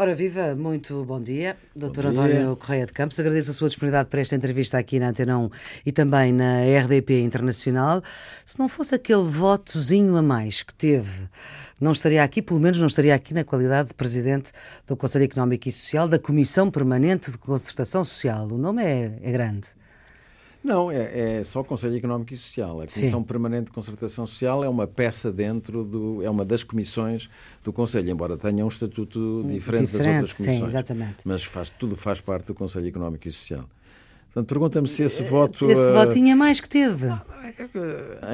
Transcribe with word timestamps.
Ora 0.00 0.14
viva, 0.14 0.54
muito 0.54 1.04
bom 1.04 1.20
dia, 1.20 1.56
Dr. 1.74 2.02
Bom 2.02 2.08
António 2.10 2.36
dia. 2.36 2.56
Correia 2.56 2.86
de 2.86 2.92
Campos. 2.92 3.18
Agradeço 3.18 3.50
a 3.50 3.52
sua 3.52 3.66
disponibilidade 3.66 4.08
para 4.08 4.20
esta 4.20 4.36
entrevista 4.36 4.78
aqui 4.78 5.00
na 5.00 5.08
Antena 5.08 5.36
1 5.36 5.50
e 5.84 5.90
também 5.90 6.32
na 6.32 6.60
RDP 6.62 7.20
Internacional. 7.20 8.00
Se 8.46 8.60
não 8.60 8.68
fosse 8.68 8.94
aquele 8.94 9.24
votozinho 9.24 10.16
a 10.16 10.22
mais 10.22 10.62
que 10.62 10.72
teve, 10.72 11.28
não 11.80 11.90
estaria 11.90 12.22
aqui, 12.22 12.40
pelo 12.40 12.60
menos 12.60 12.78
não 12.78 12.86
estaria 12.86 13.12
aqui 13.12 13.34
na 13.34 13.42
qualidade 13.42 13.88
de 13.88 13.94
Presidente 13.94 14.52
do 14.86 14.96
Conselho 14.96 15.24
Económico 15.24 15.68
e 15.68 15.72
Social 15.72 16.06
da 16.06 16.16
Comissão 16.20 16.70
Permanente 16.70 17.32
de 17.32 17.36
Concertação 17.36 18.04
Social. 18.04 18.46
O 18.46 18.56
nome 18.56 18.84
é, 18.84 19.18
é 19.20 19.32
grande. 19.32 19.77
Não, 20.62 20.90
é, 20.90 21.38
é 21.38 21.44
só 21.44 21.60
o 21.60 21.64
Conselho 21.64 21.96
Económico 21.96 22.32
e 22.32 22.36
Social. 22.36 22.80
A 22.80 22.86
Comissão 22.86 23.20
Sim. 23.20 23.26
Permanente 23.26 23.66
de 23.66 23.70
Concertação 23.72 24.26
Social 24.26 24.64
é 24.64 24.68
uma 24.68 24.86
peça 24.86 25.32
dentro 25.32 25.84
do. 25.84 26.22
é 26.22 26.28
uma 26.28 26.44
das 26.44 26.62
comissões 26.64 27.28
do 27.64 27.72
Conselho, 27.72 28.10
embora 28.10 28.36
tenha 28.36 28.64
um 28.64 28.68
estatuto 28.68 29.44
diferente, 29.48 29.82
das 29.82 29.90
Diferente, 29.92 30.16
outras 30.20 30.36
sim, 30.36 30.44
comissões. 30.44 30.70
exatamente. 30.70 31.16
Mas 31.24 31.44
faz, 31.44 31.70
tudo 31.70 31.96
faz 31.96 32.20
parte 32.20 32.46
do 32.46 32.54
Conselho 32.54 32.88
Económico 32.88 33.26
e 33.28 33.30
Social. 33.30 33.64
Portanto, 34.32 34.48
pergunta-me 34.48 34.86
se 34.86 35.02
esse 35.02 35.22
voto. 35.24 35.70
Esse 35.70 35.88
eh, 35.90 35.92
votinho 35.92 36.32
a 36.32 36.36
mais 36.36 36.60
que 36.60 36.68
teve. 36.68 37.06
é 37.06 37.64
que 37.66 37.78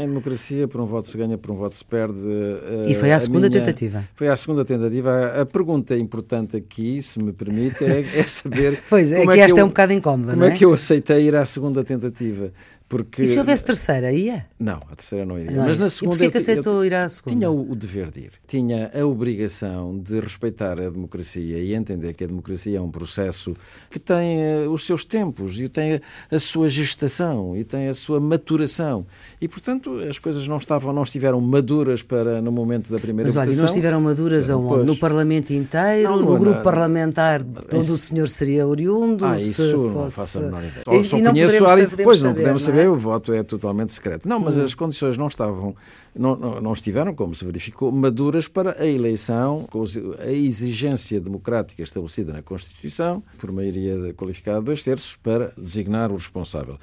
Em 0.03 0.09
democracia, 0.09 0.67
por 0.67 0.81
um 0.81 0.87
voto 0.87 1.07
se 1.09 1.17
ganha, 1.17 1.39
por 1.39 1.51
um 1.53 1.57
voto 1.57 1.77
se 1.79 1.85
perde. 1.85 2.19
eh, 2.29 2.91
E 2.91 2.95
foi 2.95 3.13
à 3.13 3.19
segunda 3.21 3.49
minha- 3.49 3.61
tentativa. 3.61 4.05
Foi 4.15 4.29
à 4.29 4.37
segunda 4.37 4.65
tentativa. 4.65 5.41
A- 5.41 5.47
pergunta 5.47 5.97
importante 5.97 6.57
aqui, 6.57 7.01
se 7.01 7.23
me 7.23 7.33
permite, 7.33 7.85
é, 7.85 8.01
é 8.19 8.23
saber. 8.25 8.81
Pois 8.91 9.13
é, 9.13 9.21
como 9.21 9.33
que 9.33 9.41
esta 9.41 9.59
eu- 9.59 9.63
é 9.63 9.65
um 9.65 9.69
bocado 9.69 9.93
incómoda, 9.93 10.33
Como 10.33 10.43
não 10.43 10.49
é 10.51 10.55
é? 10.55 10.57
que 10.57 10.65
eu 10.65 10.73
aceitei 10.75 11.27
ir 11.29 11.37
à 11.37 11.47
segunda 11.47 11.85
tentativa? 11.85 12.53
Porque... 12.95 13.23
E 13.23 13.27
se 13.27 13.37
houvesse 13.41 13.65
terceira, 13.65 14.13
ia? 14.13 14.47
Não, 14.61 14.77
a 14.89 14.95
terceira 14.95 15.27
não 15.27 15.37
iria. 15.37 15.51
Não. 15.51 15.65
Mas 15.65 15.77
na 15.77 15.87
E 15.87 15.91
segunda 15.91 16.11
porquê 16.17 16.27
eu 16.27 16.31
que 16.31 16.37
eu 16.37 16.41
aceitou 16.43 16.85
ir 16.85 16.95
à 16.95 17.09
segunda? 17.09 17.37
Tinha 17.37 17.51
o, 17.51 17.73
o 17.73 17.75
dever 17.75 18.09
de 18.09 18.21
ir. 18.21 18.31
Tinha 18.47 18.89
a 18.95 19.05
obrigação 19.05 19.99
de 19.99 20.21
respeitar 20.21 20.79
a 20.81 20.89
democracia 20.89 21.59
e 21.59 21.75
entender 21.75 22.13
que 22.15 22.23
a 22.23 22.27
democracia 22.29 22.79
é 22.79 22.81
um 22.81 22.91
processo 22.93 23.53
que 23.91 23.99
tem 23.99 24.41
eh, 24.43 24.69
os 24.69 24.87
seus 24.87 25.05
tempos 25.05 25.59
e 25.61 25.69
tem 25.69 25.95
a, 25.95 26.01
a 26.31 26.39
sua 26.39 26.69
gestação 26.69 27.57
e 27.57 27.65
tem 27.65 27.89
a 27.89 27.95
sua 27.95 28.21
maturação. 28.21 29.05
E, 29.41 29.49
portanto, 29.49 29.99
as 30.09 30.19
coisas 30.21 30.47
não 30.47 30.59
estavam, 30.59 30.93
não 30.93 31.03
estiveram 31.03 31.41
maduras 31.41 32.01
para 32.01 32.41
no 32.41 32.53
momento 32.53 32.93
da 32.93 33.01
primeira 33.01 33.27
Mas 33.29 33.37
olha, 33.37 33.47
votação. 33.47 33.63
não 33.65 33.71
estiveram 33.71 34.01
maduras 34.01 34.49
Não, 34.49 34.63
aonde? 34.69 34.85
No 34.87 34.97
Parlamento 34.97 35.51
inteiro, 35.53 36.11
Não, 36.11 36.21
no 36.21 36.31
não, 36.31 36.39
grupo 36.39 36.57
não. 36.59 36.63
parlamentar 36.63 37.43
de 37.43 37.59
onde 37.73 37.79
Isso- 37.87 37.95
o 37.95 37.99
senhor 37.99 38.29
seria 38.29 38.65
oriundo? 38.67 39.25
Ah, 39.27 39.37
se 39.37 39.49
isso 39.51 39.77
não 39.77 39.93
fosse... 39.93 40.17
faço 40.17 40.39
a 40.39 40.43
menor 40.43 40.63
ideia. 40.63 41.01
E- 41.01 41.03
Só, 41.05 41.11
só 41.11 41.19
e 41.19 41.23
não 41.23 41.33
conheço 41.33 41.65
a 41.65 41.71
área, 41.73 41.91
saber, 41.91 42.05
pois 42.05 42.23
não 42.23 42.31
saber, 42.31 42.41
podemos 42.43 42.63
não 42.63 42.67
é? 42.85 42.89
o 42.89 42.97
voto 42.97 43.33
é 43.33 43.43
totalmente 43.43 43.93
secreto. 43.93 44.29
Não, 44.29 44.39
mas 44.39 44.59
as 44.59 44.75
condições 44.75 45.17
não 45.17 45.29
estavam, 45.29 45.75
não, 46.17 46.37
não, 46.37 46.61
não 46.61 46.73
estiveram, 46.73 47.15
como 47.15 47.35
se 47.35 47.45
verificou, 47.45 47.91
maduras 47.91 48.49
para 48.49 48.81
a 48.81 48.87
eleição, 48.87 49.67
com 49.71 49.85
a 50.19 50.31
exigência 50.31 51.21
democrática 51.21 51.83
estabelecida 51.83 52.33
na 52.33 52.43
Constituição, 52.43 53.23
por 53.39 53.53
maioria 53.53 54.13
qualificada 54.15 54.61
de 54.61 54.67
dois 54.67 54.83
terços, 54.83 55.17
para 55.17 55.53
designar 55.57 56.11
o 56.11 56.15
responsável. 56.15 56.77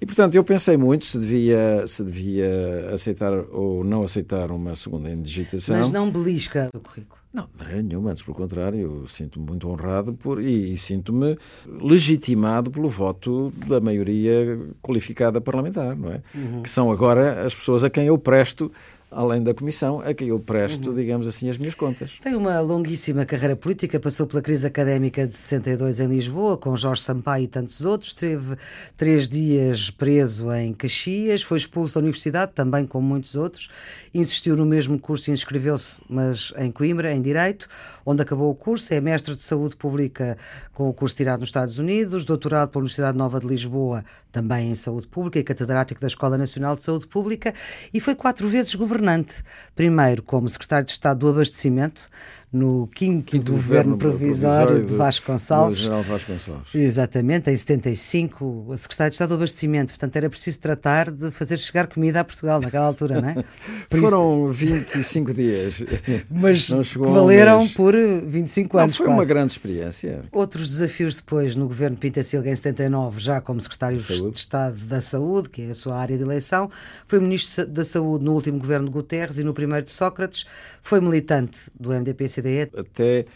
E, 0.00 0.06
portanto, 0.06 0.34
eu 0.34 0.44
pensei 0.44 0.76
muito 0.76 1.04
se 1.04 1.18
devia, 1.18 1.86
se 1.86 2.02
devia 2.02 2.90
aceitar 2.92 3.32
ou 3.32 3.82
não 3.84 4.02
aceitar 4.02 4.50
uma 4.50 4.74
segunda 4.74 5.10
indigitação. 5.10 5.76
Mas 5.76 5.90
não 5.90 6.10
belisca 6.10 6.68
o 6.74 6.80
currículo. 6.80 7.17
Não, 7.32 7.46
maneira 7.58 7.82
nenhuma, 7.82 8.10
antes 8.10 8.22
pelo 8.22 8.34
contrário, 8.34 8.80
eu 8.80 9.06
sinto-me 9.06 9.46
muito 9.46 9.68
honrado 9.68 10.14
por, 10.14 10.40
e, 10.42 10.72
e 10.72 10.78
sinto-me 10.78 11.36
legitimado 11.66 12.70
pelo 12.70 12.88
voto 12.88 13.52
da 13.66 13.80
maioria 13.80 14.58
qualificada 14.80 15.40
parlamentar, 15.40 15.94
não 15.94 16.10
é? 16.10 16.22
Que 16.62 16.70
são 16.70 16.90
agora 16.90 17.44
as 17.44 17.54
pessoas 17.54 17.84
a 17.84 17.90
quem 17.90 18.06
eu 18.06 18.16
presto, 18.16 18.72
além 19.10 19.42
da 19.42 19.54
Comissão, 19.54 20.00
a 20.00 20.12
quem 20.12 20.28
eu 20.28 20.38
presto, 20.38 20.92
digamos 20.92 21.26
assim, 21.26 21.48
as 21.48 21.56
minhas 21.56 21.74
contas. 21.74 22.18
Tem 22.22 22.34
uma 22.34 22.60
longuíssima 22.60 23.24
carreira 23.24 23.56
política, 23.56 23.98
passou 23.98 24.26
pela 24.26 24.42
crise 24.42 24.66
académica 24.66 25.26
de 25.26 25.34
62 25.34 26.00
em 26.00 26.06
Lisboa, 26.06 26.56
com 26.56 26.76
Jorge 26.76 27.02
Sampaio 27.02 27.44
e 27.44 27.48
tantos 27.48 27.84
outros. 27.84 28.12
Teve 28.12 28.56
três 28.96 29.28
dias 29.28 29.90
preso 29.90 30.52
em 30.52 30.74
Caxias, 30.74 31.42
foi 31.42 31.58
expulso 31.58 31.94
da 31.94 32.00
universidade, 32.00 32.52
também 32.54 32.86
como 32.86 33.06
muitos 33.06 33.34
outros. 33.34 33.68
Insistiu 34.12 34.56
no 34.56 34.66
mesmo 34.66 34.98
curso 34.98 35.30
e 35.30 35.32
inscreveu-se, 35.32 36.02
mas 36.08 36.52
em 36.56 36.70
Coimbra, 36.70 37.12
em 37.12 37.22
Direito, 37.22 37.66
onde 38.04 38.22
acabou 38.22 38.50
o 38.50 38.54
curso. 38.54 38.92
É 38.92 39.00
mestre 39.00 39.34
de 39.34 39.42
Saúde 39.42 39.76
Pública 39.76 40.36
com 40.72 40.88
o 40.88 40.92
curso 40.92 41.16
tirado 41.16 41.40
nos 41.40 41.48
Estados 41.48 41.78
Unidos, 41.78 42.24
doutorado 42.24 42.68
pela 42.68 42.82
Universidade 42.82 43.16
Nova 43.16 43.40
de 43.40 43.46
Lisboa, 43.46 44.04
também 44.30 44.70
em 44.70 44.74
Saúde 44.74 45.08
Pública, 45.08 45.38
e 45.38 45.44
catedrático 45.44 46.00
da 46.00 46.06
Escola 46.06 46.36
Nacional 46.36 46.76
de 46.76 46.82
Saúde 46.82 47.06
Pública, 47.06 47.54
e 47.92 48.00
foi 48.00 48.14
quatro 48.14 48.48
vezes 48.48 48.74
governante. 49.02 49.42
Primeiro 49.74 50.22
como 50.22 50.48
secretário 50.48 50.84
de 50.86 50.92
Estado 50.92 51.20
do 51.20 51.28
Abastecimento, 51.28 52.08
no 52.50 52.86
quinto, 52.94 53.32
Quinto 53.32 53.52
governo, 53.52 53.92
governo 53.92 53.98
provisório, 53.98 54.76
de 54.80 54.86
do- 54.86 54.96
Vasco 54.96 55.26
do 55.26 55.32
Gonçalves. 55.32 55.78
general 55.80 56.02
Vasco 56.02 56.32
Gonçalves. 56.32 56.74
Exatamente, 56.74 57.50
em 57.50 57.56
75, 57.56 58.64
o 58.68 58.76
secretário 58.78 59.10
de 59.10 59.14
Estado 59.16 59.28
do 59.28 59.34
Abastecimento. 59.34 59.92
Portanto, 59.92 60.16
era 60.16 60.30
preciso 60.30 60.58
tratar 60.58 61.10
de 61.10 61.30
fazer 61.30 61.58
chegar 61.58 61.86
comida 61.88 62.20
a 62.20 62.24
Portugal 62.24 62.58
naquela 62.58 62.86
altura, 62.86 63.20
não 63.20 63.28
é? 63.28 63.34
Por 63.90 63.98
isso- 63.98 64.00
Foram 64.10 64.48
25 64.48 65.34
dias. 65.34 65.82
mas 66.30 66.70
um 66.70 67.12
valeram 67.12 67.58
mês. 67.60 67.72
por 67.74 67.94
25 67.94 68.76
Não, 68.78 68.84
anos. 68.84 68.96
foi 68.96 69.06
uma 69.06 69.16
quase. 69.16 69.28
grande 69.28 69.52
experiência. 69.52 70.24
Outros 70.32 70.70
desafios 70.70 71.16
depois 71.16 71.54
no 71.54 71.66
governo 71.68 71.98
Pinta 71.98 72.22
Silga 72.22 72.50
em 72.50 72.54
79, 72.56 73.20
já 73.20 73.42
como 73.42 73.60
secretário 73.60 73.98
de 73.98 74.28
Estado 74.38 74.74
da 74.86 75.02
Saúde, 75.02 75.50
que 75.50 75.62
é 75.62 75.70
a 75.70 75.74
sua 75.74 75.96
área 75.98 76.16
de 76.16 76.22
eleição, 76.24 76.70
foi 77.06 77.20
ministro 77.20 77.66
da 77.66 77.84
Saúde 77.84 78.24
no 78.24 78.32
último 78.32 78.58
governo 78.58 78.87
de 78.88 78.94
Guterres 78.94 79.38
e 79.38 79.44
no 79.44 79.52
primeiro 79.54 79.84
de 79.84 79.92
Sócrates, 79.92 80.46
foi 80.82 81.00
militante 81.00 81.58
do 81.78 81.90
MDP-CDE, 81.92 82.70
Até, 82.76 83.26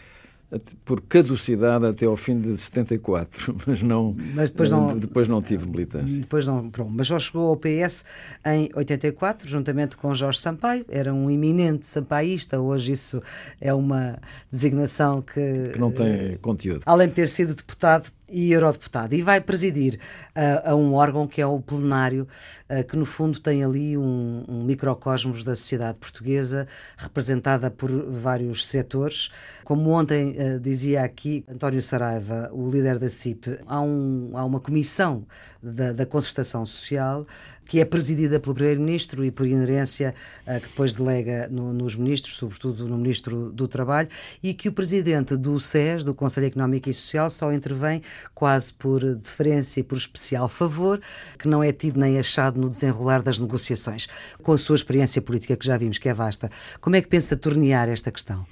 até- 0.51 0.71
por 0.85 1.01
caducidade 1.01 1.85
até 1.85 2.05
ao 2.05 2.15
fim 2.15 2.39
de 2.39 2.55
74, 2.57 3.55
mas 3.65 3.81
não, 3.81 4.15
Mas 4.35 4.51
depois 4.51 4.69
não- 4.69 4.95
depois 4.97 5.27
não 5.27 5.41
tive 5.41 5.67
militância. 5.67 6.19
depois 6.21 6.45
não, 6.45 6.69
pronto, 6.69 6.91
mas 6.91 7.07
só 7.07 7.17
chegou 7.17 7.47
ao 7.49 7.57
PS 7.57 8.05
em 8.45 8.69
84, 8.75 9.47
juntamente 9.49 9.97
com 9.97 10.13
Jorge 10.13 10.39
Sampaio, 10.39 10.85
era 10.89 11.11
um 11.13 11.29
iminente 11.29 11.87
sampaísta, 11.87 12.59
hoje 12.59 12.91
isso 12.91 13.21
é 13.59 13.73
uma 13.73 14.19
designação 14.51 15.21
que, 15.23 15.69
Que 15.73 15.79
não 15.79 15.91
tem 15.91 16.37
conteúdo. 16.37 16.81
além 16.85 17.07
de 17.07 17.15
ter 17.15 17.27
sido 17.29 17.55
deputado 17.55 18.11
e 18.29 18.51
eurodeputado, 18.51 19.13
e 19.13 19.21
vai 19.21 19.41
presidir 19.41 19.99
ah, 20.33 20.71
a 20.71 20.75
um 20.75 20.93
órgão 20.93 21.27
que 21.27 21.41
é 21.41 21.45
o 21.45 21.59
plenário, 21.59 22.27
ah, 22.69 22.83
que 22.83 22.95
no 22.95 23.05
fundo 23.05 23.39
tem 23.39 23.63
ali 23.63 23.97
um, 23.97 24.43
um 24.47 24.63
microcosmos 24.63 25.43
da 25.43 25.55
sociedade 25.55 25.99
portuguesa, 25.99 26.67
representada 26.97 27.69
por 27.69 27.91
vários 27.91 28.65
setores. 28.65 29.29
Como 29.63 29.89
ontem 29.91 30.35
ah, 30.37 30.59
dizia 30.59 31.03
aqui 31.03 31.43
António 31.47 31.81
Saraiva, 31.81 32.49
o 32.53 32.69
líder 32.69 32.97
da 32.97 33.09
CIP, 33.09 33.59
há, 33.67 33.81
um, 33.81 34.31
há 34.33 34.45
uma 34.45 34.59
comissão 34.59 35.25
da, 35.61 35.91
da 35.93 36.05
concertação 36.05 36.65
social 36.65 37.25
que 37.65 37.79
é 37.79 37.85
presidida 37.85 38.41
pelo 38.41 38.53
Primeiro-Ministro 38.53 39.23
e, 39.23 39.31
por 39.31 39.47
inerência, 39.47 40.13
que 40.45 40.67
depois 40.67 40.93
delega 40.93 41.47
no- 41.49 41.71
nos 41.71 41.95
ministros, 41.95 42.35
sobretudo 42.35 42.85
no 42.89 42.97
Ministro 42.97 43.53
do 43.53 43.69
Trabalho, 43.69 44.09
e 44.43 44.53
que 44.53 44.67
o 44.67 44.73
Presidente 44.73 45.37
do 45.37 45.57
SES, 45.57 46.03
do 46.03 46.13
Conselho 46.13 46.47
Económico 46.47 46.89
e 46.89 46.93
Social, 46.93 47.29
só 47.29 47.53
intervém 47.53 48.01
quase 48.33 48.73
por 48.73 49.03
deferência 49.15 49.79
e 49.79 49.83
por 49.83 49.97
especial 49.97 50.47
favor, 50.47 51.01
que 51.37 51.47
não 51.47 51.63
é 51.63 51.71
tido 51.71 51.99
nem 51.99 52.19
achado 52.19 52.59
no 52.59 52.69
desenrolar 52.69 53.21
das 53.21 53.39
negociações. 53.39 54.07
Com 54.41 54.51
a 54.51 54.57
sua 54.57 54.75
experiência 54.75 55.21
política, 55.21 55.55
que 55.55 55.65
já 55.65 55.77
vimos 55.77 55.97
que 55.97 56.09
é 56.09 56.13
vasta, 56.13 56.49
como 56.79 56.95
é 56.95 57.01
que 57.01 57.07
pensa 57.07 57.35
tornear 57.35 57.89
esta 57.89 58.11
questão? 58.11 58.45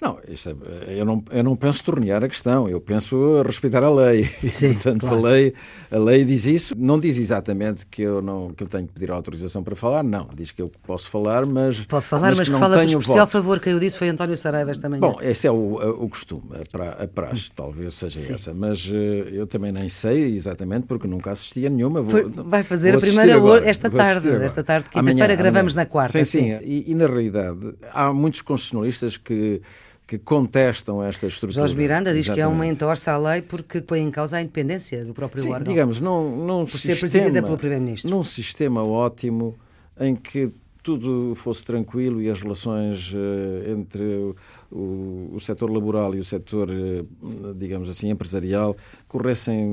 Não, 0.00 0.18
é- 0.18 0.98
eu 1.00 1.04
não, 1.06 1.24
eu 1.30 1.42
não 1.42 1.56
penso 1.56 1.82
tornear 1.82 2.22
a 2.22 2.28
questão, 2.28 2.68
eu 2.68 2.78
penso 2.80 3.40
respeitar 3.42 3.82
a 3.82 3.90
lei. 3.90 4.24
Sim, 4.46 4.74
Portanto, 4.74 5.00
claro. 5.00 5.16
a, 5.16 5.20
lei, 5.30 5.54
a 5.90 5.98
lei 5.98 6.24
diz 6.24 6.44
isso, 6.46 6.74
não 6.76 6.98
diz 7.00 7.16
exatamente 7.16 7.86
que 7.86 8.02
eu, 8.02 8.20
não, 8.20 8.50
que 8.52 8.62
eu 8.62 8.68
tenho 8.68 8.86
que 8.86 8.92
pedir 8.92 9.10
autorização 9.10 9.62
para 9.62 9.74
falar, 9.74 10.04
não. 10.04 10.28
Diz 10.34 10.50
que 10.50 10.60
eu 10.60 10.70
posso 10.86 11.08
falar, 11.08 11.46
mas. 11.46 11.80
Pode 11.86 12.04
falar, 12.04 12.36
mas, 12.36 12.46
que, 12.46 12.52
não 12.52 12.58
fala 12.60 12.76
por 12.76 12.84
tenho 12.84 12.98
especial 12.98 13.26
voto. 13.26 13.30
favor. 13.32 13.58
Quem 13.60 13.72
eu 13.72 13.80
disse 13.80 13.96
foi 13.96 14.08
António 14.08 14.36
Saraiva 14.36 14.70
esta 14.70 14.88
manhã. 14.88 15.00
Bom, 15.00 15.18
esse 15.22 15.46
é 15.46 15.50
o, 15.50 16.04
o 16.04 16.08
costume, 16.10 16.42
a, 16.60 16.70
pra, 16.70 16.90
a 16.90 17.08
praxe, 17.08 17.50
talvez 17.54 17.94
seja 17.94 18.18
Sim. 18.18 18.34
essa, 18.34 18.52
mas 18.52 18.90
eh, 18.92 19.28
eu 19.32 19.46
também 19.46 19.72
nem 19.72 19.88
sei 19.88 20.34
exatamente 20.34 20.86
porque 20.86 21.06
nunca 21.06 21.30
assisti 21.30 21.64
a 21.66 21.70
nenhuma. 21.70 22.02
Vou, 22.02 22.28
vai 22.30 22.62
fazer 22.62 22.94
a 22.94 22.98
primeira 22.98 23.34
agora, 23.36 23.66
esta 23.66 23.88
tarde, 23.90 24.28
esta 24.28 24.62
tarde, 24.62 24.90
quinta-feira, 24.90 25.34
gravamos 25.34 25.72
amanhã. 25.74 25.86
na 25.86 25.90
quarta, 25.90 26.12
Sim, 26.12 26.24
sim. 26.24 26.50
sim. 26.50 26.58
E, 26.62 26.90
e, 26.90 26.94
na 26.94 27.06
realidade 27.06 27.74
há 27.92 28.12
muitos 28.12 28.42
constitucionalistas 28.42 29.16
que, 29.16 29.62
que 30.06 30.18
contestam 30.18 31.02
esta 31.02 31.26
estrutura. 31.26 31.62
Jorge 31.62 31.76
Miranda 31.76 32.14
diz 32.14 32.28
que 32.28 32.40
é 32.40 32.46
uma 32.46 32.64
Exatamente. 32.64 32.74
entorse 32.76 33.10
à 33.10 33.18
lei 33.18 33.42
porque 33.42 33.80
põe 33.80 34.00
em 34.00 34.10
causa 34.10 34.36
a 34.36 34.40
independência 34.40 35.04
do 35.04 35.12
próprio 35.12 35.42
Sim, 35.42 35.52
órgão. 35.52 35.72
digamos, 35.72 36.00
num, 36.00 36.46
num 36.46 36.64
Por 36.64 36.78
ser 36.78 36.94
sistema, 36.94 37.00
presidida 37.00 37.42
pelo 37.42 37.56
Primeiro-Ministro. 37.56 38.10
Num 38.10 38.22
sistema 38.22 38.84
ótimo 38.84 39.56
em 39.98 40.14
que 40.14 40.54
tudo 40.80 41.34
fosse 41.34 41.64
tranquilo 41.64 42.22
e 42.22 42.30
as 42.30 42.40
relações 42.40 43.12
eh, 43.12 43.72
entre 43.72 44.32
o- 44.76 45.34
o, 45.34 45.40
setor 45.40 45.70
laboral 45.70 46.14
e 46.14 46.18
o 46.18 46.24
setor, 46.24 46.68
eh, 46.70 47.04
digamos 47.56 47.88
assim, 47.88 48.10
empresarial 48.10 48.76
corressem 49.08 49.66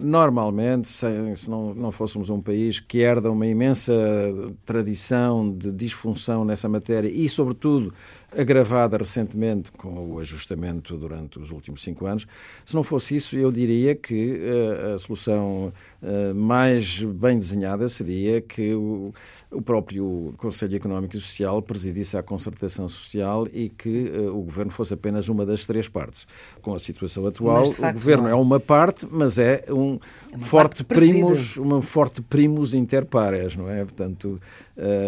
normalmente, 0.00 0.88
se, 0.88 1.06
se 1.36 1.50
não, 1.50 1.74
não 1.74 1.92
fôssemos 1.92 2.30
um 2.30 2.40
país 2.40 2.80
que 2.80 2.98
herda 2.98 3.30
uma 3.30 3.46
imensa 3.46 3.92
tradição 4.64 5.50
de 5.50 5.70
disfunção 5.72 6.44
nessa 6.44 6.68
matéria 6.68 7.08
e, 7.08 7.28
sobretudo, 7.28 7.92
agravada 8.36 8.96
recentemente 8.96 9.72
com 9.72 10.12
o 10.12 10.18
ajustamento 10.20 10.96
durante 10.96 11.38
os 11.38 11.50
últimos 11.50 11.82
cinco 11.82 12.06
anos. 12.06 12.26
Se 12.64 12.74
não 12.74 12.84
fosse 12.84 13.16
isso, 13.16 13.36
eu 13.36 13.50
diria 13.50 13.94
que 13.94 14.38
uh, 14.38 14.94
a 14.94 14.98
solução 14.98 15.72
uh, 16.02 16.34
mais 16.34 17.02
bem 17.02 17.38
desenhada 17.38 17.88
seria 17.88 18.40
que 18.40 18.72
o, 18.74 19.12
próprio 19.64 20.32
Conselho 20.36 20.76
Económico 20.76 21.16
e 21.16 21.20
Social 21.20 21.60
presidisse 21.60 22.16
a 22.16 22.22
concertação 22.22 22.88
social 22.88 23.48
e 23.52 23.68
que 23.68 24.12
o 24.30 24.42
governo 24.42 24.70
fosse 24.70 24.94
apenas 24.94 25.28
uma 25.28 25.44
das 25.44 25.64
três 25.64 25.88
partes. 25.88 26.26
Com 26.62 26.74
a 26.74 26.78
situação 26.78 27.26
atual, 27.26 27.62
o 27.62 27.92
governo 27.92 28.28
é. 28.28 28.32
é 28.32 28.34
uma 28.34 28.60
parte, 28.60 29.06
mas 29.10 29.38
é 29.38 29.64
um 29.68 29.98
é 30.32 30.38
forte 30.38 30.84
primos, 30.84 31.56
uma 31.56 31.82
forte 31.82 32.22
primos 32.22 32.74
inter 32.74 33.04
pares, 33.04 33.56
não 33.56 33.68
é? 33.68 33.84
Portanto, 33.84 34.40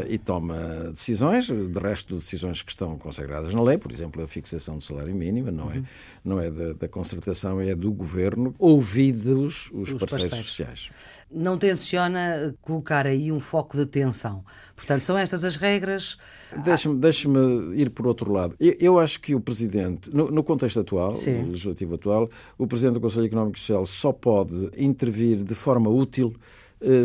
e 0.08 0.18
toma 0.18 0.90
decisões, 0.92 1.46
de 1.46 1.78
resto 1.78 2.16
decisões 2.16 2.60
que 2.60 2.70
estão 2.70 2.98
consagradas 2.98 3.54
na 3.54 3.62
lei, 3.62 3.78
por 3.78 3.90
exemplo, 3.90 4.22
a 4.22 4.26
fixação 4.28 4.76
do 4.76 4.84
salário 4.84 5.14
mínimo, 5.14 5.50
não 5.50 5.70
é, 5.70 5.76
uhum. 5.76 5.84
não 6.24 6.40
é 6.40 6.50
da, 6.50 6.72
da, 6.74 6.88
concertação, 6.88 7.60
é 7.60 7.74
do 7.74 7.90
governo, 7.90 8.54
ouvidos 8.58 9.70
os, 9.72 9.92
os 9.92 9.98
parceiros, 9.98 10.28
parceiros, 10.28 10.46
sociais. 10.46 10.90
Não 11.30 11.56
tenciona 11.56 12.54
colocar 12.60 13.06
aí 13.06 13.32
um 13.32 13.40
foco 13.40 13.76
de 13.76 13.86
tensão. 13.86 14.44
Portanto, 14.76 15.02
são 15.02 15.16
estas 15.16 15.44
as 15.44 15.56
regras. 15.56 16.18
Deixa-me 16.64 16.96
deixa 16.96 17.28
ir 17.74 17.88
por 17.90 18.06
outro 18.06 18.30
lado. 18.30 18.54
Eu, 18.60 18.76
eu, 18.78 18.98
acho 18.98 19.20
que 19.20 19.34
o 19.34 19.40
Presidente, 19.40 20.14
no, 20.14 20.30
no 20.30 20.44
contexto 20.44 20.80
atual, 20.80 21.14
Sim. 21.14 21.44
legislativo 21.44 21.94
atual, 21.94 22.28
o 22.58 22.66
Presidente 22.66 22.94
do 22.94 23.00
Conselho 23.00 23.24
Económico 23.24 23.56
e 23.56 23.60
Social 23.60 23.86
só 23.86 24.12
pode 24.12 24.70
intervir 24.76 25.42
de 25.42 25.54
forma 25.54 25.88
útil 25.88 26.34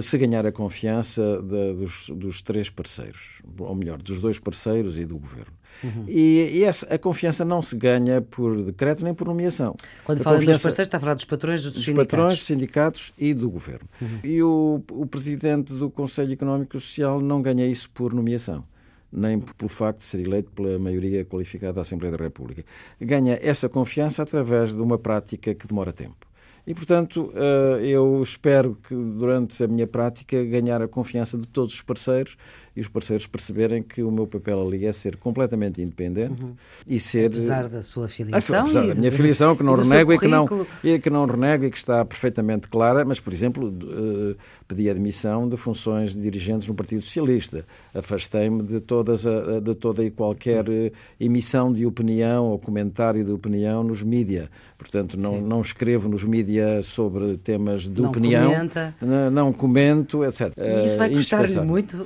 se 0.02 0.18
ganhar 0.18 0.46
a 0.46 0.52
confiança 0.52 1.42
de, 1.42 1.74
dos, 1.74 2.10
dos, 2.10 2.42
três 2.42 2.70
parceiros, 2.70 3.42
ou 3.60 3.76
melhor, 3.76 4.02
dos 4.02 4.20
dois 4.20 4.40
parceiros 4.40 4.98
e 4.98 5.06
do 5.06 5.18
governo. 5.18 5.54
Uhum. 5.84 6.06
E, 6.08 6.50
e 6.54 6.64
essa, 6.64 6.86
a 6.88 6.98
confiança 6.98 7.46
não 7.46 7.62
se 7.62 7.76
ganha 7.76 8.22
por 8.22 8.64
decreto 8.64 9.04
nem 9.04 9.14
por 9.14 9.28
nomeação. 9.28 9.76
Quando 10.04 10.24
fala 10.24 10.38
dos 10.38 10.46
parceiros, 10.46 10.80
está 10.80 10.98
a 10.98 11.00
falar 11.00 11.14
dos 11.14 11.26
patrões, 11.26 11.64
dos, 11.64 11.74
dos 11.74 11.86
sindicatos. 11.86 12.12
patrões, 12.12 12.44
sindicatos 12.44 13.14
e 13.18 13.34
do 13.34 13.50
governo. 13.50 13.88
Uhum. 14.02 14.20
E 14.24 14.42
o, 14.42 14.84
o 14.92 15.06
presidente 15.06 15.74
do 15.74 15.90
Conselho 15.90 16.34
Económico 16.34 16.76
e 16.76 16.82
Social 16.82 17.22
não 17.22 17.42
ganha 17.42 17.66
isso 17.66 17.90
por 17.92 18.14
nomeação 18.14 18.64
nem 19.10 19.40
pelo 19.40 19.70
facto 19.70 20.00
de 20.00 20.04
ser 20.04 20.20
eleito 20.20 20.52
pela 20.52 20.78
maioria 20.78 21.24
qualificada 21.24 21.74
da 21.74 21.82
Assembleia 21.82 22.16
da 22.16 22.24
República. 22.24 22.66
Ganha 23.00 23.40
essa 23.42 23.70
confiança 23.70 24.22
através 24.22 24.76
de 24.76 24.82
uma 24.82 24.98
prática 24.98 25.56
que 25.56 25.66
demora 25.66 25.94
tempo. 25.94 26.27
E, 26.68 26.74
portanto, 26.74 27.32
eh, 27.34 27.80
eu 27.86 28.22
espero 28.22 28.78
que 28.86 28.94
durante 28.94 29.64
a 29.64 29.68
minha 29.70 29.88
prática 29.88 30.44
ganhar 30.44 30.82
a 30.82 30.88
confiança 30.88 31.38
de 31.38 31.48
todos 31.48 31.76
os 31.76 31.82
parceiros 31.82 32.36
e 32.76 32.82
os 32.82 32.90
parceiros 32.90 33.26
perceberem 33.26 33.82
que 33.82 34.04
o 34.04 34.12
meu 34.12 34.28
papel 34.28 34.68
ali 34.68 34.86
é 34.86 34.92
ser 34.92 35.16
completamente 35.16 35.82
independente 35.82 36.44
uhum. 36.44 36.56
e 36.86 37.00
ser. 37.00 37.28
Apesar 37.28 37.70
da 37.70 37.82
sua 37.82 38.10
filiação. 38.10 38.64
Apesar 38.64 38.86
da 38.86 38.96
minha 38.96 39.12
filiação, 39.14 39.56
que 39.56 39.64
não 39.64 39.76
renego 39.76 40.12
e 40.12 40.20
que 40.20 40.28
não, 40.28 40.46
e 40.84 41.00
que 41.00 41.10
não 41.10 41.26
renego 41.26 41.64
e 41.64 41.72
que 41.72 41.78
está 41.78 42.04
perfeitamente 42.04 42.68
clara, 42.68 43.06
mas, 43.06 43.22
por 43.22 43.32
exemplo, 43.32 43.70
uh, 43.70 44.36
pedi 44.68 44.90
admissão 44.90 45.48
de 45.48 45.56
funções 45.56 46.14
de 46.14 46.22
dirigentes 46.22 46.68
no 46.68 46.76
Partido 46.76 47.02
Socialista. 47.02 47.66
Afastei-me 47.94 48.62
de, 48.62 48.82
todas 48.82 49.26
a, 49.26 49.62
de 49.62 49.74
toda 49.74 50.04
e 50.04 50.12
qualquer 50.12 50.68
uh, 50.68 50.92
emissão 51.18 51.72
de 51.72 51.86
opinião 51.86 52.48
ou 52.48 52.60
comentário 52.60 53.24
de 53.24 53.32
opinião 53.32 53.86
nos 53.86 54.04
mídia. 54.04 54.52
Portanto, 54.78 55.18
não, 55.18 55.42
não 55.42 55.62
escrevo 55.62 56.10
nos 56.10 56.26
mídia 56.26 56.57
sobre 56.84 57.38
temas 57.38 57.84
de 57.84 58.02
não 58.02 58.10
opinião. 58.10 58.52
Comenta. 58.52 58.96
Não, 59.02 59.32
não 59.32 59.54
comento, 59.54 60.24
etc. 60.24 60.54
E 60.58 60.86
isso 60.86 60.98
vai 60.98 61.10
custar-lhe 61.10 61.60
muito, 61.62 62.06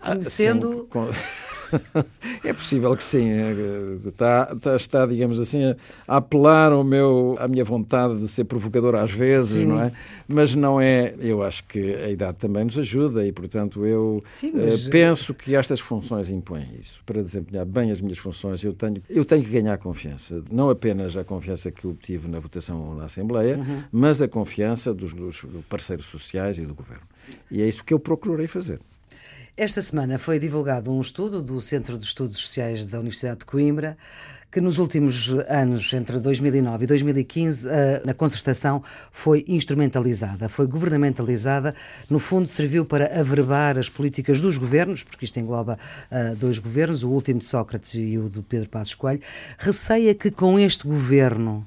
conhecendo. 0.00 0.88
Ah, 0.92 1.12
sim, 1.12 1.63
é 2.44 2.52
possível 2.52 2.96
que 2.96 3.04
sim. 3.04 3.30
Está, 4.06 4.50
está, 4.54 4.76
está 4.76 5.06
digamos 5.06 5.40
assim, 5.40 5.64
a, 5.64 5.76
apelar 6.16 6.72
ao 6.72 6.84
meu, 6.84 7.36
à 7.38 7.48
minha 7.48 7.64
vontade 7.64 8.18
de 8.18 8.28
ser 8.28 8.44
provocador 8.44 8.94
às 8.94 9.12
vezes, 9.12 9.60
sim. 9.60 9.66
não 9.66 9.80
é? 9.80 9.92
Mas 10.26 10.54
não 10.54 10.80
é. 10.80 11.14
Eu 11.20 11.42
acho 11.42 11.64
que 11.64 11.94
a 11.94 12.10
idade 12.10 12.38
também 12.38 12.64
nos 12.64 12.78
ajuda 12.78 13.26
e, 13.26 13.32
portanto, 13.32 13.84
eu 13.84 14.22
sim, 14.26 14.52
mas... 14.54 14.86
uh, 14.86 14.90
penso 14.90 15.34
que 15.34 15.54
estas 15.54 15.80
funções 15.80 16.30
impõem 16.30 16.66
isso. 16.78 17.00
Para 17.04 17.22
desempenhar 17.22 17.64
bem 17.64 17.90
as 17.90 18.00
minhas 18.00 18.18
funções, 18.18 18.62
eu 18.62 18.72
tenho, 18.72 19.02
eu 19.08 19.24
tenho 19.24 19.42
que 19.42 19.50
ganhar 19.50 19.76
confiança. 19.78 20.42
Não 20.50 20.70
apenas 20.70 21.16
a 21.16 21.24
confiança 21.24 21.70
que 21.70 21.86
obtive 21.86 22.28
na 22.28 22.38
votação 22.38 22.94
na 22.94 23.04
Assembleia, 23.04 23.58
uhum. 23.58 23.82
mas 23.92 24.20
a 24.22 24.28
confiança 24.28 24.94
dos, 24.94 25.12
dos 25.12 25.46
parceiros 25.68 26.06
sociais 26.06 26.58
e 26.58 26.62
do 26.62 26.74
governo. 26.74 27.04
E 27.50 27.62
é 27.62 27.68
isso 27.68 27.84
que 27.84 27.94
eu 27.94 27.98
procurarei 27.98 28.46
fazer. 28.46 28.80
Esta 29.56 29.80
semana 29.80 30.18
foi 30.18 30.40
divulgado 30.40 30.90
um 30.90 31.00
estudo 31.00 31.40
do 31.40 31.60
Centro 31.60 31.96
de 31.96 32.04
Estudos 32.04 32.38
Sociais 32.38 32.88
da 32.88 32.98
Universidade 32.98 33.38
de 33.38 33.44
Coimbra 33.44 33.96
que 34.50 34.60
nos 34.60 34.78
últimos 34.78 35.30
anos, 35.48 35.92
entre 35.92 36.18
2009 36.18 36.82
e 36.82 36.86
2015, 36.88 37.68
a, 38.04 38.14
concertação 38.14 38.82
foi 39.12 39.44
instrumentalizada, 39.46 40.48
foi 40.48 40.66
governamentalizada, 40.66 41.72
no 42.10 42.18
fundo 42.18 42.48
serviu 42.48 42.84
para 42.84 43.20
averbar 43.20 43.78
as 43.78 43.88
políticas 43.88 44.40
dos 44.40 44.58
governos, 44.58 45.04
porque 45.04 45.24
isto 45.24 45.38
engloba 45.38 45.78
uh, 46.10 46.34
dois 46.34 46.58
governos, 46.58 47.04
o 47.04 47.10
último 47.10 47.38
de 47.38 47.46
Sócrates 47.46 47.94
e 47.94 48.18
o 48.18 48.28
do 48.28 48.42
Pedro 48.42 48.68
Passos 48.68 48.96
Coelho. 48.96 49.22
Receia 49.56 50.16
que 50.16 50.32
com 50.32 50.58
este 50.58 50.84
governo 50.84 51.64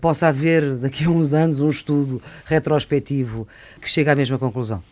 possa 0.00 0.28
haver 0.28 0.76
daqui 0.76 1.04
a 1.04 1.10
uns 1.10 1.34
anos 1.34 1.60
um 1.60 1.68
estudo 1.68 2.20
retrospectivo 2.46 3.46
que 3.78 3.90
chegue 3.90 4.08
à 4.08 4.16
mesma 4.16 4.38
conclusão? 4.38 4.82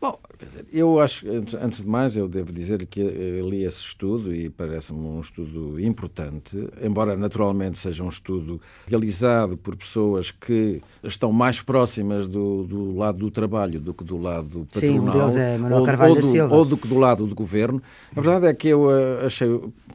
Bom, 0.00 0.18
dizer, 0.46 0.66
eu 0.72 0.98
acho, 1.00 1.28
antes, 1.30 1.54
antes 1.54 1.80
de 1.80 1.88
mais, 1.88 2.16
eu 2.16 2.28
devo 2.28 2.52
dizer 2.52 2.86
que 2.86 3.00
eh, 3.00 3.40
li 3.42 3.64
esse 3.64 3.80
estudo 3.80 4.34
e 4.34 4.48
parece-me 4.48 5.00
um 5.00 5.20
estudo 5.20 5.80
importante, 5.80 6.56
embora 6.82 7.16
naturalmente 7.16 7.78
seja 7.78 8.02
um 8.02 8.08
estudo 8.08 8.60
realizado 8.86 9.56
por 9.56 9.76
pessoas 9.76 10.30
que 10.30 10.80
estão 11.02 11.32
mais 11.32 11.60
próximas 11.60 12.26
do, 12.28 12.64
do 12.64 12.96
lado 12.96 13.18
do 13.18 13.30
trabalho 13.30 13.80
do 13.80 13.92
que 13.92 14.04
do 14.04 14.18
lado 14.18 14.66
patronal. 14.72 15.30
Sim, 15.30 15.40
é 15.40 15.58
Manuel 15.58 15.82
Carvalho 15.84 16.10
ou, 16.10 16.16
ou, 16.16 16.22
do, 16.22 16.26
Silva. 16.26 16.54
ou 16.56 16.64
do 16.64 16.76
que 16.76 16.88
do 16.88 16.98
lado 16.98 17.26
do 17.26 17.34
governo. 17.34 17.82
A 18.14 18.20
verdade 18.20 18.46
é 18.46 18.54
que 18.54 18.68
eu 18.68 18.90
eh, 18.90 19.26
achei, 19.26 19.48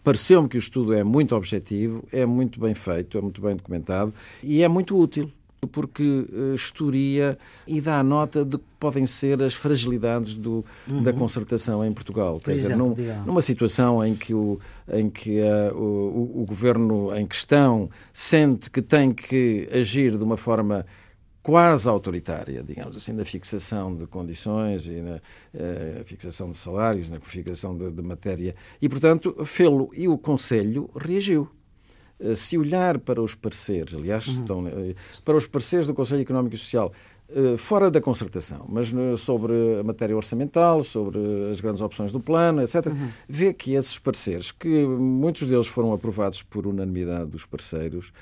pareceu-me 0.04 0.48
que 0.48 0.58
o 0.58 0.60
estudo 0.60 0.94
é 0.94 1.04
muito 1.04 1.36
objetivo, 1.36 2.04
é 2.12 2.26
muito 2.26 2.60
bem 2.60 2.74
feito, 2.74 3.18
é 3.18 3.22
muito 3.22 3.42
bem 3.42 3.56
documentado 3.56 4.14
e 4.44 4.62
é 4.62 4.68
muito 4.68 4.98
útil 4.98 5.32
porque 5.68 6.26
estudia 6.54 7.38
e 7.68 7.82
dá 7.82 8.04
nota 8.04 8.44
de 8.44 8.58
que 8.58 8.64
podem 8.80 9.06
ser 9.06 9.42
as 9.42 9.54
fragilidades 9.54 10.36
do, 10.36 10.64
uhum. 10.88 11.04
da 11.04 11.12
concertação 11.12 11.84
em 11.84 11.92
Portugal. 11.92 12.36
Por 12.36 12.46
Quer 12.46 12.58
exemplo, 12.58 12.96
dizer, 12.96 13.16
num, 13.18 13.26
numa 13.26 13.42
situação 13.42 14.04
em 14.06 14.16
que, 14.16 14.34
o, 14.34 14.60
em 14.92 15.10
que 15.10 15.40
uh, 15.42 15.76
o, 15.76 16.42
o 16.42 16.46
governo 16.46 17.16
em 17.16 17.26
questão 17.26 17.90
sente 18.14 18.70
que 18.70 18.82
tem 18.82 19.14
que 19.14 19.68
agir 19.72 20.18
de 20.18 20.24
uma 20.24 20.38
forma 20.38 20.86
quase 21.46 21.88
autoritária, 21.88 22.64
digamos 22.64 22.96
assim, 22.98 23.14
na 23.14 23.24
fixação 23.24 23.96
de 23.96 24.08
condições 24.08 24.88
e 24.88 25.00
na 25.00 25.16
uh, 25.18 26.04
fixação 26.04 26.50
de 26.50 26.58
salários, 26.58 27.08
na 27.08 27.20
fixação 27.20 27.78
de, 27.78 27.92
de 27.92 28.02
matéria. 28.02 28.56
E, 28.82 28.90
portanto, 28.90 29.46
fê-lo 29.46 29.92
e 29.94 30.08
o 30.08 30.18
Conselho 30.18 30.90
reagiu. 30.96 31.48
Eh, 32.20 32.36
se 32.36 32.58
olhar 32.58 33.00
para 33.00 33.22
os 33.22 33.36
pareceres, 33.36 33.94
aliás, 33.94 34.28
uhum. 34.28 34.34
estão, 34.34 34.68
eh, 34.68 34.96
para 35.24 35.36
os 35.36 35.48
pareceres 35.48 35.86
do 35.86 35.94
Conselho 35.94 36.22
Económico 36.22 36.56
e 36.56 36.58
Social, 36.58 36.94
eh, 37.28 37.58
fora 37.58 37.92
da 37.92 38.00
concertação, 38.00 38.66
mas 38.70 38.94
sobre 39.20 39.54
a 39.80 39.84
matéria 39.84 40.16
orçamental, 40.16 40.82
sobre 40.84 41.20
as 41.52 41.60
grandes 41.60 41.82
opções 41.82 42.12
do 42.12 42.20
plano, 42.20 42.62
etc., 42.62 42.88
uhum. 42.88 43.10
vê 43.28 43.54
que 43.54 43.74
esses 43.74 44.00
pareceres, 44.00 44.52
que 44.52 44.86
muitos 44.86 45.48
deles 45.48 45.68
foram 45.68 45.92
aprovados 45.92 46.42
por 46.42 46.66
unanimidade 46.66 47.30
dos 47.32 47.46
parceiros 47.46 48.14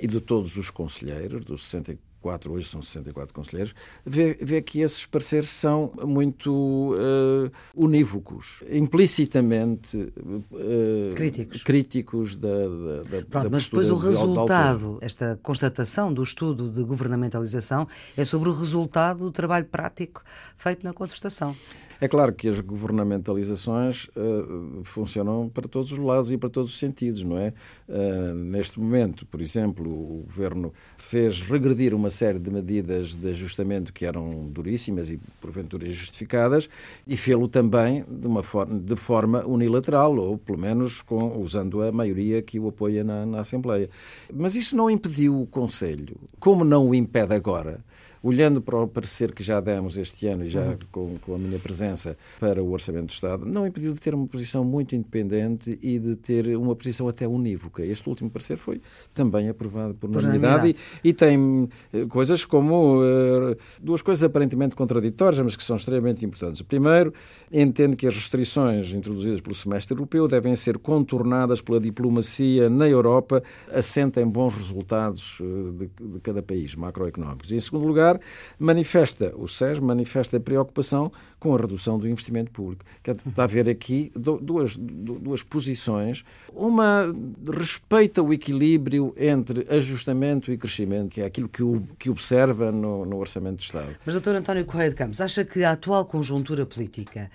e 0.00 0.06
de 0.06 0.20
todos 0.22 0.56
os 0.56 0.70
conselheiros, 0.70 1.44
dos 1.44 1.68
64 1.68 2.05
64, 2.26 2.52
hoje 2.52 2.68
são 2.68 2.82
64 2.82 3.34
conselheiros, 3.34 3.74
vê, 4.04 4.36
vê 4.40 4.60
que 4.60 4.80
esses 4.80 5.06
pareceres 5.06 5.48
são 5.48 5.92
muito 6.04 6.94
uh, 6.94 7.50
unívocos, 7.74 8.62
implicitamente 8.70 9.96
uh, 9.96 11.14
críticos, 11.14 11.62
críticos 11.62 12.36
da, 12.36 12.48
da, 12.48 13.22
Pronto, 13.28 13.44
da 13.44 13.50
mas 13.50 13.64
depois 13.64 13.90
o 13.90 13.96
resultado, 13.96 14.98
esta 15.00 15.38
constatação 15.42 16.12
do 16.12 16.22
estudo 16.22 16.68
de 16.68 16.82
governamentalização 16.82 17.86
é 18.16 18.24
sobre 18.24 18.48
o 18.48 18.52
resultado 18.52 19.20
do 19.20 19.32
trabalho 19.32 19.66
prático 19.66 20.22
feito 20.56 20.84
na 20.84 20.92
concertação. 20.92 21.54
É 22.00 22.08
claro 22.08 22.32
que 22.32 22.48
as 22.48 22.60
governamentalizações 22.60 24.08
uh, 24.08 24.82
funcionam 24.84 25.48
para 25.48 25.66
todos 25.66 25.92
os 25.92 25.98
lados 25.98 26.30
e 26.30 26.36
para 26.36 26.48
todos 26.48 26.70
os 26.72 26.78
sentidos, 26.78 27.22
não 27.22 27.38
é? 27.38 27.52
Uh, 27.88 28.34
neste 28.34 28.78
momento, 28.78 29.24
por 29.26 29.40
exemplo, 29.40 29.90
o 29.90 30.22
governo 30.24 30.72
fez 30.96 31.40
regredir 31.40 31.94
uma 31.94 32.10
série 32.10 32.38
de 32.38 32.50
medidas 32.50 33.16
de 33.16 33.30
ajustamento 33.30 33.92
que 33.92 34.04
eram 34.04 34.46
duríssimas 34.48 35.10
e 35.10 35.18
porventura 35.40 35.88
injustificadas 35.88 36.68
e 37.06 37.16
fê-lo 37.16 37.48
também 37.48 38.04
de 38.08 38.26
uma 38.26 38.42
forma, 38.42 38.78
de 38.78 38.96
forma 38.96 39.46
unilateral 39.46 40.16
ou 40.16 40.38
pelo 40.38 40.58
menos 40.58 41.02
com, 41.02 41.40
usando 41.40 41.82
a 41.82 41.90
maioria 41.90 42.42
que 42.42 42.58
o 42.58 42.68
apoia 42.68 43.02
na, 43.02 43.24
na 43.24 43.40
Assembleia. 43.40 43.88
Mas 44.32 44.54
isso 44.54 44.76
não 44.76 44.90
impediu 44.90 45.40
o 45.40 45.46
Conselho, 45.46 46.16
como 46.38 46.64
não 46.64 46.88
o 46.88 46.94
impede 46.94 47.34
agora, 47.34 47.84
olhando 48.26 48.60
para 48.60 48.76
o 48.76 48.88
parecer 48.88 49.32
que 49.32 49.40
já 49.40 49.60
demos 49.60 49.96
este 49.96 50.26
ano 50.26 50.44
e 50.44 50.48
já 50.48 50.62
uhum. 50.62 50.78
com, 50.90 51.18
com, 51.18 51.34
a 51.36 51.38
minha 51.38 51.60
presença 51.60 52.16
para 52.40 52.60
o 52.60 52.72
Orçamento 52.72 53.06
do 53.06 53.10
Estado, 53.10 53.46
não 53.46 53.64
impediu 53.64 53.92
de 53.92 54.00
ter 54.00 54.14
uma 54.14 54.26
posição 54.26 54.64
muito 54.64 54.96
independente 54.96 55.78
e 55.80 55.96
de 56.00 56.16
ter 56.16 56.56
uma 56.56 56.74
posição 56.74 57.06
até 57.06 57.26
unívoca. 57.28 57.84
Este 57.84 58.08
último 58.08 58.28
parecer 58.28 58.56
foi 58.56 58.80
também 59.14 59.48
aprovado 59.48 59.94
por 59.94 60.10
unanimidade 60.10 60.74
e, 61.04 61.08
e, 61.08 61.12
tem 61.12 61.68
eh, 61.92 62.04
coisas 62.06 62.44
como 62.44 63.00
uh, 63.00 63.56
duas 63.80 64.02
coisas 64.02 64.24
aparentemente 64.24 64.74
contraditórias, 64.74 65.40
mas 65.40 65.54
que 65.54 65.62
são 65.62 65.76
extremamente 65.76 66.24
importantes. 66.24 66.62
Primeiro, 66.62 67.14
entende 67.52 67.94
que 67.94 68.08
as 68.08 68.14
restrições 68.14 68.92
introduzidas 68.92 69.40
pelo 69.40 69.54
semestre 69.54 69.94
europeu 69.94 70.26
devem 70.26 70.56
ser 70.56 70.78
contornadas 70.78 71.60
pela 71.60 71.78
diplomacia 71.78 72.68
na 72.68 72.88
Europa, 72.88 73.40
assenta 73.72 74.20
em 74.20 74.26
bons 74.26 74.56
resultados 74.56 75.38
uh, 75.38 75.72
de, 75.72 75.86
de 75.86 76.20
cada 76.20 76.42
país 76.42 76.74
macroeconómicos. 76.74 77.52
E, 77.52 77.54
em 77.54 77.60
segundo 77.60 77.86
lugar, 77.86 78.15
manifesta, 78.58 79.32
o 79.36 79.46
SES 79.46 79.78
manifesta 79.78 80.36
a 80.36 80.40
preocupação 80.40 81.10
com 81.38 81.54
a 81.54 81.58
redução 81.58 81.98
do 81.98 82.08
investimento 82.08 82.50
público. 82.50 82.84
Está 83.04 83.44
a 83.44 83.46
ver 83.46 83.68
aqui 83.68 84.10
duas, 84.14 84.76
duas 84.76 85.42
posições. 85.42 86.24
Uma 86.52 87.12
respeita 87.52 88.22
o 88.22 88.32
equilíbrio 88.32 89.14
entre 89.16 89.66
ajustamento 89.68 90.50
e 90.50 90.58
crescimento, 90.58 91.10
que 91.10 91.20
é 91.20 91.26
aquilo 91.26 91.48
que, 91.48 91.62
o, 91.62 91.86
que 91.98 92.10
observa 92.10 92.72
no, 92.72 93.04
no 93.04 93.18
Orçamento 93.18 93.56
do 93.56 93.62
Estado. 93.62 93.96
Mas, 94.04 94.14
doutor 94.14 94.34
António 94.34 94.64
Correia 94.64 94.90
de 94.90 94.96
Campos, 94.96 95.20
acha 95.20 95.44
que 95.44 95.62
a 95.64 95.72
atual 95.72 96.04
conjuntura 96.04 96.64
política 96.64 97.30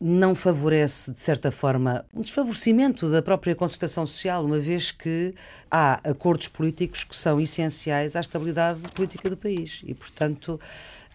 não 0.00 0.34
favorece, 0.34 1.12
de 1.12 1.20
certa 1.20 1.50
forma, 1.50 2.04
um 2.14 2.20
desfavorecimento 2.20 3.10
da 3.10 3.22
própria 3.22 3.54
concertação 3.54 4.04
social, 4.04 4.44
uma 4.44 4.58
vez 4.58 4.90
que 4.90 5.34
há 5.70 5.94
acordos 6.08 6.48
políticos 6.48 7.04
que 7.04 7.16
são 7.16 7.40
essenciais 7.40 8.14
à 8.14 8.20
estabilidade 8.20 8.80
política 8.94 9.30
do 9.30 9.36
país 9.36 9.82
e, 9.86 9.94
portanto, 9.94 10.60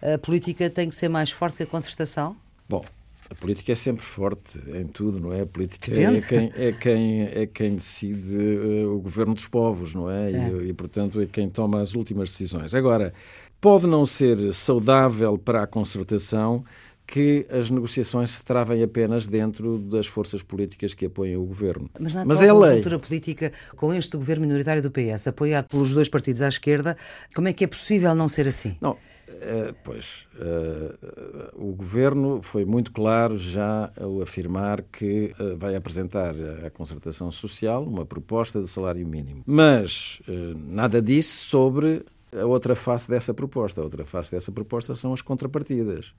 a 0.02 0.18
política 0.18 0.68
tem 0.68 0.88
que 0.88 0.94
ser 0.94 1.08
mais 1.08 1.30
forte 1.30 1.58
que 1.58 1.62
a 1.62 1.66
concertação? 1.66 2.36
Bom, 2.68 2.84
a 3.30 3.34
política 3.34 3.72
é 3.72 3.74
sempre 3.74 4.04
forte 4.04 4.58
em 4.74 4.86
tudo, 4.86 5.20
não 5.20 5.32
é? 5.32 5.42
A 5.42 5.46
política 5.46 5.92
é 5.92 6.20
quem, 6.20 6.52
é, 6.54 6.72
quem, 6.72 7.22
é 7.22 7.46
quem 7.46 7.74
decide 7.76 8.36
uh, 8.36 8.94
o 8.94 9.00
governo 9.00 9.32
dos 9.32 9.46
povos, 9.46 9.94
não 9.94 10.10
é? 10.10 10.30
E, 10.30 10.68
e, 10.68 10.72
portanto, 10.72 11.20
é 11.20 11.26
quem 11.26 11.48
toma 11.48 11.80
as 11.80 11.94
últimas 11.94 12.30
decisões. 12.30 12.74
Agora, 12.74 13.14
pode 13.60 13.86
não 13.86 14.04
ser 14.04 14.52
saudável 14.52 15.38
para 15.38 15.62
a 15.62 15.66
concertação 15.66 16.64
que 17.12 17.46
as 17.50 17.68
negociações 17.68 18.30
se 18.30 18.42
travem 18.42 18.82
apenas 18.82 19.26
dentro 19.26 19.76
das 19.76 20.06
forças 20.06 20.42
políticas 20.42 20.94
que 20.94 21.04
apoiam 21.04 21.42
o 21.42 21.44
governo. 21.44 21.90
Mas 22.00 22.14
na 22.14 22.24
Mas 22.24 22.40
é 22.40 22.48
conjuntura 22.48 22.98
política, 22.98 23.52
com 23.76 23.92
este 23.92 24.16
governo 24.16 24.46
minoritário 24.46 24.82
do 24.82 24.90
PS, 24.90 25.26
apoiado 25.26 25.66
pelos 25.66 25.92
dois 25.92 26.08
partidos 26.08 26.40
à 26.40 26.48
esquerda, 26.48 26.96
como 27.34 27.48
é 27.48 27.52
que 27.52 27.64
é 27.64 27.66
possível 27.66 28.14
não 28.14 28.28
ser 28.28 28.48
assim? 28.48 28.78
Não, 28.80 28.96
Uh, 29.32 29.74
pois, 29.82 30.26
uh, 30.36 31.50
o 31.54 31.72
governo 31.72 32.40
foi 32.42 32.64
muito 32.64 32.92
claro 32.92 33.36
já 33.36 33.90
ao 33.98 34.20
afirmar 34.20 34.82
que 34.82 35.32
uh, 35.38 35.56
vai 35.56 35.74
apresentar 35.74 36.34
à 36.64 36.70
concertação 36.70 37.30
social 37.30 37.82
uma 37.82 38.04
proposta 38.04 38.60
de 38.60 38.68
salário 38.68 39.06
mínimo. 39.06 39.42
Mas 39.46 40.20
nada 40.56 41.00
disse 41.00 41.36
sobre 41.36 42.04
a 42.40 42.46
outra 42.46 42.74
face 42.74 43.08
dessa 43.08 43.34
proposta. 43.34 43.80
A 43.80 43.84
outra 43.84 44.04
face 44.04 44.30
dessa 44.30 44.50
proposta 44.50 44.94
são 44.94 45.12
as 45.12 45.22
contrapartidas. 45.22 46.12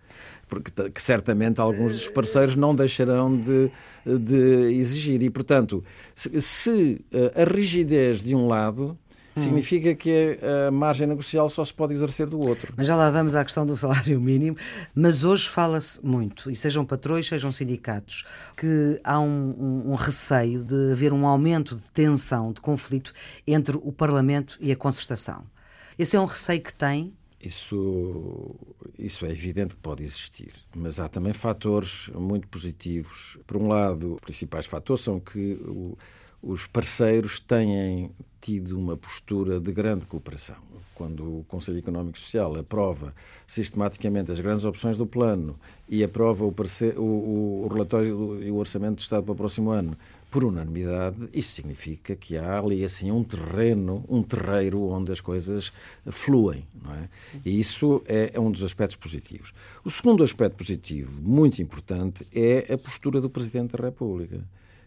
Porque 0.47 0.89
que 0.89 1.01
certamente 1.01 1.59
alguns 1.59 1.93
dos 1.93 2.07
parceiros 2.07 2.55
não 2.55 2.75
deixarão 2.75 3.35
de, 3.35 3.71
de 4.05 4.73
exigir. 4.75 5.21
E, 5.21 5.29
portanto, 5.29 5.83
se, 6.15 6.41
se 6.41 7.05
eh, 7.11 7.41
a 7.41 7.43
rigidez 7.45 8.21
de 8.21 8.35
um 8.35 8.47
lado 8.47 8.97
significa 9.35 9.95
que 9.95 10.37
a 10.67 10.71
margem 10.71 11.07
negocial 11.07 11.49
só 11.49 11.63
se 11.65 11.73
pode 11.73 11.93
exercer 11.93 12.29
do 12.29 12.39
outro. 12.39 12.73
Mas 12.77 12.87
já 12.87 12.95
lá 12.95 13.09
vamos 13.09 13.35
à 13.35 13.43
questão 13.43 13.65
do 13.65 13.75
salário 13.75 14.19
mínimo, 14.19 14.57
mas 14.93 15.23
hoje 15.23 15.49
fala-se 15.49 16.05
muito, 16.05 16.51
e 16.51 16.55
sejam 16.55 16.85
patrões, 16.85 17.27
sejam 17.27 17.51
sindicatos, 17.51 18.25
que 18.55 18.99
há 19.03 19.19
um, 19.19 19.55
um, 19.87 19.91
um, 19.91 19.95
receio 19.95 20.63
de 20.63 20.91
haver 20.91 21.13
um 21.13 21.25
aumento 21.25 21.75
de 21.75 21.89
tensão, 21.91 22.53
de 22.53 22.61
conflito 22.61 23.13
entre 23.47 23.77
o 23.77 23.91
Parlamento 23.91 24.57
e 24.59 24.71
a 24.71 24.75
concertação. 24.75 25.43
Esse 25.97 26.15
é 26.15 26.19
um 26.19 26.25
receio 26.25 26.61
que 26.61 26.73
tem? 26.73 27.13
Isso, 27.43 28.55
isso 28.97 29.25
é 29.25 29.31
evidente 29.31 29.75
que 29.75 29.81
pode 29.81 30.01
existir, 30.01 30.53
mas 30.73 30.97
há 30.99 31.09
também 31.09 31.33
fatores 31.33 32.09
muito 32.15 32.47
positivos. 32.47 33.37
Por 33.45 33.57
um 33.57 33.67
lado, 33.67 34.13
os 34.13 34.21
principais 34.21 34.65
fatores 34.65 35.03
são 35.03 35.19
que 35.19 35.59
o, 35.65 35.97
os 36.41 36.65
parceiros 36.65 37.41
têm 37.41 38.11
tido 38.39 38.79
uma 38.79 38.95
postura 38.95 39.59
de 39.59 39.71
grande 39.73 40.05
cooperação. 40.05 40.55
Quando 40.95 41.39
o 41.39 41.45
Conselho 41.47 41.79
Económico 41.79 42.17
e 42.17 42.21
Social 42.21 42.55
aprova 42.55 43.13
sistematicamente 43.45 44.31
as 44.31 44.39
grandes 44.39 44.63
opções 44.63 44.95
do 44.95 45.05
plano 45.05 45.59
e 45.89 46.03
aprova 46.03 46.45
o, 46.45 46.51
parceiro, 46.51 47.01
o, 47.01 47.65
o 47.65 47.67
relatório 47.67 48.41
e 48.41 48.51
o 48.51 48.55
orçamento 48.55 48.95
do 48.95 49.01
Estado 49.01 49.23
para 49.23 49.33
o 49.33 49.35
próximo 49.35 49.71
ano 49.71 49.97
por 50.33 50.43
unanimidade, 50.43 51.29
isso 51.31 51.51
significa 51.51 52.15
que 52.15 52.35
há 52.35 52.57
ali 52.57 52.83
assim 52.83 53.11
um 53.11 53.23
terreno, 53.23 54.03
um 54.09 54.23
terreiro 54.23 54.81
onde 54.81 55.11
as 55.11 55.21
coisas 55.21 55.71
fluem, 56.07 56.65
não 56.83 56.91
é? 56.95 57.07
E 57.45 57.59
isso 57.59 58.01
é, 58.07 58.31
é 58.33 58.39
um 58.39 58.51
dos 58.51 58.63
aspectos 58.63 58.95
positivos. 58.95 59.53
O 59.85 59.91
segundo 59.91 60.23
aspecto 60.23 60.57
positivo, 60.57 61.21
muito 61.21 61.61
importante, 61.61 62.25
é 62.33 62.73
a 62.73 62.77
postura 62.79 63.21
do 63.21 63.29
Presidente 63.29 63.77
da 63.77 63.83
República 63.83 64.43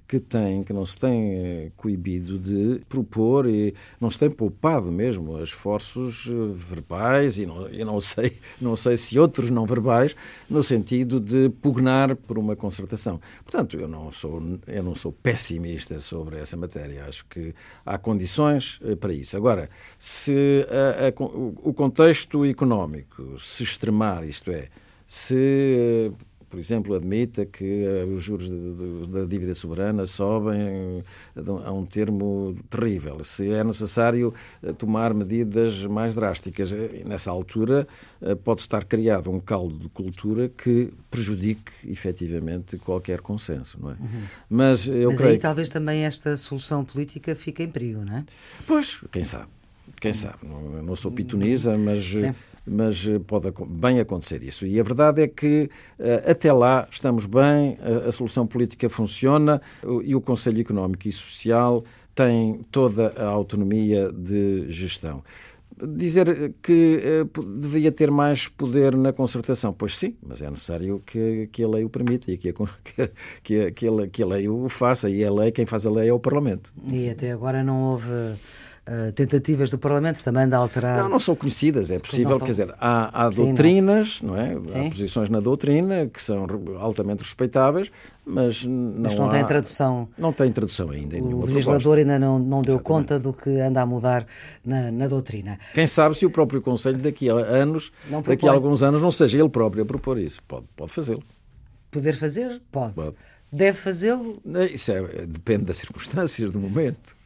que 0.07 0.21
tem, 0.21 0.63
que 0.63 0.73
não 0.73 0.87
se 0.87 0.97
tem 0.97 1.35
eh, 1.35 1.73
coibido 1.77 2.39
de 2.39 2.81
propor 2.89 3.47
e 3.49 3.75
não 4.01 4.11
se 4.11 4.19
tem 4.19 4.31
poupado 4.31 4.91
mesmo 4.93 5.43
esforços 5.43 6.29
eh, 6.29 6.33
verbais 6.55 7.39
e 7.39 7.47
não, 7.47 7.69
não 7.69 8.01
sei, 8.01 8.33
não 8.61 8.77
sei 8.77 8.97
se 8.97 9.19
outros 9.19 9.51
não 9.51 9.67
verbais, 9.67 10.15
no 10.49 10.63
sentido 10.63 11.19
de 11.19 11.49
pugnar 11.49 12.15
por 12.15 12.39
uma 12.39 12.55
concertação. 12.55 13.21
Portanto, 13.45 13.79
eu 13.79 13.89
não 13.89 14.13
sou, 14.13 14.41
eu 14.67 14.83
não 14.83 14.95
sou 14.95 15.11
pessimista 15.11 15.99
sobre 15.99 16.39
essa 16.39 16.57
matéria. 16.57 17.05
Acho 17.07 17.25
que 17.27 17.53
há 17.85 17.99
condições 17.99 18.79
eh, 18.85 18.95
para 18.95 19.13
isso. 19.13 19.37
Agora, 19.37 19.69
se 19.99 20.67
a, 20.71 21.09
a, 21.09 21.25
o 21.63 21.75
contexto 21.75 22.45
económico 22.45 23.39
se 23.41 23.65
extremar, 23.65 24.25
isto 24.25 24.51
é, 24.53 24.69
se 25.07 26.13
por 26.49 26.59
exemplo, 26.59 26.95
admita 26.95 27.45
que 27.45 27.85
uh, 27.85 28.13
os 28.13 28.23
juros 28.23 28.49
da 29.09 29.25
dívida 29.25 29.55
soberana 29.55 30.07
sobem 30.07 31.03
a 31.65 31.73
um 31.73 31.85
termo 31.85 32.57
terrível. 32.71 33.23
Se 33.25 33.51
é 33.51 33.65
necessário 33.65 34.33
uh, 34.63 34.73
tomar 34.73 35.13
medidas 35.13 35.83
mais 35.83 36.15
drásticas, 36.15 36.73
nessa 37.05 37.31
altura 37.31 37.87
pode 38.45 38.61
estar 38.61 38.85
criado 38.85 39.31
um 39.31 39.39
caldo 39.39 39.79
de 39.79 39.89
cultura 39.89 40.49
que 40.49 40.93
prejudique 41.11 41.73
efetivamente 41.87 42.79
qualquer 42.79 43.21
consenso, 43.21 43.79
não 43.81 43.91
é? 43.91 43.95
Uhum. 43.95 44.23
Mas 44.49 44.87
eu 44.87 45.11
Mas 45.11 45.19
creio 45.19 45.33
aí 45.35 45.39
talvez 45.39 45.69
também 45.69 46.05
esta 46.05 46.37
solução 46.37 46.85
política 46.85 47.35
fique 47.35 47.63
em 47.63 47.71
perigo, 47.71 48.05
não 48.05 48.19
é? 48.19 48.25
Pois, 48.67 49.01
quem 49.11 49.25
sabe. 49.25 49.49
Quem 50.01 50.13
sabe? 50.13 50.39
Não, 50.43 50.83
não 50.83 50.97
sou 50.97 51.11
pitonisa, 51.11 51.77
mas 51.79 52.05
Sim 52.05 52.33
mas 52.67 53.07
eh, 53.07 53.19
pode 53.19 53.53
bem 53.69 54.01
acontecer 54.01 54.43
isso. 54.43 54.67
E 54.67 54.81
a 54.81 54.83
verdade 54.83 55.23
é 55.23 55.29
que 55.29 55.71
eh, 55.99 56.31
até 56.31 56.53
lá 56.53 56.87
estamos 56.91 57.27
bem, 57.27 57.79
a, 58.07 58.11
solução 58.13 58.47
política 58.47 58.89
funciona 58.89 59.61
e 60.03 60.15
o 60.15 60.21
Conselho 60.21 60.61
Económico 60.61 61.07
e 61.07 61.13
Social 61.13 61.85
tem 62.15 62.61
toda 62.73 63.13
a 63.17 63.27
autonomia 63.27 64.11
de 64.11 64.71
gestão. 64.71 65.23
Dizer 65.79 66.55
que 66.63 67.03
uh, 67.23 67.43
devia 67.61 67.93
ter 67.93 68.11
mais 68.11 68.49
poder 68.49 68.97
na 68.97 69.13
concertação, 69.13 69.75
pois 69.75 69.95
sim, 69.95 70.17
mas 70.27 70.41
é 70.41 70.49
necessário 70.49 71.03
que, 71.05 71.51
que 71.53 71.63
a 71.63 71.69
lei 71.69 71.85
o 71.85 71.91
permita 71.91 72.33
e 72.33 72.39
que 72.39 72.51
que, 72.83 73.11
que, 73.43 73.61
a, 73.61 73.71
que, 73.71 73.87
a, 73.87 74.09
que 74.09 74.23
a 74.23 74.27
lei 74.27 74.49
o 74.49 74.71
faça. 74.71 75.11
E 75.11 75.23
a 75.23 75.31
lei, 75.31 75.53
quem 75.53 75.67
faz 75.67 75.85
a 75.85 75.91
lei 75.91 76.09
é 76.09 76.13
o 76.15 76.19
Parlamento. 76.19 76.73
E 76.91 77.11
até 77.11 77.31
agora 77.31 77.63
não 77.63 77.91
houve 77.91 78.09
uh, 78.89 79.13
tentativas 79.13 79.71
do 79.71 79.79
Parlamento 79.79 80.23
também 80.23 80.49
de 80.49 80.55
alterar. 80.55 81.03
Não, 81.03 81.09
não 81.09 81.21
são 81.21 81.35
conhecidas, 81.35 81.91
é 81.91 81.99
possível, 81.99 82.39
quer 82.39 82.47
dizer, 82.47 82.75
há, 82.81 83.25
há 83.25 83.29
doutrinas, 83.29 84.21
não. 84.23 84.35
não. 84.35 84.41
é? 84.41 84.55
Sim. 84.55 84.87
Há 84.87 84.91
posições 84.91 85.29
na 85.29 85.41
doutrina 85.41 86.07
que 86.07 86.23
são 86.23 86.47
altamente 86.79 87.23
respeitáveis, 87.23 87.91
mas 88.25 88.65
não, 88.65 88.95
mas 88.99 89.15
não 89.15 89.27
há, 89.27 89.31
tem 89.31 89.45
tradução. 89.45 90.09
Não 90.17 90.33
tem 90.33 90.51
tradução 90.51 90.91
ainda. 90.91 91.17
o 91.17 91.41
legislador 91.45 91.83
proposta. 91.83 91.99
ainda 91.99 92.19
não, 92.19 92.39
não 92.39 92.63
deu 92.63 92.77
Exatamente. 92.77 92.83
conta 92.83 93.19
do 93.19 93.33
que 93.33 93.61
anda 93.61 93.83
a 93.83 93.87
mudar 93.87 94.27
na, 94.65 94.91
na, 94.91 95.07
doutrina. 95.07 95.59
Quem 95.75 95.87
sabe 95.87 96.17
se 96.17 96.27
o 96.27 96.31
próprio 96.31 96.63
Conselho 96.63 96.99
daqui 96.99 97.29
a 97.29 97.35
anos, 97.35 97.93
daqui 98.27 98.49
a 98.49 98.53
alguns 98.53 98.83
anos, 98.83 99.03
não 99.03 99.11
seja 99.11 99.39
ele 99.39 99.49
próprio 99.49 99.83
a 99.83 99.87
propor 99.87 100.19
isso. 100.19 100.41
Pode, 100.47 100.67
pode 100.75 100.93
fazê-lo. 100.93 101.23
Poder 101.91 102.15
fazer? 102.15 102.61
Pode. 102.71 102.95
Pode. 102.95 103.15
Deve 103.51 103.79
fazê-lo? 103.79 104.43
Isso 104.73 104.91
é, 104.91 105.27
depende 105.27 105.65
das 105.65 105.77
circunstâncias 105.77 106.51
do 106.51 106.59
momento. 106.59 107.17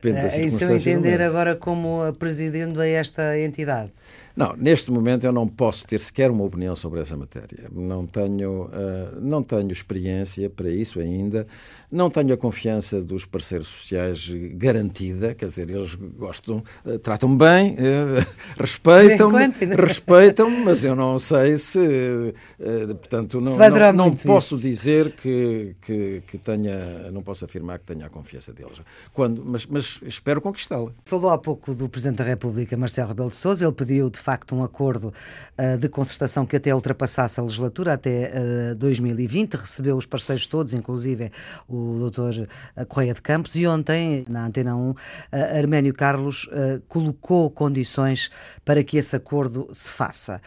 Depende 0.00 0.22
das 0.22 0.32
circunstâncias. 0.32 0.70
É, 0.70 0.76
isso 0.76 0.88
eu 0.90 0.94
entender 0.94 1.22
agora 1.22 1.56
como 1.56 2.12
presidente 2.18 2.78
a 2.80 2.86
esta 2.86 3.38
entidade. 3.38 3.90
Não, 4.36 4.54
neste 4.54 4.90
momento 4.90 5.24
eu 5.24 5.32
não 5.32 5.48
posso 5.48 5.86
ter 5.86 5.98
sequer 5.98 6.30
uma 6.30 6.44
opinião 6.44 6.76
sobre 6.76 7.00
essa 7.00 7.16
matéria. 7.16 7.70
Não 7.72 8.06
tenho, 8.06 8.64
uh, 8.64 9.18
não 9.18 9.42
tenho 9.42 9.72
experiência 9.72 10.50
para 10.50 10.68
isso 10.68 11.00
ainda, 11.00 11.46
não 11.90 12.10
tenho 12.10 12.34
a 12.34 12.36
confiança 12.36 13.00
dos 13.00 13.24
parceiros 13.24 13.66
sociais 13.66 14.28
garantida, 14.52 15.34
quer 15.34 15.46
dizer, 15.46 15.70
eles 15.70 15.94
gostam, 15.94 16.62
uh, 16.84 16.98
tratam 16.98 17.34
bem, 17.34 17.76
uh, 17.76 18.26
respeitam-me, 18.60 19.46
respeitam 19.74 20.50
mas 20.50 20.84
eu 20.84 20.94
não 20.94 21.18
sei 21.18 21.56
se, 21.56 22.34
portanto, 23.00 23.40
não, 23.40 23.56
não, 23.56 23.92
não 23.92 24.14
posso 24.14 24.56
isso. 24.56 24.68
dizer 24.68 25.12
que, 25.12 25.74
que, 25.80 26.22
que, 26.26 26.36
tenha, 26.36 27.10
não 27.10 27.22
posso 27.22 27.46
afirmar 27.46 27.78
que 27.78 27.86
tenha 27.86 28.04
a 28.04 28.10
confiança 28.10 28.52
deles. 28.52 28.82
Quando, 29.14 29.42
mas, 29.46 29.64
mas 29.64 29.98
espero 30.04 30.42
conquistá-la. 30.42 30.92
Falou 31.06 31.30
há 31.30 31.38
pouco 31.38 31.74
do 31.74 31.88
Presidente 31.88 32.18
da 32.18 32.24
República, 32.24 32.76
Marcelo 32.76 33.08
Rebelo 33.08 33.30
de 33.30 33.36
Sousa, 33.36 33.64
ele 33.64 33.74
pediu 33.74 34.10
de 34.10 34.25
facto 34.26 34.56
um 34.56 34.64
acordo 34.64 35.14
uh, 35.56 35.78
de 35.78 35.88
concertação 35.88 36.44
que 36.44 36.56
até 36.56 36.74
ultrapassasse 36.74 37.38
a 37.38 37.44
legislatura, 37.44 37.92
até 37.92 38.10
uh, 38.10 38.72
eh, 38.72 38.74
2020, 38.74 39.54
recebeu 39.54 39.96
os 39.96 40.04
parceiros 40.04 40.48
todos, 40.48 40.74
inclusive 40.74 41.30
o 41.68 41.96
doutor 42.00 42.48
eh, 42.76 42.84
Correia 42.86 43.14
de 43.14 43.22
Campos, 43.22 43.54
e 43.54 43.66
ontem, 43.68 44.24
na 44.28 44.46
Antena 44.46 44.74
1, 44.74 44.94
Arménio 45.56 45.94
Carlos 45.94 46.48
colocou 46.88 47.50
condições 47.50 48.30
para 48.64 48.82
que 48.82 48.96
esse 48.96 49.14
acordo 49.14 49.68
se 49.72 49.90
faça 49.90 50.40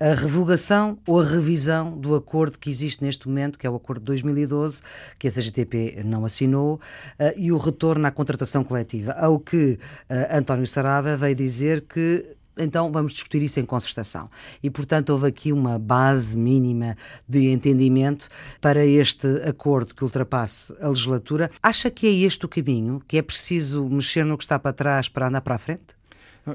a 0.00 0.12
revogação 0.12 0.98
ou 1.06 1.20
a 1.20 1.24
revisão 1.24 1.96
do 1.96 2.14
acordo 2.14 2.58
que 2.58 2.68
existe 2.68 3.02
neste 3.02 3.28
momento, 3.28 3.58
que 3.58 3.66
é 3.66 3.70
o 3.70 3.76
acordo 3.76 4.00
de 4.00 4.06
2012, 4.06 4.82
que 5.18 5.28
a 5.28 5.30
CGTP 5.30 6.02
não 6.04 6.24
assinou, 6.24 6.74
uh, 6.74 7.32
e 7.36 7.52
o 7.52 7.56
retorno 7.56 8.06
à 8.06 8.10
contratação 8.10 8.64
coletiva. 8.64 9.12
Ao 9.12 9.38
que 9.38 9.78
uh, 10.10 10.36
António 10.36 10.66
Sarava 10.66 11.16
veio 11.16 11.34
dizer 11.34 11.82
que 11.82 12.36
então 12.58 12.90
vamos 12.92 13.12
discutir 13.12 13.42
isso 13.42 13.60
em 13.60 13.64
concertação. 13.64 14.30
E, 14.62 14.70
portanto, 14.70 15.10
houve 15.10 15.26
aqui 15.26 15.52
uma 15.52 15.78
base 15.78 16.38
mínima 16.38 16.96
de 17.28 17.50
entendimento 17.50 18.28
para 18.60 18.84
este 18.84 19.26
acordo 19.48 19.94
que 19.94 20.04
ultrapasse 20.04 20.74
a 20.80 20.88
legislatura. 20.88 21.50
Acha 21.62 21.90
que 21.90 22.06
é 22.06 22.10
este 22.10 22.44
o 22.44 22.48
caminho? 22.48 23.02
Que 23.06 23.18
é 23.18 23.22
preciso 23.22 23.88
mexer 23.88 24.24
no 24.24 24.36
que 24.36 24.44
está 24.44 24.58
para 24.58 24.72
trás 24.72 25.08
para 25.08 25.28
andar 25.28 25.40
para 25.40 25.54
a 25.54 25.58
frente? 25.58 25.94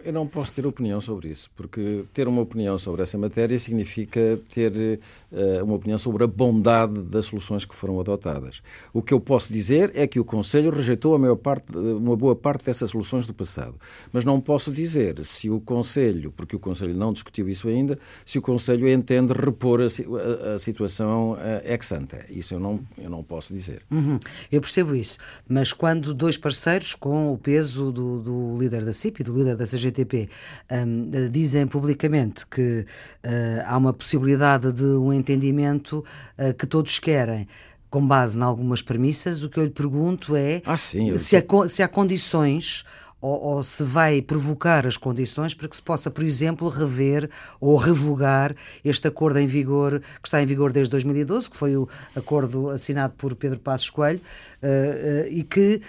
Eu 0.05 0.13
não 0.13 0.27
posso 0.27 0.53
ter 0.53 0.67
opinião 0.67 1.01
sobre 1.01 1.29
isso, 1.29 1.49
porque 1.55 2.03
ter 2.13 2.27
uma 2.27 2.41
opinião 2.41 2.77
sobre 2.77 3.01
essa 3.01 3.17
matéria 3.17 3.57
significa 3.57 4.39
ter 4.53 4.99
uh, 5.31 5.63
uma 5.63 5.75
opinião 5.75 5.97
sobre 5.97 6.23
a 6.23 6.27
bondade 6.27 7.01
das 7.01 7.25
soluções 7.25 7.65
que 7.65 7.73
foram 7.73 7.99
adotadas. 7.99 8.61
O 8.93 9.01
que 9.01 9.11
eu 9.11 9.19
posso 9.19 9.51
dizer 9.51 9.91
é 9.95 10.05
que 10.05 10.19
o 10.19 10.23
Conselho 10.25 10.69
rejeitou 10.69 11.15
a 11.15 11.19
maior 11.19 11.37
parte, 11.37 11.75
uma 11.75 12.15
boa 12.15 12.35
parte 12.35 12.65
dessas 12.65 12.91
soluções 12.91 13.25
do 13.25 13.33
passado. 13.33 13.75
Mas 14.13 14.23
não 14.23 14.39
posso 14.39 14.71
dizer 14.71 15.25
se 15.25 15.49
o 15.49 15.59
Conselho, 15.59 16.31
porque 16.37 16.55
o 16.55 16.59
Conselho 16.59 16.93
não 16.93 17.11
discutiu 17.11 17.49
isso 17.49 17.67
ainda, 17.67 17.97
se 18.23 18.37
o 18.37 18.43
Conselho 18.43 18.87
entende 18.87 19.33
repor 19.33 19.81
a, 19.81 19.85
a, 19.85 20.55
a 20.55 20.59
situação 20.59 21.31
uh, 21.31 21.37
ex 21.63 21.91
ante. 21.91 22.17
Isso 22.29 22.53
eu 22.53 22.59
não, 22.59 22.79
eu 22.95 23.09
não 23.09 23.23
posso 23.23 23.51
dizer. 23.51 23.81
Uhum, 23.89 24.19
eu 24.51 24.61
percebo 24.61 24.95
isso. 24.95 25.17
Mas 25.47 25.73
quando 25.73 26.13
dois 26.13 26.37
parceiros, 26.37 26.93
com 26.93 27.33
o 27.33 27.39
peso 27.39 27.91
do, 27.91 28.19
do 28.19 28.57
líder 28.59 28.85
da 28.85 28.93
CIP 28.93 29.21
e 29.21 29.23
do 29.23 29.33
líder 29.33 29.55
da 29.55 29.65
CGTP 29.79 30.29
um, 30.71 31.29
dizem 31.31 31.65
publicamente 31.67 32.45
que 32.45 32.85
uh, 33.23 33.63
há 33.65 33.77
uma 33.77 33.93
possibilidade 33.93 34.71
de 34.73 34.83
um 34.83 35.11
entendimento 35.13 36.03
uh, 36.37 36.53
que 36.53 36.67
todos 36.67 36.99
querem 36.99 37.47
com 37.89 38.05
base 38.05 38.37
em 38.37 38.43
algumas 38.43 38.81
premissas, 38.81 39.41
o 39.41 39.49
que 39.49 39.59
eu 39.59 39.63
lhe 39.63 39.71
pergunto 39.71 40.35
é 40.35 40.61
ah, 40.65 40.77
sim, 40.77 41.17
se, 41.17 41.35
há, 41.35 41.43
se 41.67 41.81
há 41.81 41.87
condições 41.87 42.85
ou, 43.21 43.55
ou, 43.55 43.63
se 43.63 43.83
vai 43.83 44.21
provocar 44.21 44.87
as 44.87 44.95
condições 44.95 45.53
para 45.53 45.67
que 45.67 45.75
se 45.75 45.81
possa, 45.81 46.09
por 46.09 46.23
exemplo, 46.23 46.69
rever 46.69 47.29
ou 47.59 47.75
revogar 47.75 48.55
este 48.83 49.07
acordo 49.07 49.39
em 49.39 49.47
vigor, 49.47 50.01
que 50.21 50.27
está 50.27 50.41
em 50.41 50.45
vigor 50.45 50.71
desde 50.71 50.91
2012, 50.91 51.49
que 51.49 51.57
foi 51.57 51.75
o 51.75 51.87
acordo 52.15 52.69
assinado 52.69 53.13
por 53.17 53.35
Pedro 53.35 53.59
Passos 53.59 53.89
Coelho, 53.89 54.21
uh, 54.63 54.65
uh, 54.65 55.27
e 55.29 55.43
que 55.43 55.81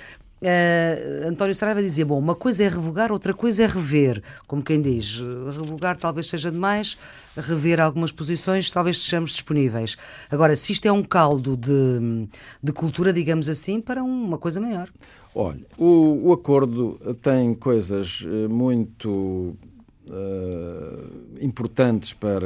Uh, 0.43 1.29
António 1.29 1.55
Saraiva 1.55 1.83
dizia: 1.83 2.07
bom, 2.07 2.19
uma 2.19 2.35
coisa 2.35 2.65
é 2.65 2.69
revogar, 2.69 3.13
outra 3.13 3.35
coisa 3.35 3.65
é 3.65 3.67
rever. 3.67 4.23
Como 4.47 4.63
quem 4.63 4.81
diz, 4.81 5.19
revogar 5.19 5.97
talvez 5.97 6.29
seja 6.29 6.51
demais, 6.51 6.97
rever 7.37 7.81
algumas 7.81 8.11
posições 8.11 8.71
talvez 8.71 9.03
sejamos 9.03 9.33
disponíveis. 9.33 9.97
Agora, 10.31 10.57
se 10.57 10.73
isto 10.73 10.87
é 10.87 10.93
um 10.93 11.03
caldo 11.03 11.57
de, 11.57 12.29
de 12.63 12.73
cultura, 12.73 13.13
digamos 13.13 13.49
assim, 13.49 13.81
para 13.81 14.03
uma 14.03 14.39
coisa 14.39 14.61
maior. 14.61 14.91
Olha, 15.35 15.65
o, 15.79 16.29
o 16.29 16.33
acordo 16.33 16.99
tem 17.23 17.55
coisas 17.55 18.25
eh, 18.27 18.49
muito 18.49 19.57
Uh, 20.13 21.39
importantes 21.41 22.13
para 22.13 22.45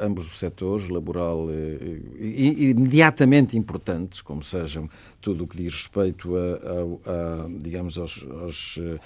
ambos 0.00 0.28
os 0.28 0.38
setores, 0.38 0.88
laboral 0.88 1.48
e, 1.50 2.54
e, 2.56 2.70
imediatamente 2.70 3.58
importantes, 3.58 4.20
como 4.20 4.44
sejam 4.44 4.88
tudo 5.20 5.42
o 5.42 5.46
que 5.48 5.56
diz 5.56 5.74
respeito 5.74 6.36
a, 6.36 6.38
a, 6.40 7.44
a 7.44 7.48
digamos, 7.60 7.98
aos, 7.98 8.24
aos 8.40 8.76
uh, 8.76 9.00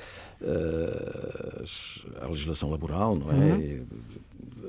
à 2.20 2.26
legislação 2.26 2.70
laboral, 2.70 3.16
não 3.16 3.32
é? 3.32 3.54
Uhum. 3.54 3.86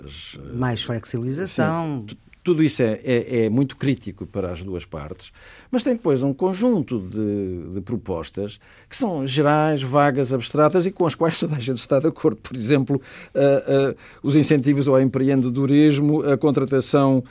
As, 0.05 0.39
Mais 0.53 0.81
flexibilização. 0.81 2.05
Sim, 2.07 2.17
tudo 2.45 2.63
isso 2.63 2.83
é, 2.83 2.99
é, 3.03 3.45
é, 3.45 3.49
muito 3.49 3.75
crítico 3.75 4.27
para 4.27 4.51
as 4.51 4.61
duas 4.61 4.85
partes, 4.85 5.31
mas 5.71 5.83
tem 5.83 5.93
depois 5.93 6.21
um 6.21 6.31
conjunto 6.31 6.99
de, 6.99 7.73
de, 7.73 7.81
propostas 7.81 8.59
que 8.87 8.95
são 8.95 9.25
gerais, 9.25 9.81
vagas, 9.81 10.31
abstratas 10.31 10.85
e 10.85 10.91
com 10.91 11.07
as 11.07 11.15
quais 11.15 11.39
toda 11.39 11.55
a 11.55 11.59
gente 11.59 11.79
está 11.79 11.99
de 11.99 12.05
acordo. 12.05 12.37
Por 12.37 12.55
exemplo, 12.55 13.01
uh, 13.33 13.91
uh, 13.91 13.95
os 14.21 14.35
incentivos 14.35 14.87
ao 14.87 15.01
empreendedorismo, 15.01 16.21
a 16.21 16.37
contratação 16.37 17.23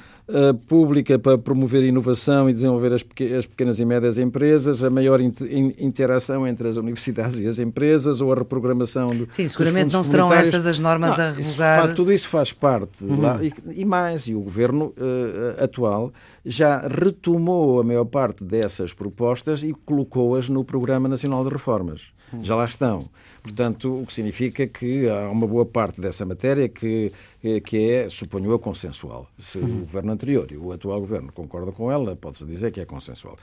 pública 0.66 1.18
para 1.18 1.36
promover 1.36 1.84
inovação 1.84 2.48
e 2.48 2.52
desenvolver 2.52 2.94
as, 2.94 3.04
as 3.36 3.46
pequenas 3.46 3.78
e 3.78 3.84
médias 3.84 4.16
empresas, 4.18 4.82
a 4.82 4.88
maior 4.88 5.20
interação 5.20 6.46
entre 6.46 6.66
as 6.66 6.76
universidades 6.76 7.40
e 7.40 7.46
as 7.46 7.58
empresas 7.58 8.22
ou 8.22 8.32
a 8.32 8.36
reprogramação 8.36 9.10
do, 9.10 9.26
Sim, 9.30 9.46
seguramente 9.46 9.92
não 9.92 10.02
serão 10.02 10.32
essas 10.32 10.66
as 10.66 10.78
normas 10.78 11.18
não, 11.18 11.26
a 11.26 11.30
revogar. 11.30 11.84
Isso, 11.84 11.94
tudo 11.94 12.12
isso 12.12 12.28
faz 12.28 12.52
parte 12.52 13.04
uhum. 13.04 13.20
lá, 13.20 13.38
e, 13.42 13.52
e, 13.74 13.84
mais, 13.84 14.22
e 14.22 14.34
o 14.34 14.40
governo 14.40 14.94
uh, 14.96 15.62
atual 15.62 16.12
já 16.44 16.86
retomou 16.88 17.80
a 17.80 17.84
maior 17.84 18.06
parte 18.06 18.44
dessas 18.44 18.92
propostas 18.94 19.62
e 19.62 19.74
colocou-as 19.84 20.48
no 20.48 20.64
Programa 20.64 21.08
Nacional 21.08 21.44
de 21.44 21.50
Reformas. 21.50 22.13
Já 22.42 22.56
lá 22.56 22.64
estão. 22.64 23.08
Portanto, 23.42 24.00
o 24.00 24.06
que 24.06 24.12
significa 24.14 24.66
que 24.66 25.06
há 25.08 25.28
uma 25.28 25.46
boa 25.46 25.66
parte 25.66 26.00
dessa 26.00 26.24
matéria 26.24 26.66
que, 26.66 27.12
eh, 27.44 27.60
que 27.60 27.90
é, 27.90 28.08
suponho 28.08 28.50
eu, 28.50 28.58
consensual. 28.58 29.28
Se 29.38 29.58
o 29.58 29.80
governo 29.80 30.12
anterior 30.12 30.50
e 30.50 30.56
o 30.56 30.72
atual 30.72 30.98
governo 30.98 31.30
concordam 31.30 31.72
com 31.72 31.92
ela, 31.92 32.16
pode-se 32.16 32.46
dizer 32.46 32.70
que 32.72 32.80
é 32.80 32.86
consensual. 32.86 33.36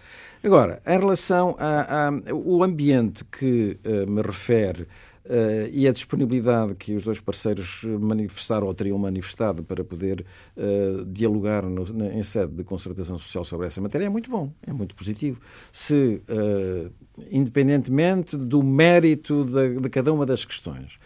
Agora, 0.44 0.82
em 0.88 0.98
relação 0.98 1.56
ao 1.60 2.64
ambiente 2.64 3.24
que 3.26 3.78
uh, 3.86 4.10
me 4.10 4.24
refere 4.24 4.88
Uh, 5.24 5.70
e 5.72 5.88
a 5.88 5.92
disponibilidade 5.92 6.74
que 6.74 6.96
os 6.96 7.04
dois 7.04 7.20
parceiros 7.20 7.84
manifestaram 7.84 8.66
ou 8.66 8.74
teriam 8.74 8.98
manifestado 8.98 9.64
para 9.64 9.84
poder 9.84 10.26
uh, 10.58 11.06
dialogar 11.06 11.62
no, 11.62 11.86
na, 11.94 12.08
em 12.08 12.24
sede 12.24 12.52
de 12.54 12.64
concertação 12.64 13.20
social 13.20 13.44
sobre 13.46 13.68
essa 13.68 13.80
matéria 13.80 14.06
é 14.06 14.10
muito 14.10 14.32
bom, 14.32 14.52
é 14.66 14.74
muito 14.74 14.96
positivo. 14.96 15.40
Se, 15.72 16.24
uh, 16.28 16.92
independentemente 17.30 18.36
do 18.36 18.64
mérito 18.64 19.46
de, 19.46 19.80
de 19.80 19.90
cada 19.90 20.12
uma 20.12 20.26
das 20.26 20.44
questões, 20.44 20.98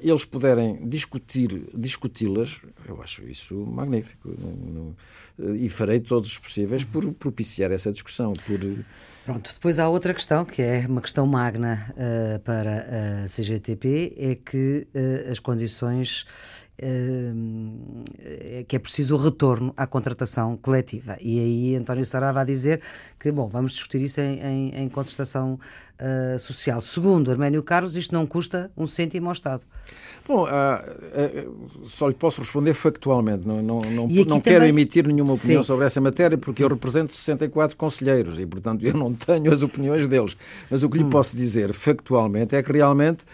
eles 0.00 0.24
puderem 0.24 0.88
discutir, 0.88 1.68
discuti-las, 1.74 2.58
eu 2.88 3.02
acho 3.02 3.28
isso 3.28 3.54
magnífico. 3.54 4.34
E 5.56 5.68
farei 5.68 6.00
todos 6.00 6.30
os 6.30 6.38
possíveis 6.38 6.84
por 6.84 7.12
propiciar 7.12 7.70
essa 7.70 7.92
discussão. 7.92 8.32
Por... 8.32 8.58
Pronto, 9.28 9.52
depois 9.52 9.78
há 9.78 9.86
outra 9.90 10.14
questão, 10.14 10.42
que 10.42 10.62
é 10.62 10.86
uma 10.88 11.02
questão 11.02 11.26
magna 11.26 11.92
uh, 11.92 12.38
para 12.38 13.24
a 13.24 13.26
CGTP, 13.26 14.14
é 14.16 14.34
que 14.34 14.88
uh, 14.94 15.30
as 15.30 15.38
condições 15.38 16.24
é 16.80 18.64
que 18.68 18.76
é 18.76 18.78
preciso 18.78 19.16
o 19.16 19.18
retorno 19.18 19.74
à 19.76 19.86
contratação 19.86 20.56
coletiva. 20.56 21.16
E 21.20 21.40
aí 21.40 21.76
António 21.76 22.06
Sarava 22.06 22.40
a 22.40 22.44
dizer 22.44 22.80
que, 23.18 23.32
bom, 23.32 23.48
vamos 23.48 23.72
discutir 23.72 24.00
isso 24.00 24.20
em, 24.20 24.40
em, 24.40 24.82
em 24.84 24.88
concertação 24.88 25.58
uh, 26.00 26.38
social. 26.38 26.80
Segundo 26.80 27.30
Arménio 27.30 27.62
Carlos, 27.62 27.96
isto 27.96 28.14
não 28.14 28.26
custa 28.26 28.70
um 28.76 28.86
cêntimo 28.86 29.26
ao 29.26 29.32
Estado. 29.32 29.64
Bom, 30.26 30.44
uh, 30.44 30.46
uh, 30.46 31.86
só 31.86 32.08
lhe 32.08 32.14
posso 32.14 32.40
responder 32.40 32.74
factualmente. 32.74 33.46
Não, 33.46 33.62
não, 33.62 33.80
não, 33.80 34.08
não 34.08 34.40
quero 34.40 34.64
emitir 34.64 35.06
nenhuma 35.06 35.32
opinião 35.32 35.62
Sim. 35.62 35.66
sobre 35.66 35.86
essa 35.86 36.00
matéria 36.00 36.36
porque 36.36 36.62
eu 36.62 36.68
represento 36.68 37.12
64 37.12 37.76
conselheiros 37.76 38.38
e, 38.38 38.46
portanto, 38.46 38.84
eu 38.86 38.94
não, 38.94 39.12
tenho 39.12 39.52
as 39.52 39.62
opiniões 39.62 40.06
deles. 40.06 40.36
Mas 40.70 40.82
o 40.82 40.88
que 40.88 40.98
lhe 40.98 41.04
hum. 41.04 41.10
posso 41.10 41.36
dizer 41.36 41.72
factualmente 41.72 42.54
é 42.54 42.62
que 42.62 42.72
realmente 42.72 43.24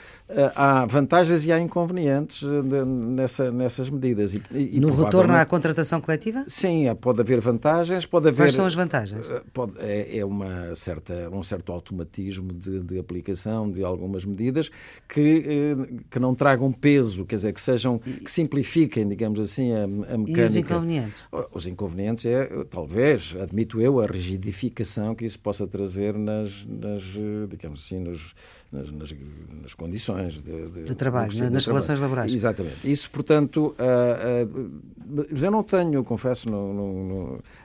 há 0.56 0.86
vantagens 0.86 1.44
e 1.44 1.52
há 1.52 1.60
inconvenientes 1.60 2.42
nessa, 2.42 3.50
nessas 3.50 3.90
medidas. 3.90 4.34
E, 4.34 4.42
e, 4.52 4.80
no 4.80 4.90
retorno 4.90 5.34
à 5.34 5.44
contratação 5.44 6.00
coletiva? 6.00 6.44
Sim, 6.48 6.86
pode 7.00 7.20
haver 7.20 7.40
vantagens, 7.40 8.06
pode 8.06 8.28
haver... 8.28 8.44
Quais 8.44 8.54
são 8.54 8.64
as 8.64 8.74
vantagens? 8.74 9.26
Pode, 9.52 9.74
é, 9.78 10.18
é 10.18 10.24
uma 10.24 10.74
certa, 10.74 11.28
um 11.30 11.42
certo 11.42 11.72
automatismo 11.72 12.53
de, 12.54 12.80
de 12.80 12.98
aplicação 12.98 13.70
de 13.70 13.82
algumas 13.82 14.24
medidas 14.24 14.70
que, 15.08 15.76
que 16.10 16.18
não 16.18 16.34
tragam 16.34 16.72
peso, 16.72 17.24
quer 17.24 17.36
dizer, 17.36 17.52
que 17.52 17.60
sejam, 17.60 17.98
que 17.98 18.30
simplifiquem, 18.30 19.08
digamos 19.08 19.38
assim, 19.38 19.72
a, 19.72 19.84
a 19.84 19.86
mecânica. 19.86 20.40
E 20.40 20.44
os 20.44 20.56
inconvenientes? 20.56 21.20
Os 21.52 21.66
inconvenientes 21.66 22.26
é, 22.26 22.46
talvez, 22.70 23.36
admito 23.40 23.80
eu, 23.80 24.00
a 24.00 24.06
rigidificação 24.06 25.14
que 25.14 25.24
isso 25.24 25.38
possa 25.38 25.66
trazer 25.66 26.16
nas, 26.16 26.64
nas 26.66 27.02
digamos 27.48 27.80
assim, 27.80 27.98
nos, 27.98 28.34
nas, 28.74 28.90
nas, 28.90 29.14
nas 29.62 29.74
condições 29.74 30.34
de, 30.42 30.68
de, 30.68 30.82
de 30.84 30.94
trabalho, 30.94 31.30
de, 31.30 31.48
nas 31.48 31.66
relações 31.66 32.00
laborais. 32.00 32.34
Exatamente. 32.34 32.76
Isso, 32.84 33.10
portanto, 33.10 33.74
uh, 33.78 35.18
uh, 35.18 35.26
eu 35.30 35.50
não 35.50 35.62
tenho, 35.62 36.02
confesso, 36.02 36.48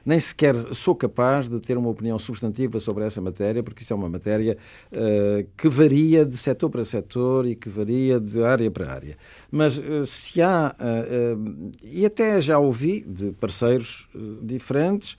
nem 0.06 0.19
sequer 0.19 0.56
sou 0.74 0.95
capaz 0.95 1.50
de 1.50 1.60
ter 1.60 1.78
uma 1.78 1.89
opinião 1.89 2.19
substantiva 2.19 2.80
sobre 2.80 3.06
essa 3.06 3.19
matéria, 3.19 3.63
porque 3.63 3.82
isso 3.82 3.91
é 3.91 3.95
uma 3.95 4.10
matéria 4.10 4.58
uh, 4.91 5.48
que 5.58 5.67
varia 5.67 6.26
de 6.26 6.38
setor 6.38 6.69
para 6.69 6.84
setor 6.84 7.48
e 7.48 7.56
que 7.56 7.69
varia 7.69 8.19
de 8.19 8.43
área 8.43 8.69
para 8.69 8.91
área. 8.91 9.17
Mas 9.52 9.82
se 10.06 10.41
há, 10.41 10.76
e 11.84 12.06
até 12.06 12.39
já 12.39 12.60
ouvi 12.60 13.02
de 13.02 13.32
parceiros 13.32 14.08
diferentes, 14.41 15.17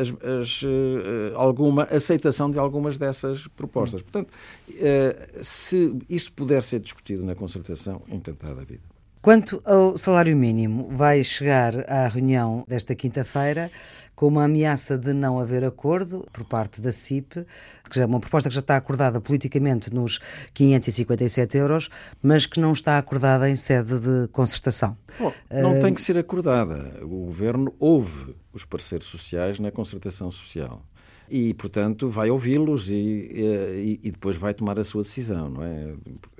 as, 0.00 0.08
as, 0.40 0.62
eh, 0.64 1.32
alguma 1.34 1.84
aceitação 1.84 2.50
de 2.50 2.58
algumas 2.58 2.98
dessas 2.98 3.46
propostas. 3.48 4.02
Portanto, 4.02 4.32
eh, 4.74 5.38
se 5.42 5.96
isso 6.08 6.32
puder 6.32 6.62
ser 6.62 6.80
discutido 6.80 7.24
na 7.24 7.34
concertação, 7.34 8.02
encantado 8.08 8.60
a 8.60 8.64
vida. 8.64 8.89
Quanto 9.22 9.60
ao 9.66 9.98
salário 9.98 10.34
mínimo, 10.34 10.88
vai 10.90 11.22
chegar 11.22 11.90
à 11.90 12.08
reunião 12.08 12.64
desta 12.66 12.94
quinta-feira 12.94 13.70
com 14.16 14.26
uma 14.28 14.44
ameaça 14.44 14.96
de 14.96 15.12
não 15.12 15.38
haver 15.38 15.62
acordo 15.62 16.26
por 16.32 16.42
parte 16.44 16.80
da 16.80 16.90
CIP, 16.90 17.44
que 17.90 17.96
já 17.96 18.04
é 18.04 18.06
uma 18.06 18.18
proposta 18.18 18.48
que 18.48 18.54
já 18.54 18.60
está 18.60 18.76
acordada 18.76 19.20
politicamente 19.20 19.92
nos 19.92 20.20
557 20.54 21.58
euros, 21.58 21.90
mas 22.22 22.46
que 22.46 22.58
não 22.58 22.72
está 22.72 22.96
acordada 22.96 23.48
em 23.50 23.56
sede 23.56 24.00
de 24.00 24.28
concertação. 24.28 24.96
Bom, 25.18 25.32
não 25.50 25.78
uh... 25.78 25.82
tem 25.82 25.92
que 25.92 26.00
ser 26.00 26.16
acordada. 26.16 26.98
O 27.02 27.26
governo 27.26 27.74
ouve 27.78 28.34
os 28.54 28.64
parceiros 28.64 29.06
sociais 29.06 29.60
na 29.60 29.70
concertação 29.70 30.30
social 30.30 30.82
e, 31.30 31.54
portanto, 31.54 32.08
vai 32.08 32.28
ouvi-los 32.30 32.90
e, 32.90 32.94
e, 32.94 34.00
e, 34.02 34.10
depois 34.10 34.36
vai 34.36 34.52
tomar 34.52 34.78
a 34.80 34.84
sua 34.84 35.02
decisão, 35.02 35.48
não 35.48 35.62
é? 35.62 35.94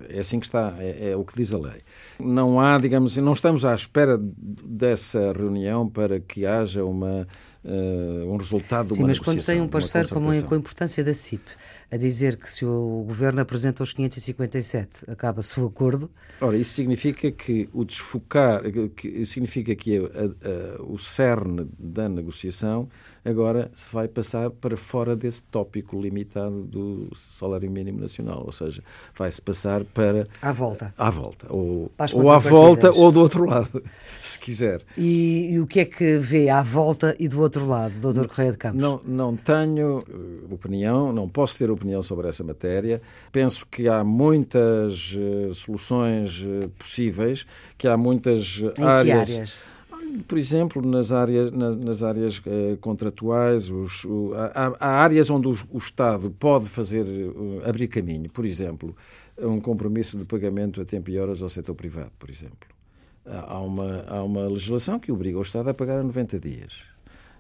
É 0.09 0.19
assim 0.19 0.41
que 0.41 0.47
está, 0.47 0.75
é, 0.79 1.11
é, 1.11 1.17
o 1.17 1.25
que 1.25 1.37
diz 1.37 1.55
a 1.55 1.59
lei. 1.59 1.83
Não 2.19 2.59
há, 2.59 2.77
digamos 2.79 3.17
não 3.19 3.33
estamos 3.33 3.65
à 3.65 3.75
espera 3.75 4.19
dessa 4.21 5.33
reunião 5.33 5.89
para 5.89 6.19
que 6.19 6.45
haja 6.45 6.85
uma, 6.85 7.27
uh, 7.65 8.33
um 8.33 8.37
resultado 8.37 8.89
de 8.89 8.95
Sim, 8.95 9.01
uma 9.01 9.09
mas 9.09 9.19
quando 9.19 9.45
tem 9.45 9.61
um 9.61 9.69
parceiro 9.69 10.09
como 10.09 10.27
com 10.45 10.55
a 10.55 10.59
importância 10.59 11.05
da 11.05 11.15
CIP, 11.15 11.45
a 11.91 11.97
dizer 11.97 12.37
que 12.37 12.51
se 12.51 12.65
o 12.65 13.05
governo 13.07 13.41
apresenta 13.41 13.83
os 13.83 13.93
557 13.93 15.11
acaba-se 15.11 15.61
o 15.61 15.67
acordo. 15.67 16.11
Ora, 16.41 16.57
isso 16.57 16.75
significa 16.75 17.31
que 17.31 17.69
o 17.73 17.85
desfocar, 17.85 18.63
que, 18.95 19.25
significa 19.25 19.75
que 19.75 19.99
a, 19.99 20.01
a, 20.01 20.83
o 20.83 20.99
cerne 20.99 21.69
da 21.79 22.09
negociação 22.09 22.89
agora 23.25 23.71
se 23.75 23.93
vai 23.93 24.09
passar 24.09 24.51
para 24.51 24.77
fora 24.77 25.15
desse 25.15 25.43
tópico 25.43 26.01
limitado 26.01 26.63
do 26.63 27.09
salário 27.15 27.71
mínimo 27.71 28.01
nacional, 28.01 28.43
ou 28.45 28.53
seja, 28.53 28.83
vai-se 29.15 29.41
passar 29.41 29.85
para... 29.85 30.27
À 30.41 30.53
volta. 30.53 30.95
À 30.97 31.11
volta, 31.11 31.47
ou, 31.51 31.91
ou 32.15 32.31
à 32.31 32.39
volta 32.39 32.93
ou 32.93 33.13
do 33.13 33.21
outro 33.21 33.45
lado, 33.45 33.83
se 34.23 34.39
quiser. 34.39 34.83
E, 34.97 35.53
e, 35.53 35.61
o 35.61 35.67
que 35.67 35.81
é 35.81 35.85
que 35.85 36.19
vê 36.19 36.49
à 36.49 36.63
volta 36.63 37.15
e 37.19 37.29
do 37.29 37.41
outro 37.41 37.67
lado, 37.67 38.01
doutor 38.01 38.29
Correia 38.29 38.53
de 38.53 38.59
Campos? 38.59 38.81
Não, 38.81 39.01
não 39.05 39.37
tenho 39.37 40.05
eh, 40.09 40.55
opinião, 40.55 41.13
não 41.13 41.29
posso 41.29 41.59
ter 41.59 41.71
opinião 41.71 42.03
sobre 42.03 42.29
essa 42.29 42.43
matéria. 42.43 43.01
Penso 43.31 43.67
que 43.71 43.89
há 43.89 44.03
muitas 44.03 45.15
uh, 45.15 45.55
soluções 45.55 46.43
uh, 46.43 46.69
possíveis, 46.79 47.47
que 47.77 47.87
há 47.87 47.97
muitas 47.97 48.63
áreas... 48.79 49.31
áreas? 49.31 49.59
Por 50.27 50.39
exemplo, 50.39 50.87
nas 50.87 51.13
áreas, 51.13 51.51
nas, 51.51 51.77
nas 51.77 52.03
áreas 52.03 52.43
eh, 52.47 52.77
contratuais, 52.81 53.71
os, 53.71 54.05
o, 54.05 54.33
há, 54.35 54.77
há, 54.79 54.89
áreas 55.03 55.31
onde 55.31 55.49
o, 55.49 55.57
o, 55.71 55.79
Estado 55.79 56.31
pode 56.31 56.67
fazer, 56.67 57.05
uh, 57.05 57.63
abrir 57.69 57.89
caminho. 57.89 58.31
Por 58.31 58.45
exemplo, 58.45 58.95
um 59.39 59.61
compromisso 59.61 60.19
de 60.19 60.25
pagamento 60.25 60.81
a 60.81 60.85
tempo 60.85 61.11
e 61.11 61.19
horas 61.19 61.43
ao 61.43 61.49
setor 61.49 61.75
privado, 61.75 62.13
por 62.19 62.31
exemplo. 62.31 62.69
Há 63.27 63.59
uma, 63.61 64.05
há 64.09 64.23
uma 64.23 64.47
legislação 64.47 64.99
que 64.99 65.13
obriga 65.13 65.39
o 65.39 65.43
Estado 65.43 65.69
a 65.71 65.75
pagar 65.75 66.01
a 66.01 66.03
90 66.03 66.41
dias. 66.41 66.83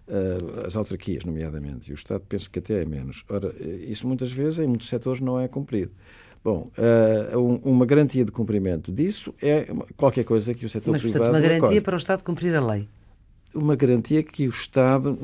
Uh, 0.08 0.66
as 0.66 0.76
autarquias, 0.76 1.24
nomeadamente, 1.24 1.90
e 1.90 1.92
o 1.92 1.94
Estado 1.94 2.22
penso 2.28 2.50
que 2.50 2.58
até 2.58 2.82
é 2.82 2.84
menos. 2.84 3.24
Ora, 3.28 3.54
isso 3.60 4.06
muitas 4.06 4.32
vezes, 4.32 4.58
em 4.58 4.66
muitos 4.66 4.88
setores, 4.88 5.20
não 5.20 5.38
é 5.38 5.46
cumprido. 5.46 5.92
Bom, 6.42 6.70
uh, 6.78 7.60
uma 7.62 7.84
garantia 7.84 8.24
de 8.24 8.32
cumprimento 8.32 8.90
disso 8.90 9.34
é 9.42 9.68
qualquer 9.96 10.24
coisa 10.24 10.54
que 10.54 10.64
o 10.64 10.68
setor 10.68 10.92
Mas, 10.92 11.02
privado. 11.02 11.24
Mas, 11.24 11.32
portanto, 11.32 11.50
uma 11.50 11.60
garantia 11.60 11.82
para 11.82 11.94
o 11.94 11.98
Estado 11.98 12.24
cumprir 12.24 12.54
a 12.54 12.64
lei. 12.64 12.88
Uma 13.54 13.76
garantia 13.76 14.22
que 14.22 14.46
o 14.46 14.50
Estado, 14.50 15.18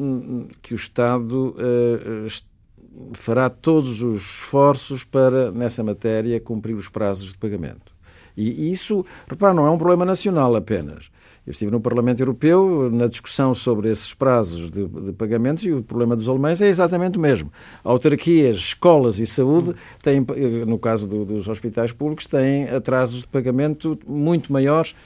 que 0.61 0.74
o 0.74 0.76
Estado 0.76 1.57
uh, 1.57 3.14
fará 3.14 3.48
todos 3.48 4.02
os 4.02 4.22
esforços 4.22 5.05
para, 5.05 5.50
nessa 5.52 5.83
matéria, 5.83 6.38
cumprir 6.40 6.74
os 6.74 6.88
prazos 6.88 7.31
de 7.31 7.38
pagamento. 7.38 7.95
E, 8.37 8.70
isso, 8.70 9.05
repare, 9.29 9.55
não 9.55 9.66
é 9.66 9.70
um 9.70 9.79
problema 9.79 10.05
nacional 10.05 10.55
apenas. 10.55 11.11
Eu 11.46 11.53
estive 11.53 11.70
no 11.70 11.81
Parlamento 11.81 12.20
Europeu 12.20 12.90
na 12.90 13.07
discussão 13.07 13.55
sobre 13.55 13.88
esses 13.88 14.12
prazos 14.12 14.68
de, 14.68 14.85
de, 14.85 15.12
pagamentos 15.12 15.62
e 15.62 15.72
o 15.72 15.81
problema 15.81 16.16
dos 16.16 16.29
alemães 16.29 16.61
é 16.61 16.66
exatamente 16.66 17.18
o 17.18 17.20
mesmo. 17.20 17.53
Autarquias, 17.85 18.57
escolas 18.57 19.20
e 19.20 19.27
saúde 19.29 19.72
têm, 20.03 20.27
no 20.66 20.77
caso 20.77 21.07
do, 21.07 21.25
dos 21.25 21.46
hospitais 21.46 21.92
públicos, 21.92 22.27
têm 22.27 22.64
atrasos 22.64 23.20
de 23.20 23.29
pagamento 23.29 23.96
muito 24.09 24.53
maiores 24.53 24.96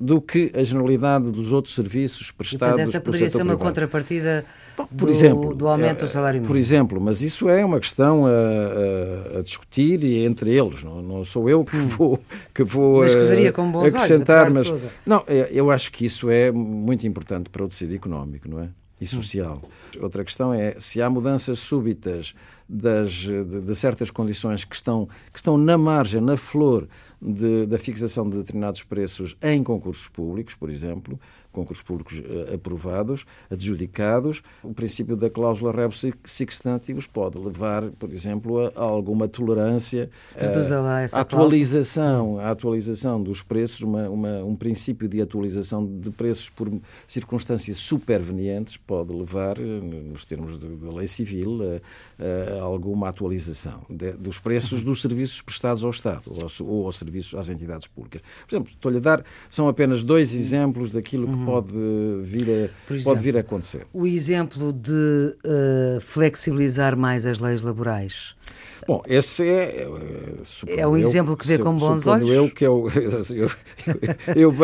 do 0.00 0.18
que 0.18 0.50
a 0.54 0.64
generalidade 0.64 1.30
dos 1.30 1.52
outros 1.52 1.74
serviços 1.74 2.30
prestados. 2.30 2.68
Portanto, 2.68 2.88
essa 2.88 3.00
poderia 3.02 3.28
ser 3.28 3.42
uma 3.42 3.54
privado. 3.54 3.64
contrapartida 3.66 4.46
Bom, 4.74 4.86
por 4.86 5.06
do, 5.06 5.12
exemplo, 5.12 5.54
do 5.54 5.68
aumento 5.68 5.98
do 5.98 6.04
eh, 6.06 6.08
salário 6.08 6.40
mínimo. 6.40 6.50
Por 6.50 6.58
exemplo, 6.58 6.98
mas 6.98 7.20
isso 7.20 7.50
é 7.50 7.62
uma 7.62 7.78
questão 7.78 8.24
a, 8.24 9.38
a, 9.38 9.42
discutir 9.42 10.02
e 10.02 10.24
entre 10.24 10.56
eles. 10.56 10.82
Não, 10.82 11.02
não, 11.02 11.22
sou 11.22 11.50
eu 11.50 11.62
que 11.62 11.76
hum. 11.76 11.86
vou 11.86 12.20
que 12.54 12.64
vou 12.64 13.00
mas 13.02 13.14
que 13.14 13.20
veria 13.20 13.52
com 13.52 13.70
bons 13.70 13.94
acrescentar, 13.94 14.50
olhos, 14.50 14.70
mas 14.70 14.82
não, 15.04 15.22
é, 15.26 15.50
eu 15.52 15.70
acho 15.70 15.92
que 15.92 16.06
isso 16.06 16.30
é 16.30 16.50
muito 16.50 17.06
importante 17.06 17.50
para 17.50 17.62
o 17.62 17.68
tecido 17.68 17.94
económico, 17.94 18.48
não 18.48 18.58
é? 18.58 18.70
E 18.98 19.06
social. 19.06 19.60
Hum. 19.62 20.02
Outra 20.02 20.24
questão 20.24 20.54
é 20.54 20.76
se 20.78 21.02
há 21.02 21.10
mudanças 21.10 21.58
súbitas 21.58 22.34
das, 22.70 23.10
de, 23.10 23.44
de 23.44 23.74
certas 23.74 24.10
condições 24.10 24.64
que 24.64 24.76
estão, 24.76 25.08
que 25.32 25.38
estão 25.38 25.58
na 25.58 25.76
margem, 25.76 26.20
na 26.20 26.36
flor 26.36 26.86
de, 27.20 27.66
da 27.66 27.78
fixação 27.78 28.28
de 28.28 28.38
determinados 28.38 28.82
preços 28.82 29.36
em 29.42 29.62
concursos 29.62 30.08
públicos, 30.08 30.54
por 30.54 30.70
exemplo, 30.70 31.20
concursos 31.52 31.82
públicos 31.82 32.20
uh, 32.20 32.54
aprovados, 32.54 33.26
adjudicados, 33.50 34.42
o 34.62 34.72
princípio 34.72 35.16
da 35.16 35.28
cláusula 35.28 35.72
rebus 35.72 36.04
sic 36.24 36.52
stantibus 36.52 37.06
pode 37.06 37.38
levar, 37.38 37.90
por 37.98 38.12
exemplo, 38.12 38.72
a, 38.74 38.80
alguma 38.80 39.28
tolerância 39.28 40.08
uh, 40.34 40.38
a 41.18 41.20
atualização, 41.20 42.38
a 42.38 42.50
atualização 42.50 43.22
dos 43.22 43.42
preços, 43.42 43.80
uma, 43.80 44.08
uma, 44.08 44.44
um 44.44 44.54
princípio 44.54 45.08
de 45.08 45.20
atualização 45.20 45.84
de 45.84 46.10
preços 46.10 46.48
por 46.48 46.70
circunstâncias 47.06 47.76
supervenientes 47.78 48.76
pode 48.76 49.14
levar, 49.14 49.58
eh, 49.58 49.62
nos 49.62 50.24
termos 50.24 50.58
da 50.58 50.96
lei 50.96 51.06
civil, 51.06 51.58
a, 52.18 52.59
a 52.59 52.59
alguma 52.60 53.08
atualização 53.08 53.82
de, 53.88 54.12
dos 54.12 54.38
preços 54.38 54.82
dos 54.82 55.00
serviços 55.00 55.40
prestados 55.42 55.84
ao 55.84 55.90
Estado 55.90 56.22
ou, 56.26 56.66
ou 56.66 56.86
aos 56.86 56.96
serviços 56.96 57.34
às 57.38 57.48
entidades 57.48 57.86
públicas. 57.86 58.22
Por 58.46 58.54
exemplo, 58.54 58.72
estou-lhe 58.72 58.98
a 58.98 59.00
dar, 59.00 59.24
são 59.48 59.68
apenas 59.68 60.02
dois 60.02 60.34
exemplos 60.34 60.90
daquilo 60.90 61.26
que 61.26 61.34
uhum. 61.34 61.44
pode, 61.46 61.72
vir 62.22 62.48
a, 62.48 62.94
exemplo, 62.94 63.04
pode 63.04 63.20
vir 63.20 63.36
a 63.36 63.40
acontecer. 63.40 63.86
O 63.92 64.06
exemplo 64.06 64.72
de 64.72 64.90
uh, 64.92 66.00
flexibilizar 66.00 66.96
mais 66.96 67.26
as 67.26 67.38
leis 67.38 67.62
laborais. 67.62 68.34
Bom, 68.86 69.02
esse 69.06 69.46
é. 69.46 69.86
É 70.66 70.86
o 70.86 70.96
exemplo 70.96 71.36
que 71.36 71.46
vê 71.46 71.58
com 71.58 71.76
bons 71.76 72.06
olhos. 72.06 72.28
Eu, 72.28 72.50
que 72.50 72.66
eu, 72.66 72.86
eu, 74.34 74.54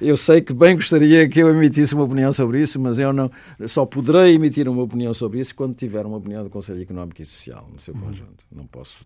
eu 0.00 0.16
sei 0.16 0.40
que 0.40 0.52
bem 0.52 0.74
gostaria 0.74 1.28
que 1.28 1.40
eu 1.40 1.50
emitisse 1.50 1.94
uma 1.94 2.04
opinião 2.04 2.32
sobre 2.32 2.60
isso, 2.60 2.80
mas 2.80 2.98
eu 2.98 3.12
não 3.12 3.30
só 3.66 3.84
poderei 3.84 4.34
emitir 4.34 4.68
uma 4.68 4.82
opinião 4.82 5.12
sobre 5.12 5.40
isso 5.40 5.54
quando 5.54 5.74
tiver 5.74 6.06
uma 6.06 6.16
opinião 6.16 6.44
do 6.44 6.50
Conselho 6.50 6.82
Económico 6.82 7.20
e 7.20 7.26
Social 7.26 7.68
no 7.72 7.80
seu 7.80 7.94
uhum. 7.94 8.00
conjunto. 8.00 8.46
Não 8.52 8.66
posso 8.66 9.04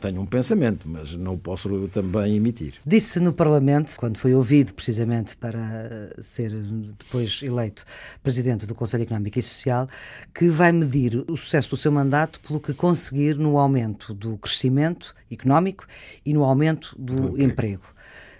tenho 0.00 0.20
um 0.20 0.26
pensamento, 0.26 0.88
mas 0.88 1.14
não 1.14 1.34
o 1.34 1.38
posso 1.38 1.86
também 1.88 2.36
emitir. 2.36 2.74
Disse 2.84 3.20
no 3.20 3.32
Parlamento, 3.32 3.94
quando 3.96 4.16
foi 4.16 4.34
ouvido 4.34 4.72
precisamente 4.72 5.36
para 5.36 6.10
ser 6.20 6.50
depois 6.52 7.40
eleito 7.42 7.84
Presidente 8.22 8.66
do 8.66 8.74
Conselho 8.74 9.02
Económico 9.02 9.38
e 9.38 9.42
Social, 9.42 9.88
que 10.34 10.48
vai 10.48 10.72
medir 10.72 11.24
o 11.28 11.36
sucesso 11.36 11.70
do 11.70 11.76
seu 11.76 11.92
mandato 11.92 12.40
pelo 12.40 12.58
que 12.58 12.72
conseguir 12.72 13.36
no 13.36 13.58
aumento 13.58 14.14
do 14.14 14.36
crescimento 14.38 15.14
económico 15.30 15.86
e 16.24 16.32
no 16.32 16.44
aumento 16.44 16.96
do, 16.98 17.40
emprego. 17.40 17.82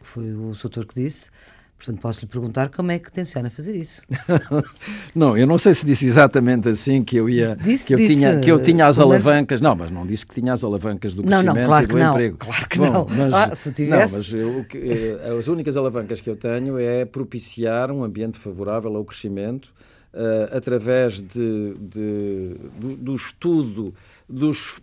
Foi 0.02 0.32
o 0.32 0.54
Soutor 0.54 0.86
que 0.86 0.94
disse. 0.94 1.28
Portanto, 1.80 1.98
posso 2.02 2.20
lhe 2.20 2.26
perguntar 2.26 2.68
como 2.68 2.92
é 2.92 2.98
que 2.98 3.10
tenciona 3.10 3.48
fazer 3.48 3.74
isso. 3.74 4.02
não, 5.16 5.34
eu 5.34 5.46
não 5.46 5.56
sei 5.56 5.72
se 5.72 5.86
disse 5.86 6.04
exatamente 6.04 6.68
assim 6.68 7.02
que 7.02 7.16
eu 7.16 7.26
ia 7.26 7.56
disse, 7.56 7.86
que 7.86 7.94
eu 7.94 7.96
disse, 7.96 8.16
tinha 8.16 8.38
que 8.38 8.52
eu 8.52 8.62
tinha 8.62 8.84
as 8.84 8.98
alavancas. 8.98 9.62
Não, 9.62 9.74
mas 9.74 9.90
não 9.90 10.06
disse 10.06 10.26
que 10.26 10.34
tinha 10.34 10.52
as 10.52 10.62
alavancas 10.62 11.14
do 11.14 11.22
crescimento 11.22 11.46
não, 11.46 11.54
não, 11.54 11.64
claro 11.64 11.84
e 11.84 11.88
do 11.88 11.94
que 11.94 12.02
emprego. 12.02 12.36
Não, 12.38 12.46
claro 12.46 12.68
que 12.68 12.78
Bom, 12.78 12.90
não. 12.90 13.06
Mas, 13.08 13.32
ah, 13.32 13.54
se 13.54 13.72
tivesse... 13.72 14.12
não, 14.12 14.18
mas 14.18 14.32
eu, 14.34 14.66
eh, 14.74 15.38
as 15.38 15.48
únicas 15.48 15.74
alavancas 15.74 16.20
que 16.20 16.28
eu 16.28 16.36
tenho 16.36 16.78
é 16.78 17.06
propiciar 17.06 17.90
um 17.90 18.04
ambiente 18.04 18.38
favorável 18.38 18.94
ao 18.94 19.02
crescimento 19.02 19.72
uh, 20.12 20.54
através 20.54 21.14
de, 21.22 21.74
de 21.80 22.56
do, 22.78 22.94
do, 22.94 23.14
estudo 23.14 23.94
dos, 24.28 24.82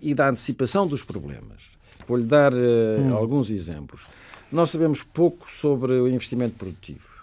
e 0.00 0.14
da 0.14 0.28
antecipação 0.28 0.86
dos 0.86 1.02
problemas. 1.02 1.64
Vou-lhe 2.06 2.24
dar 2.24 2.52
uh, 2.54 2.56
hum. 3.00 3.12
alguns 3.12 3.50
exemplos. 3.50 4.06
Nós 4.50 4.70
sabemos 4.70 5.02
pouco 5.02 5.50
sobre 5.50 5.92
o 5.92 6.08
investimento 6.08 6.56
produtivo. 6.56 7.18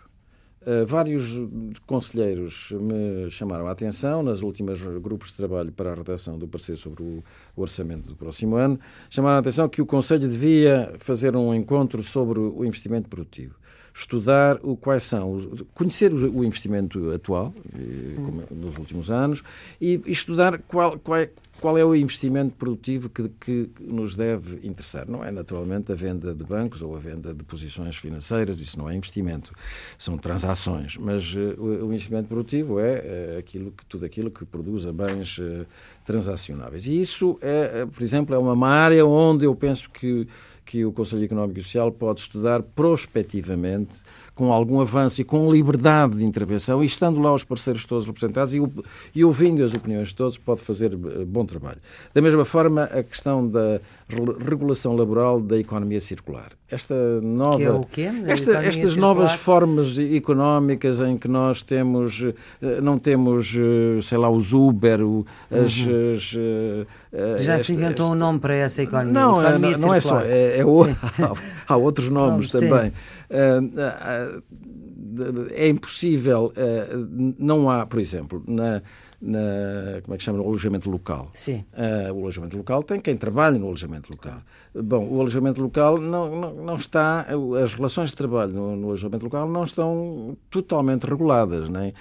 Uh, 0.62 0.86
vários 0.86 1.40
conselheiros 1.86 2.72
me 2.72 3.30
chamaram 3.30 3.68
a 3.68 3.72
atenção 3.72 4.24
nas 4.24 4.42
últimas 4.42 4.80
grupos 4.82 5.30
de 5.30 5.38
trabalho 5.38 5.72
para 5.72 5.92
a 5.92 5.96
redação 5.96 6.38
do 6.38 6.48
parecer 6.48 6.76
sobre 6.76 7.04
o, 7.04 7.24
orçamento 7.56 8.08
do 8.08 8.16
próximo 8.16 8.56
ano. 8.56 8.80
Chamaram 9.10 9.38
a 9.38 9.40
atenção 9.40 9.68
que 9.68 9.82
o 9.82 9.86
Conselho 9.86 10.28
devia 10.28 10.94
fazer 10.98 11.36
um 11.36 11.54
encontro 11.54 12.02
sobre 12.04 12.40
o 12.40 12.64
investimento 12.64 13.10
produtivo 13.10 13.56
estudar 13.98 14.60
o, 14.62 14.76
quais 14.76 15.04
são, 15.04 15.40
conhecer 15.74 16.14
o, 16.14 16.44
investimento 16.44 17.12
atual, 17.12 17.54
como, 18.26 18.44
nos 18.52 18.78
últimos 18.78 19.10
anos, 19.10 19.42
e 19.80 20.02
estudar 20.06 20.60
qual, 20.68 21.00
qual, 21.00 21.18
é, 21.18 21.30
qual 21.60 21.78
é 21.78 21.86
o 21.86 21.96
investimento 21.96 22.56
produtivo 22.56 23.10
que, 23.10 23.30
que, 23.40 23.70
nos 23.80 24.16
deve 24.16 24.66
interessar? 24.68 25.10
Não 25.10 25.24
é 25.24 25.32
naturalmente 25.32 25.92
a 25.92 25.96
venda 25.96 26.34
de 26.34 26.44
bancos 26.44 26.82
ou 26.82 26.96
a 26.96 27.00
venda 27.00 27.34
de 27.34 27.44
posições 27.44 27.98
financeiras, 27.98 28.60
isso 28.60 28.78
não 28.78 28.90
é 28.90 28.96
investimento, 28.96 29.54
são 29.98 30.18
transações. 30.18 30.98
Mas 30.98 31.34
uh, 31.34 31.56
o, 31.60 31.94
investimento 31.94 32.28
produtivo 32.28 32.80
é 32.80 33.36
uh, 33.36 33.40
aquilo 33.40 33.72
que, 33.72 33.86
tudo 33.86 34.06
aquilo 34.06 34.30
que 34.30 34.46
produza 34.46 34.92
bens 34.92 35.38
uh, 35.38 35.66
transacionáveis. 36.04 36.88
E 36.88 37.00
isso, 37.00 37.38
é, 37.42 37.86
por 37.86 38.04
exemplo, 38.04 38.36
é 38.36 38.38
uma 38.38 38.70
área 38.70 39.06
onde 39.06 39.46
eu 39.46 39.56
penso 39.56 39.90
que 39.90 40.28
que 40.66 40.84
o 40.84 40.92
Conselho 40.92 41.24
Económico 41.24 41.60
e 41.60 41.62
Social 41.62 41.92
pode 41.92 42.22
estudar 42.22 42.64
prospectivamente, 42.64 44.00
com 44.36 44.52
algum 44.52 44.82
avanço 44.82 45.22
e 45.22 45.24
com 45.24 45.50
liberdade 45.52 46.18
de 46.18 46.26
intervenção, 46.26 46.84
e 46.84 46.86
estando 46.86 47.22
lá 47.22 47.34
os 47.34 47.44
parceiros 47.44 47.86
todos 47.86 48.06
representados 48.06 48.54
e, 48.54 48.62
e 49.16 49.24
ouvindo 49.24 49.64
as 49.64 49.74
opiniões 49.74 50.10
de 50.10 50.16
todos, 50.16 50.38
pode 50.38 50.60
fazer 50.60 50.92
eh, 50.94 51.26
bom 51.26 51.46
trabalho. 51.46 51.78
Da 52.14 52.22
mesma 52.22 52.44
forma, 52.44 52.84
a 52.84 53.02
questão 53.02 53.48
da 53.48 53.80
regulação 54.46 54.96
laboral 54.96 55.40
da 55.40 55.58
economia 55.58 56.02
circular. 56.02 56.52
Esta 56.70 56.96
nova, 57.22 57.58
que 57.58 57.64
é 57.64 57.72
o 57.72 57.84
quê? 57.84 58.12
Esta, 58.26 58.58
estas 58.58 58.94
circular? 58.94 59.16
novas 59.16 59.34
formas 59.34 59.98
económicas 59.98 61.00
em 61.00 61.18
que 61.18 61.28
nós 61.28 61.64
temos, 61.64 62.26
eh, 62.62 62.82
não 62.82 63.00
temos, 63.00 63.56
eh, 63.56 64.02
sei 64.02 64.18
lá, 64.18 64.30
os 64.30 64.52
Uber, 64.52 65.00
as, 65.50 65.86
uhum. 65.86 66.12
as 66.12 66.38
já 67.40 67.58
se 67.60 67.74
inventou 67.74 68.12
um 68.12 68.16
nome 68.16 68.40
para 68.40 68.56
essa 68.56 68.84
economia. 68.84 69.14
Não, 69.14 69.42
economia 69.42 69.72
não, 69.78 69.88
não 69.88 69.94
é 69.94 70.02
só. 70.02 70.20
É, 70.22 70.60
é 70.60 70.66
o... 70.66 70.86
há, 71.68 71.78
outros 71.78 72.10
nomes 72.10 72.50
também. 72.50 72.90
Uh, 72.90 72.92
uh, 72.92 73.15
é 75.54 75.68
impossível, 75.68 76.54
não 77.38 77.70
há, 77.70 77.86
por 77.86 78.00
exemplo, 78.00 78.44
na, 78.48 78.82
na, 79.22 80.02
como 80.04 80.14
é 80.14 80.18
que 80.18 80.24
chama, 80.24 80.38
no 80.38 80.44
alojamento 80.46 80.90
local. 80.90 81.30
Sim. 81.34 81.64
Uh, 81.74 82.14
o 82.14 82.20
alojamento 82.20 82.58
local 82.58 82.84
tem 82.84 83.00
quem 83.00 83.18
trabalha 83.18 83.58
no 83.58 83.68
alojamento 83.68 84.12
local. 84.12 84.42
Bom, 84.84 85.08
o 85.10 85.22
alojamento 85.22 85.62
local 85.62 85.98
não, 86.00 86.36
não, 86.36 86.54
não 86.54 86.76
está, 86.76 87.26
as 87.64 87.74
relações 87.74 88.10
de 88.10 88.16
trabalho 88.16 88.52
no, 88.52 88.76
no, 88.76 88.88
alojamento 88.88 89.24
local 89.24 89.48
não 89.48 89.64
estão 89.64 90.36
totalmente 90.50 91.06
reguladas, 91.06 91.70
nem, 91.70 91.94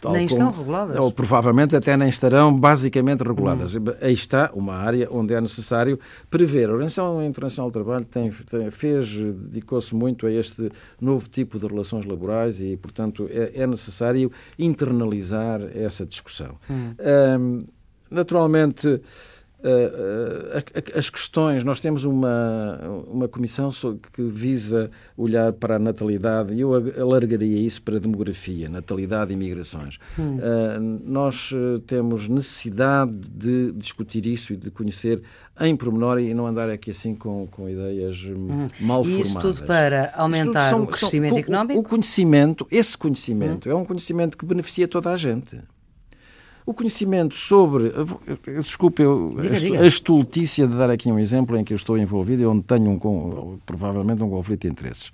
tal 0.00 0.12
nem 0.12 0.26
como, 0.26 0.40
estão 0.40 0.50
reguladas. 0.50 0.96
Ou 0.96 1.12
provavelmente 1.12 1.76
até 1.76 1.96
nem 1.96 2.08
estarão 2.08 2.52
basicamente 2.52 3.22
reguladas. 3.22 3.76
Hum. 3.76 3.84
Aí 4.00 4.12
está 4.12 4.50
uma 4.54 4.74
área 4.74 5.08
onde 5.08 5.34
é 5.34 5.40
necessário 5.40 6.00
prever. 6.28 6.68
A 6.68 6.72
Organização 6.72 7.24
Internacional 7.24 7.70
do 7.70 7.74
Trabalho 7.74 8.04
tem, 8.04 8.28
tem 8.30 8.70
fez, 8.72 9.14
dedicou-se 9.14 9.94
muito 9.94 10.26
a 10.26 10.32
este 10.32 10.68
novo 11.00 11.28
tipo 11.28 11.60
de 11.60 11.66
relações 11.68 12.04
laborais 12.04 12.60
e, 12.60 12.76
portanto, 12.76 13.28
é, 13.30 13.62
é 13.62 13.66
necessário 13.68 14.32
internalizar 14.58 15.60
essa 15.74 16.04
discussão. 16.04 16.56
Hum. 16.68 16.94
Um, 17.38 17.64
naturalmente, 18.10 19.00
as 20.94 21.10
questões, 21.10 21.64
nós 21.64 21.80
temos 21.80 22.04
uma, 22.04 22.78
uma 23.06 23.28
comissão 23.28 23.70
que 24.12 24.22
visa 24.22 24.90
olhar 25.16 25.52
para 25.52 25.76
a 25.76 25.78
natalidade, 25.78 26.54
e 26.54 26.60
eu 26.60 26.72
alargaria 27.00 27.58
isso 27.58 27.82
para 27.82 27.96
a 27.96 28.00
demografia, 28.00 28.68
natalidade 28.68 29.32
e 29.32 29.36
migrações. 29.36 29.98
Hum. 30.18 30.36
Uh, 30.36 31.02
nós 31.04 31.52
temos 31.86 32.28
necessidade 32.28 33.12
de 33.30 33.72
discutir 33.72 34.26
isso 34.26 34.52
e 34.52 34.56
de 34.56 34.70
conhecer 34.70 35.22
em 35.60 35.76
pormenor 35.76 36.18
e 36.18 36.32
não 36.32 36.46
andar 36.46 36.70
aqui 36.70 36.90
assim 36.90 37.14
com, 37.14 37.46
com 37.46 37.68
ideias 37.68 38.24
hum. 38.24 38.66
mal 38.80 39.04
formadas. 39.04 39.26
E 39.26 39.28
isso 39.28 39.38
tudo 39.38 39.62
para 39.64 40.12
aumentar 40.16 40.70
são, 40.70 40.84
o 40.84 40.86
crescimento 40.86 41.30
são, 41.32 41.38
económico? 41.38 41.78
O, 41.78 41.82
o, 41.82 41.84
conhecimento, 41.84 42.66
esse 42.70 42.96
conhecimento, 42.96 43.68
hum. 43.68 43.72
é 43.72 43.74
um 43.74 43.84
conhecimento 43.84 44.38
que 44.38 44.44
beneficia 44.44 44.88
toda 44.88 45.10
a 45.10 45.16
gente. 45.16 45.60
O 46.66 46.74
conhecimento 46.74 47.34
sobre. 47.34 47.92
Desculpe, 48.62 49.02
eu, 49.02 49.34
diga, 49.40 49.54
a, 49.54 49.58
diga. 49.58 49.80
a 49.80 49.86
estultícia 49.86 50.66
de 50.66 50.76
dar 50.76 50.90
aqui 50.90 51.10
um 51.10 51.18
exemplo 51.18 51.56
em 51.56 51.64
que 51.64 51.72
eu 51.72 51.76
estou 51.76 51.96
envolvido 51.98 52.42
e 52.42 52.46
onde 52.46 52.62
tenho 52.62 52.90
um, 52.90 53.58
provavelmente 53.64 54.22
um 54.22 54.28
conflito 54.30 54.60
de 54.62 54.68
interesses. 54.68 55.10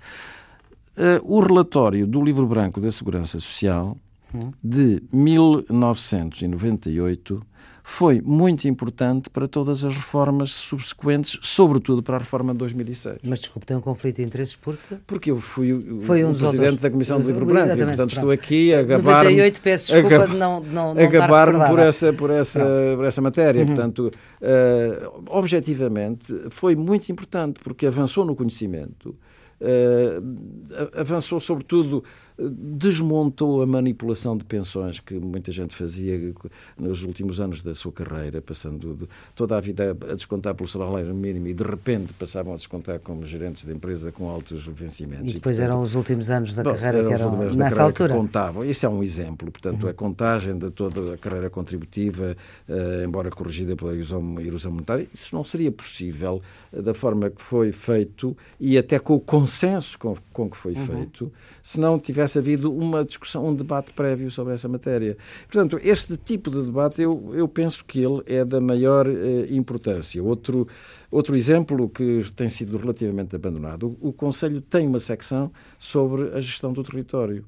Uh, 0.97 1.21
o 1.23 1.39
relatório 1.39 2.07
do 2.07 2.23
Livro 2.23 2.45
Branco 2.45 2.79
da 2.81 2.91
Segurança 2.91 3.39
Social 3.39 3.97
hum. 4.33 4.51
de 4.63 5.03
1998 5.13 7.41
foi 7.89 8.21
muito 8.21 8.67
importante 8.67 9.29
para 9.29 9.47
todas 9.47 9.85
as 9.85 9.95
reformas 9.95 10.51
subsequentes, 10.51 11.39
sobretudo 11.41 12.03
para 12.03 12.17
a 12.17 12.19
reforma 12.19 12.51
de 12.51 12.59
2006. 12.59 13.19
Mas 13.23 13.39
desculpe, 13.39 13.65
tem 13.65 13.77
um 13.77 13.81
conflito 13.81 14.17
de 14.17 14.23
interesses 14.23 14.57
porque? 14.57 14.95
Porque 15.07 15.31
eu 15.31 15.39
fui 15.39 15.71
o, 15.71 16.01
foi 16.01 16.21
um 16.25 16.33
presidente 16.33 16.59
outros. 16.63 16.81
da 16.81 16.89
Comissão 16.91 17.17
do 17.17 17.25
Livro 17.25 17.45
Branco 17.45 17.73
e, 17.73 17.85
portanto, 17.85 18.11
estou 18.11 18.29
aqui 18.29 18.73
a 18.73 18.83
gabar 18.83 19.23
98, 19.23 19.61
peço 19.61 19.93
desculpa 19.93 20.27
de 20.27 20.35
não, 20.35 20.59
não, 20.59 20.93
não 20.93 21.09
gabar-me 21.09 21.65
por 21.65 21.79
essa, 21.79 22.11
por, 22.11 22.29
essa, 22.29 22.59
por 22.97 23.05
essa 23.05 23.21
matéria. 23.21 23.61
Uhum. 23.61 23.67
Portanto, 23.67 24.11
uh, 24.41 25.23
objetivamente, 25.29 26.35
foi 26.49 26.75
muito 26.75 27.09
importante 27.09 27.61
porque 27.63 27.87
avançou 27.87 28.25
no 28.25 28.35
conhecimento, 28.35 29.15
uh, 29.61 30.99
avançou 30.99 31.39
sobretudo 31.39 32.03
desmontou 32.39 33.63
a 33.63 33.65
manipulação 33.65 34.37
de 34.37 34.45
pensões 34.45 34.99
que 34.99 35.15
muita 35.15 35.51
gente 35.51 35.75
fazia 35.75 36.33
nos 36.77 37.03
últimos 37.03 37.41
anos 37.41 37.63
da 37.63 37.73
sua 37.73 37.91
carreira, 37.91 38.41
passando 38.41 38.95
de 38.95 39.07
toda 39.35 39.57
a 39.57 39.61
vida 39.61 39.97
a 40.09 40.13
descontar 40.13 40.53
pelo 40.53 40.69
salário 40.69 41.13
mínimo 41.15 41.47
e 41.47 41.53
de 41.53 41.63
repente 41.63 42.13
passavam 42.13 42.53
a 42.53 42.55
descontar 42.55 42.99
como 42.99 43.25
gerentes 43.25 43.65
de 43.65 43.73
empresa 43.73 44.11
com 44.11 44.29
altos 44.29 44.67
vencimentos. 44.67 45.31
E 45.31 45.33
depois 45.33 45.57
e, 45.57 45.61
portanto, 45.61 45.73
eram 45.73 45.81
os 45.81 45.95
últimos 45.95 46.29
anos 46.29 46.53
da 46.53 46.63
bom, 46.63 46.75
carreira 46.75 47.07
que 47.07 47.13
eram 47.13 47.31
nessa 47.31 47.57
carreira 47.57 47.83
altura. 47.83 48.13
Contavam. 48.13 48.65
Isso 48.65 48.85
é 48.85 48.89
um 48.89 49.01
exemplo, 49.01 49.51
portanto, 49.51 49.83
uhum. 49.83 49.89
a 49.89 49.93
contagem 49.93 50.57
de 50.57 50.69
toda 50.69 51.15
a 51.15 51.17
carreira 51.17 51.49
contributiva, 51.49 52.37
uh, 52.69 53.03
embora 53.03 53.31
corrigida 53.31 53.75
pela 53.75 53.93
erosão, 53.95 54.39
erosão 54.39 54.71
monetária, 54.71 55.07
isso 55.11 55.35
não 55.35 55.43
seria 55.43 55.71
possível 55.71 56.41
uh, 56.71 56.81
da 56.83 56.93
forma 56.93 57.31
que 57.31 57.41
foi 57.41 57.71
feito 57.71 58.37
e 58.59 58.77
até 58.77 58.99
com 58.99 59.15
o 59.15 59.19
consenso 59.19 59.97
com, 59.97 60.15
com 60.31 60.49
que 60.49 60.57
foi 60.57 60.73
uhum. 60.73 60.85
feito, 60.85 61.33
se 61.63 61.79
não 61.79 61.97
tivesse 61.97 62.26
tivesse 62.27 62.39
havido 62.39 62.71
uma 62.71 63.03
discussão, 63.03 63.47
um 63.47 63.55
debate 63.55 63.93
prévio 63.93 64.29
sobre 64.29 64.53
essa 64.53 64.67
matéria. 64.67 65.17
Portanto, 65.47 65.79
este 65.81 66.17
tipo 66.17 66.51
de 66.51 66.61
debate 66.63 67.01
eu, 67.01 67.31
eu 67.33 67.47
penso 67.47 67.83
que 67.85 67.99
ele 67.99 68.21
é 68.25 68.43
da 68.43 68.59
maior 68.59 69.07
eh, 69.07 69.47
importância. 69.49 70.21
Outro, 70.21 70.67
outro 71.09 71.35
exemplo 71.35 71.89
que 71.89 72.23
tem 72.35 72.49
sido 72.49 72.77
relativamente 72.77 73.35
abandonado, 73.35 73.97
o, 74.01 74.09
o 74.09 74.13
Conselho 74.13 74.61
tem 74.61 74.85
uma 74.87 74.99
secção 74.99 75.51
sobre 75.79 76.35
a 76.35 76.41
gestão 76.41 76.73
do 76.73 76.83
território. 76.83 77.45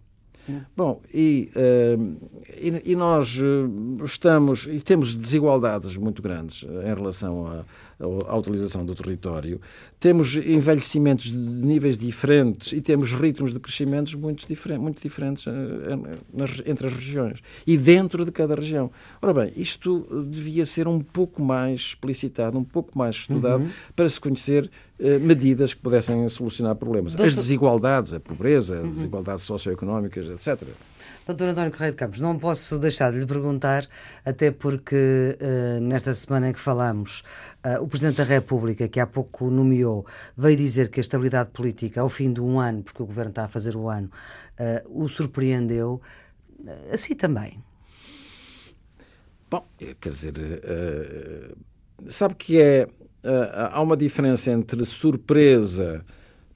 Bom, 0.76 1.00
e, 1.14 1.52
uh, 1.56 2.18
e, 2.58 2.94
e, 2.94 2.96
nós 2.96 3.38
eh, 3.38 4.04
estamos 4.04 4.66
e 4.66 4.80
temos 4.80 5.14
desigualdades 5.14 5.96
muito 5.96 6.24
grandes 6.24 6.64
em 6.64 6.94
relação 6.96 7.46
a, 7.46 7.66
à 8.28 8.38
utilização 8.38 8.86
do 8.86 8.96
território, 8.96 9.60
temos 10.00 10.36
envelhecimentos 10.36 11.26
de 11.26 11.38
níveis 11.38 11.98
diferentes 11.98 12.72
e 12.72 12.80
temos 12.80 13.14
ritmos 13.14 13.54
de 13.54 13.60
crescimentos 13.60 14.16
muito, 14.16 14.48
diferentes, 14.48 14.82
muito 14.82 15.02
diferentes 15.02 15.46
entre 16.66 16.88
as 16.88 16.94
regiões 16.94 17.40
e 17.68 17.78
dentro 17.78 18.24
de 18.24 18.32
cada 18.32 18.56
região. 18.56 18.90
Ora 19.22 19.34
bem, 19.34 19.52
isto 19.58 20.08
devia 20.30 20.66
ser 20.66 20.88
um 20.88 21.02
pouco 21.02 21.44
mais 21.44 21.82
explicitado, 21.82 22.58
um 22.58 22.64
pouco 22.64 22.98
mais 22.98 23.16
estudado 23.16 23.64
uhum. 23.64 23.70
para 23.96 24.08
se 24.08 24.20
conhecer 24.20 24.70
medidas 25.22 25.74
que 25.74 25.82
pudessem 25.82 26.28
solucionar 26.30 26.76
problemas. 26.76 27.16
As 27.20 27.36
desigualdades, 27.36 28.14
a 28.14 28.20
pobreza, 28.20 28.78
as 28.78 28.84
uhum. 28.84 28.90
desigualdades 28.92 29.44
socioeconómicas, 29.44 30.30
etc. 30.30 30.68
Doutor 31.30 31.50
António 31.50 31.72
Correia 31.72 31.92
de 31.92 31.98
Campos, 31.98 32.20
não 32.20 32.40
posso 32.40 32.80
deixar 32.80 33.12
de 33.12 33.20
lhe 33.20 33.26
perguntar, 33.28 33.86
até 34.26 34.50
porque 34.50 35.38
uh, 35.40 35.80
nesta 35.80 36.12
semana 36.16 36.50
em 36.50 36.54
que 36.54 36.60
falamos, 36.60 37.24
uh, 37.64 37.84
o 37.84 37.88
Presidente 37.88 38.18
da 38.18 38.24
República, 38.24 38.88
que 38.88 39.00
há 39.00 39.06
pouco 39.06 39.52
nomeou, 39.52 40.08
veio 40.36 40.58
dizer 40.58 40.90
que 40.90 41.00
a 41.00 41.02
estabilidade 41.02 41.52
política, 41.52 42.02
ao 42.02 42.10
fim 42.10 42.34
de 42.34 42.42
um 42.42 42.60
ano, 42.60 42.82
porque 42.82 43.04
o 43.04 43.06
Governo 43.06 43.30
está 43.30 43.44
a 43.44 43.48
fazer 43.48 43.76
o 43.76 43.88
ano, 43.88 44.10
uh, 44.60 45.04
o 45.04 45.08
surpreendeu. 45.08 46.02
assim 46.92 47.14
também. 47.14 47.64
Bom, 49.52 49.64
quer 49.78 50.10
dizer, 50.10 50.34
sabe 52.08 52.36
que 52.36 52.60
é. 52.60 52.88
há 53.72 53.82
uma 53.82 53.98
diferença 53.98 54.52
entre 54.52 54.84
surpresa 54.86 56.04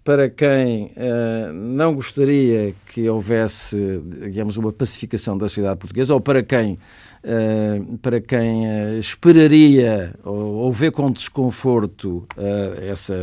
para 0.03 0.29
quem 0.29 0.87
uh, 0.97 1.53
não 1.53 1.95
gostaria 1.95 2.75
que 2.87 3.07
houvesse, 3.07 4.01
digamos, 4.21 4.57
uma 4.57 4.73
pacificação 4.73 5.37
da 5.37 5.47
sociedade 5.47 5.79
portuguesa, 5.79 6.13
ou 6.13 6.19
para 6.19 6.43
quem, 6.43 6.73
uh, 6.73 7.97
para 7.99 8.19
quem 8.19 8.67
uh, 8.67 8.99
esperaria 8.99 10.13
ou, 10.25 10.55
ou 10.55 10.73
vê 10.73 10.91
com 10.91 11.09
desconforto 11.09 12.27
essa, 12.81 13.15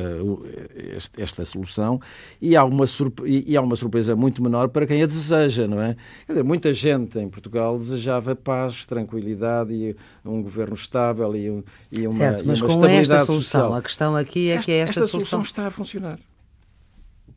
esta 1.18 1.44
solução, 1.44 2.00
e 2.40 2.56
há, 2.56 2.64
uma 2.64 2.84
e 3.26 3.54
há 3.54 3.60
uma 3.60 3.76
surpresa 3.76 4.16
muito 4.16 4.42
menor 4.42 4.68
para 4.68 4.86
quem 4.86 5.02
a 5.02 5.06
deseja, 5.06 5.68
não 5.68 5.82
é? 5.82 5.96
Quer 6.24 6.32
dizer, 6.32 6.44
muita 6.44 6.72
gente 6.72 7.18
em 7.18 7.28
Portugal 7.28 7.76
desejava 7.76 8.34
paz, 8.34 8.86
tranquilidade 8.86 9.74
e 9.74 9.94
um 10.24 10.42
governo 10.42 10.74
estável 10.74 11.36
e, 11.36 11.62
e 11.92 12.06
uma, 12.06 12.12
certo, 12.12 12.42
mas 12.46 12.58
e 12.58 12.64
uma 12.64 12.74
com 12.74 12.86
esta 12.86 13.18
solução, 13.18 13.60
social. 13.60 13.74
a 13.74 13.82
questão 13.82 14.16
aqui 14.16 14.48
é 14.48 14.54
esta, 14.54 14.64
que 14.64 14.72
esta, 14.72 15.00
esta 15.00 15.10
solução... 15.10 15.20
solução 15.20 15.42
está 15.42 15.66
a 15.66 15.70
funcionar. 15.70 16.18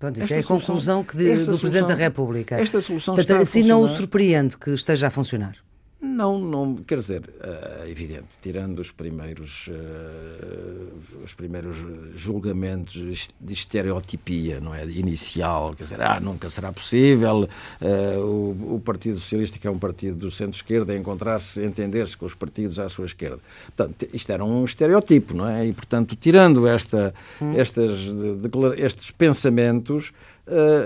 Pronto, 0.04 0.20
isso 0.20 0.34
esta 0.34 0.54
é 0.54 0.56
a 0.56 0.60
conclusão 0.60 1.02
que 1.02 1.16
de, 1.16 1.24
do 1.24 1.40
solução, 1.40 1.60
Presidente 1.62 1.88
da 1.88 1.94
República. 1.94 2.60
Esta 2.60 2.82
solução 2.82 3.16
Portanto, 3.16 3.42
está 3.42 3.42
assim 3.42 3.64
não 3.64 3.82
o 3.82 3.88
surpreende 3.88 4.58
que 4.58 4.72
esteja 4.72 5.08
a 5.08 5.10
funcionar? 5.10 5.56
Não, 6.04 6.38
não, 6.38 6.76
quer 6.76 6.98
dizer, 6.98 7.22
é 7.42 7.90
evidente, 7.90 8.38
tirando 8.42 8.80
os 8.80 8.92
primeiros, 8.92 9.68
uh, 9.70 11.24
os 11.24 11.34
primeiros 11.34 11.78
julgamentos 12.14 13.30
de 13.40 13.54
estereotipia, 13.54 14.60
não 14.60 14.76
é, 14.76 14.84
inicial, 14.84 15.74
quer 15.74 15.84
dizer, 15.84 16.02
ah, 16.02 16.20
nunca 16.20 16.50
será 16.50 16.74
possível 16.74 17.48
uh, 17.82 18.20
o, 18.20 18.76
o, 18.76 18.80
Partido 18.82 19.16
Socialista, 19.16 19.58
que 19.58 19.66
é 19.66 19.72
um 19.72 19.80
partido 19.80 20.18
do 20.18 20.30
centro-esquerda, 20.30 20.94
encontrar-se, 20.94 21.62
entender-se 21.62 22.18
com 22.18 22.26
os 22.26 22.34
partidos 22.34 22.80
à 22.80 22.90
sua 22.90 23.06
esquerda. 23.06 23.40
Portanto, 23.74 24.06
isto 24.12 24.30
era 24.30 24.44
um 24.44 24.66
estereotipo, 24.66 25.34
não 25.34 25.48
é? 25.48 25.66
E, 25.68 25.72
portanto, 25.72 26.18
tirando 26.18 26.68
esta, 26.68 27.14
hum. 27.42 27.54
estas, 27.54 27.92
estes 28.78 29.10
pensamentos, 29.10 30.12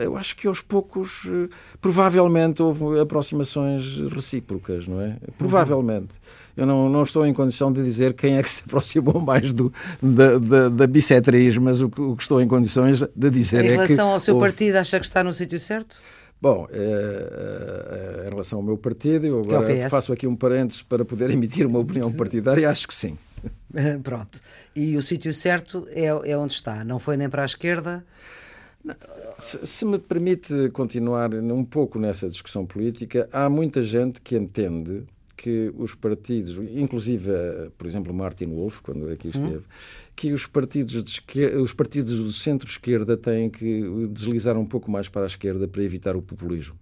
eu 0.03 0.15
acho 0.15 0.35
que 0.35 0.47
aos 0.47 0.61
poucos, 0.61 1.25
uh, 1.25 1.49
provavelmente, 1.81 2.61
houve 2.61 2.99
aproximações 2.99 3.97
recíprocas, 4.11 4.87
não 4.87 5.01
é? 5.01 5.17
Provavelmente. 5.37 6.15
Eu 6.55 6.65
não, 6.65 6.89
não 6.89 7.03
estou 7.03 7.25
em 7.25 7.33
condição 7.33 7.71
de 7.71 7.83
dizer 7.83 8.13
quem 8.13 8.37
é 8.37 8.43
que 8.43 8.49
se 8.49 8.63
aproximou 8.65 9.19
mais 9.19 9.51
do, 9.53 9.71
da, 10.01 10.37
da, 10.37 10.69
da 10.69 10.87
bissetriz, 10.87 11.57
mas 11.57 11.81
o, 11.81 11.85
o, 11.85 12.15
que 12.15 12.23
estou 12.23 12.41
em 12.41 12.47
condições 12.47 13.03
de 13.15 13.29
dizer 13.29 13.63
em 13.63 13.67
é 13.67 13.67
que. 13.67 13.73
Em 13.73 13.77
relação 13.77 14.09
ao 14.09 14.19
seu 14.19 14.35
houve... 14.35 14.47
partido, 14.47 14.75
acha 14.75 14.99
que 14.99 15.05
está 15.05 15.23
no 15.23 15.33
sítio 15.33 15.59
certo? 15.59 15.97
Bom, 16.39 16.67
é, 16.71 18.23
é, 18.23 18.27
em 18.27 18.29
relação 18.29 18.59
ao 18.59 18.63
meu 18.63 18.77
partido, 18.77 19.25
eu 19.25 19.39
é 19.39 19.41
agora 19.41 19.73
é 19.73 19.89
faço 19.89 20.13
aqui 20.13 20.27
um 20.27 20.35
parênteses 20.35 20.83
para 20.83 21.03
poder 21.03 21.31
emitir 21.31 21.65
uma 21.65 21.79
opinião 21.79 22.11
partidária, 22.15 22.69
acho 22.69 22.87
que 22.87 22.93
sim. 22.93 23.17
Pronto. 24.03 24.39
E 24.75 24.95
o 24.95 25.01
sítio 25.01 25.33
certo 25.33 25.87
é, 25.89 26.05
é 26.05 26.37
onde 26.37 26.53
está, 26.53 26.83
não 26.83 26.99
foi 26.99 27.17
nem 27.17 27.29
para 27.29 27.41
a 27.41 27.45
esquerda? 27.45 28.05
Se, 29.37 29.65
se, 29.65 29.85
me 29.85 29.99
permite 29.99 30.69
continuar 30.69 31.33
um 31.33 31.63
pouco 31.63 31.99
nessa 31.99 32.29
discussão 32.29 32.65
política, 32.65 33.29
há 33.31 33.49
muita 33.49 33.83
gente 33.83 34.19
que 34.21 34.35
entende 34.35 35.03
que 35.35 35.71
os 35.77 35.93
partidos, 35.93 36.57
inclusive, 36.71 37.31
por 37.77 37.85
exemplo, 37.85 38.11
Martin 38.11 38.47
Wolf, 38.47 38.81
quando 38.81 39.07
aqui 39.09 39.27
hum. 39.27 39.31
esteve, 39.31 39.57
hum. 39.57 39.63
que 40.15 40.33
os 40.33 40.47
partidos, 40.47 41.03
de 41.03 41.11
esquerda, 41.11 41.61
os 41.61 41.71
partidos 41.71 42.21
do 42.21 42.31
centro-esquerda 42.31 43.15
têm 43.15 43.49
que 43.49 43.83
deslizar 44.11 44.57
um 44.57 44.65
pouco 44.65 44.89
mais 44.89 45.07
para 45.07 45.23
a 45.23 45.27
esquerda 45.27 45.67
para 45.67 45.83
evitar 45.83 46.15
o 46.15 46.21
populismo, 46.21 46.75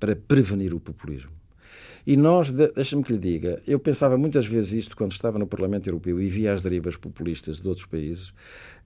para 0.00 0.16
prevenir 0.16 0.74
o 0.74 0.80
populismo. 0.80 1.37
E 2.08 2.16
nós, 2.16 2.50
deixa-me 2.50 3.04
que 3.04 3.12
lhe 3.12 3.18
diga, 3.18 3.60
eu 3.66 3.78
pensava 3.78 4.16
muitas 4.16 4.46
vezes 4.46 4.72
isto 4.72 4.96
quando 4.96 5.12
estava 5.12 5.38
no 5.38 5.46
Parlamento 5.46 5.90
Europeu 5.90 6.18
e 6.18 6.26
via 6.26 6.54
as 6.54 6.62
derivas 6.62 6.96
populistas 6.96 7.60
de 7.60 7.68
outros 7.68 7.84
países. 7.84 8.30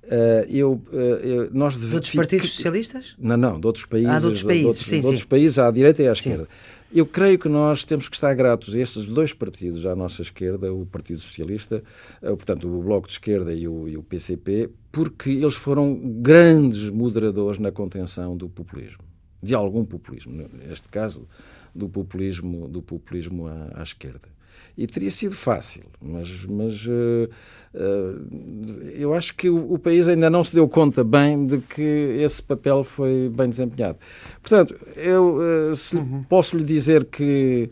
Uh, 0.03 0.45
eu, 0.49 0.73
uh, 0.73 1.49
nós 1.53 1.79
de 1.79 1.95
outros 1.95 2.11
partidos 2.11 2.49
que, 2.49 2.57
socialistas? 2.57 3.15
Não, 3.17 3.37
não, 3.37 3.61
de 3.61 3.67
outros 3.69 3.87
países. 3.87 4.11
Ah, 4.11 4.19
de 4.19 4.27
outros 4.27 4.43
países, 4.43 4.63
de 4.63 4.67
outros, 4.67 4.87
sim, 4.87 4.99
de 4.99 5.07
outros 5.07 5.25
países 5.25 5.57
à 5.61 5.71
direita 5.71 6.03
e 6.03 6.09
à 6.09 6.15
sim. 6.17 6.31
esquerda. 6.31 6.49
Eu 6.93 7.07
creio 7.07 7.39
que 7.39 7.49
nós 7.49 7.85
temos 7.85 8.09
que 8.09 8.17
estar 8.17 8.35
gratos 8.35 8.75
a 8.75 8.79
estes 8.81 9.09
dois 9.09 9.33
partidos 9.33 9.87
à 9.87 9.95
nossa 9.95 10.21
esquerda, 10.21 10.75
o 10.75 10.85
Partido 10.85 11.21
Socialista, 11.21 11.81
uh, 12.21 12.37
portanto, 12.37 12.67
o 12.67 12.83
Bloco 12.83 13.07
de 13.07 13.13
Esquerda 13.13 13.55
e 13.55 13.69
o, 13.69 13.89
e 13.89 13.97
o 13.97 14.03
PCP, 14.03 14.69
porque 14.91 15.31
eles 15.31 15.55
foram 15.55 15.95
grandes 15.95 16.91
moderadores 16.91 17.61
na 17.61 17.71
contenção 17.71 18.37
do 18.37 18.49
populismo, 18.49 19.05
de 19.43 19.55
algum 19.55 19.85
populismo. 19.85 20.49
Neste 20.53 20.89
caso, 20.89 21.27
do 21.75 21.89
populismo, 21.89 22.69
do 22.69 22.83
populismo 22.83 23.47
à, 23.47 23.81
à 23.81 23.83
esquerda. 23.83 24.29
E 24.77 24.87
teria 24.87 25.11
sido 25.11 25.35
fácil, 25.35 25.83
mas, 26.01 26.47
mas 26.47 26.87
uh, 26.87 27.29
uh, 27.75 28.83
eu 28.95 29.13
acho 29.13 29.35
que 29.35 29.49
o, 29.49 29.73
o, 29.73 29.79
país 29.79 30.09
ainda 30.09 30.31
não 30.31 30.43
se 30.43 30.55
deu 30.55 30.67
conta 30.67 31.05
bem 31.05 31.45
de 31.45 31.59
que 31.59 31.83
esse 31.83 32.43
papel 32.43 32.83
foi 32.83 33.29
bem 33.29 33.51
desempenhado. 33.51 33.99
Portanto, 34.41 34.75
eu 34.97 35.37
uh, 35.37 35.97
uhum. 35.97 36.23
posso 36.25 36.57
lhe 36.57 36.65
dizer 36.65 37.05
que 37.05 37.71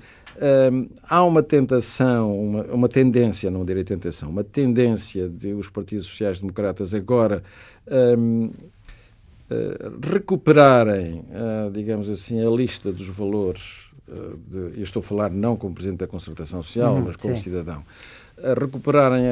há 1.02 1.22
uma 1.22 1.42
tentação, 1.42 2.34
uma, 2.34 2.62
uma, 2.64 2.88
tendência, 2.88 3.50
não 3.50 3.62
direi 3.62 3.84
tentação, 3.84 4.30
uma 4.30 4.44
tendência 4.44 5.28
de 5.28 5.52
os 5.52 5.68
partidos 5.68 6.06
sociais-democratas 6.06 6.94
agora 6.94 7.42
um, 8.18 8.50
recuperarem, 10.02 11.24
digamos 11.72 12.08
assim, 12.08 12.44
a 12.44 12.50
lista 12.50 12.92
dos 12.92 13.08
valores 13.08 13.90
de, 14.48 14.78
eu 14.78 14.82
estou 14.82 15.00
a 15.00 15.02
falar 15.02 15.30
não 15.30 15.56
como 15.56 15.74
Presidente 15.74 16.00
da 16.00 16.06
Concertação 16.06 16.62
Social, 16.62 16.94
uhum, 16.94 17.02
mas 17.02 17.16
como 17.16 17.36
sim. 17.36 17.42
cidadão, 17.42 17.84
recuperarem 18.58 19.24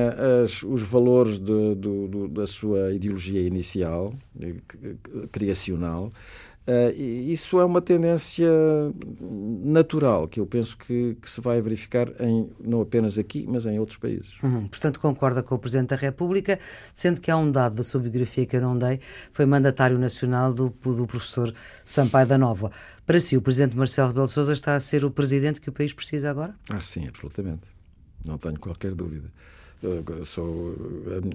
as, 0.44 0.62
os 0.62 0.82
valores 0.82 1.38
de, 1.38 1.74
do, 1.74 2.28
da 2.28 2.46
sua 2.46 2.92
ideologia 2.92 3.40
inicial, 3.40 4.12
criacional, 5.32 6.12
Uh, 6.68 6.92
isso 7.00 7.58
é 7.58 7.64
uma 7.64 7.80
tendência 7.80 8.46
natural 9.64 10.28
que 10.28 10.38
eu 10.38 10.46
penso 10.46 10.76
que, 10.76 11.16
que, 11.22 11.30
se 11.30 11.40
vai 11.40 11.62
verificar 11.62 12.08
em, 12.20 12.50
não 12.60 12.82
apenas 12.82 13.18
aqui, 13.18 13.46
mas 13.48 13.64
em 13.64 13.78
outros 13.78 13.96
países. 13.96 14.34
Uhum. 14.42 14.68
Portanto, 14.68 15.00
concorda 15.00 15.42
com 15.42 15.54
o 15.54 15.58
Presidente 15.58 15.88
da 15.88 15.96
República, 15.96 16.58
sendo 16.92 17.22
que 17.22 17.30
há 17.30 17.38
um 17.38 17.50
dado 17.50 17.76
da 17.76 17.82
sua 17.82 18.02
biografia 18.02 18.44
que 18.44 18.54
eu 18.54 18.60
não 18.60 18.76
dei, 18.76 19.00
foi 19.32 19.46
mandatário 19.46 19.98
nacional 19.98 20.52
do, 20.52 20.68
do 20.68 21.06
professor 21.06 21.54
Sampaio 21.86 22.26
da 22.26 22.36
Nova. 22.36 22.70
Para 23.06 23.18
si, 23.18 23.34
o 23.34 23.40
Presidente 23.40 23.74
Marcelo 23.74 24.08
Rebelo 24.08 24.28
Sousa 24.28 24.52
está 24.52 24.74
a 24.74 24.80
ser 24.80 25.06
o 25.06 25.10
Presidente 25.10 25.62
que 25.62 25.70
o 25.70 25.72
país 25.72 25.94
precisa 25.94 26.28
agora? 26.28 26.54
Ah, 26.68 26.80
sim, 26.80 27.08
absolutamente. 27.08 27.62
Não 28.26 28.36
tenho 28.36 28.60
qualquer 28.60 28.94
dúvida. 28.94 29.32
Sou, 30.24 30.74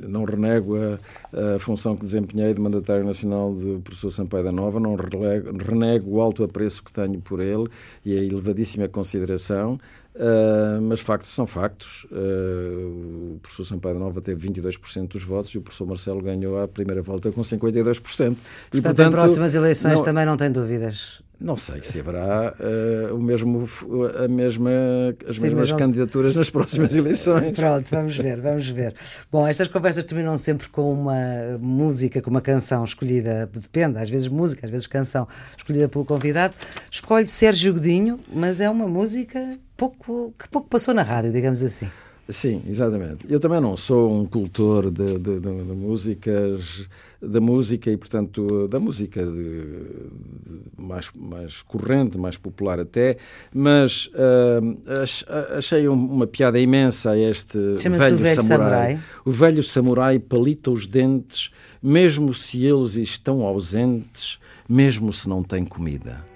não 0.08 0.25
renego 0.25 0.75
a, 0.75 1.56
a, 1.56 1.60
função 1.60 1.95
que 1.95 2.01
desempenhei 2.01 2.53
de 2.53 2.60
mandatário 2.60 3.06
nacional 3.06 3.53
do 3.53 3.79
professor 3.79 4.10
Sampaio 4.12 4.43
da 4.43 4.51
Nova, 4.51 4.82
não 4.82 4.95
renego, 4.95 5.58
renego 5.58 6.12
o 6.12 6.21
alto 6.21 6.43
apreço 6.43 6.84
que 6.84 6.91
tenho 6.91 7.21
por 7.21 7.39
ele 7.39 7.69
e 8.03 8.17
a 8.17 8.21
elevadíssima 8.21 8.89
consideração, 8.89 9.79
uh, 10.15 10.82
mas 10.82 10.99
factos 10.99 11.29
são 11.29 11.47
factos. 11.47 12.06
Uh, 12.12 13.36
o 13.36 13.39
professor 13.41 13.63
Sampaio 13.63 13.95
da 13.95 14.01
Nova 14.01 14.21
teve 14.21 14.45
22% 14.49 15.08
dos 15.08 15.23
votos 15.23 15.51
e 15.51 15.58
o 15.58 15.62
professor 15.62 15.86
Marcelo 15.86 16.21
ganhou 16.21 16.62
a 16.62 16.67
primeira 16.67 17.01
volta 17.01 17.32
com 17.32 17.39
52%. 17.39 17.56
E, 17.93 18.01
portanto, 18.01 18.38
portanto 18.71 19.01
em 19.01 19.12
próximas 19.12 19.56
eleições 19.56 19.99
não, 19.99 20.06
também 20.06 20.25
não 20.25 20.36
tem 20.36 20.51
dúvidas 20.51 21.23
não 21.39 21.58
sei 21.58 21.84
se 21.84 22.00
haverá 22.00 22.54
uh, 22.60 23.15
o 23.15 23.22
mesmo, 23.22 23.67
a 24.24 24.28
mesma, 24.28 24.72
as 25.28 25.36
Sim, 25.36 25.41
mesmas 25.43 25.72
candidaturas 25.72 26.36
nas 26.36 26.50
próximas 26.50 26.96
eleições. 26.96 27.54
Pronto, 27.58 27.86
vamos 27.89 28.15
ver, 28.15 28.39
vamos 28.39 28.69
ver. 28.69 28.93
Bom, 29.32 29.46
estas 29.48 29.67
conversas 29.67 30.06
terminam 30.06 30.38
sempre 30.38 30.69
com 30.69 30.93
uma 30.93 31.58
música, 31.60 32.22
com 32.22 32.30
uma 32.30 32.41
canção 32.41 32.84
escolhida, 32.84 33.50
depende, 33.54 33.98
às 34.00 34.10
vezes 34.10 34.28
música, 34.28 34.65
às 34.65 34.72
vezes 34.72 34.88
canção, 34.88 35.28
escolhida 35.58 35.89
pelo 35.89 36.06
convidado. 36.06 36.54
Escolhe 36.89 37.28
Sérgio 37.28 37.74
Godinho, 37.74 38.19
mas 38.34 38.62
é 38.62 38.69
uma 38.69 38.88
música 38.88 39.60
pouco, 39.76 40.34
que 40.39 40.48
pouco 40.48 40.69
passou 40.69 40.93
na 40.93 41.04
rádio, 41.04 41.32
digamos 41.32 41.62
assim. 41.62 41.89
Sim, 42.30 42.62
exatamente. 42.70 43.26
Eu 43.30 43.40
também 43.40 43.60
não 43.60 43.76
sou 43.76 44.14
um 44.14 44.26
cultor 44.26 44.90
de, 44.90 45.20
de, 45.20 45.40
de, 45.40 45.64
de 45.64 45.74
músicas, 45.74 46.88
da 47.22 47.42
música 47.42 47.92
e, 47.92 47.98
portanto, 47.98 48.68
da 48.70 48.80
música 48.80 49.22
mais, 50.78 51.12
mais 51.14 51.62
corrente, 51.62 52.18
mais 52.18 52.38
popular 52.38 52.80
até, 52.80 53.18
mas 53.54 54.08
uh, 54.08 55.58
achei 55.58 55.88
uma 55.88 56.26
piada 56.26 56.60
imensa 56.60 57.12
a 57.12 57.18
este 57.18 57.58
velho, 57.58 58.18
velho 58.18 58.42
samurai. 58.42 58.42
samurai. 58.42 59.00
O 59.26 59.32
velho 59.32 59.64
samurai 59.64 60.20
palita 60.20 60.72
os 60.72 60.88
dentes, 60.88 61.52
mesmo 61.82 62.34
se 62.34 62.66
eles 62.66 62.96
estão 62.96 63.42
ausentes, 63.42 64.40
mesmo 64.68 65.12
se 65.12 65.28
não 65.28 65.44
tem 65.44 65.66
comida. 65.66 66.33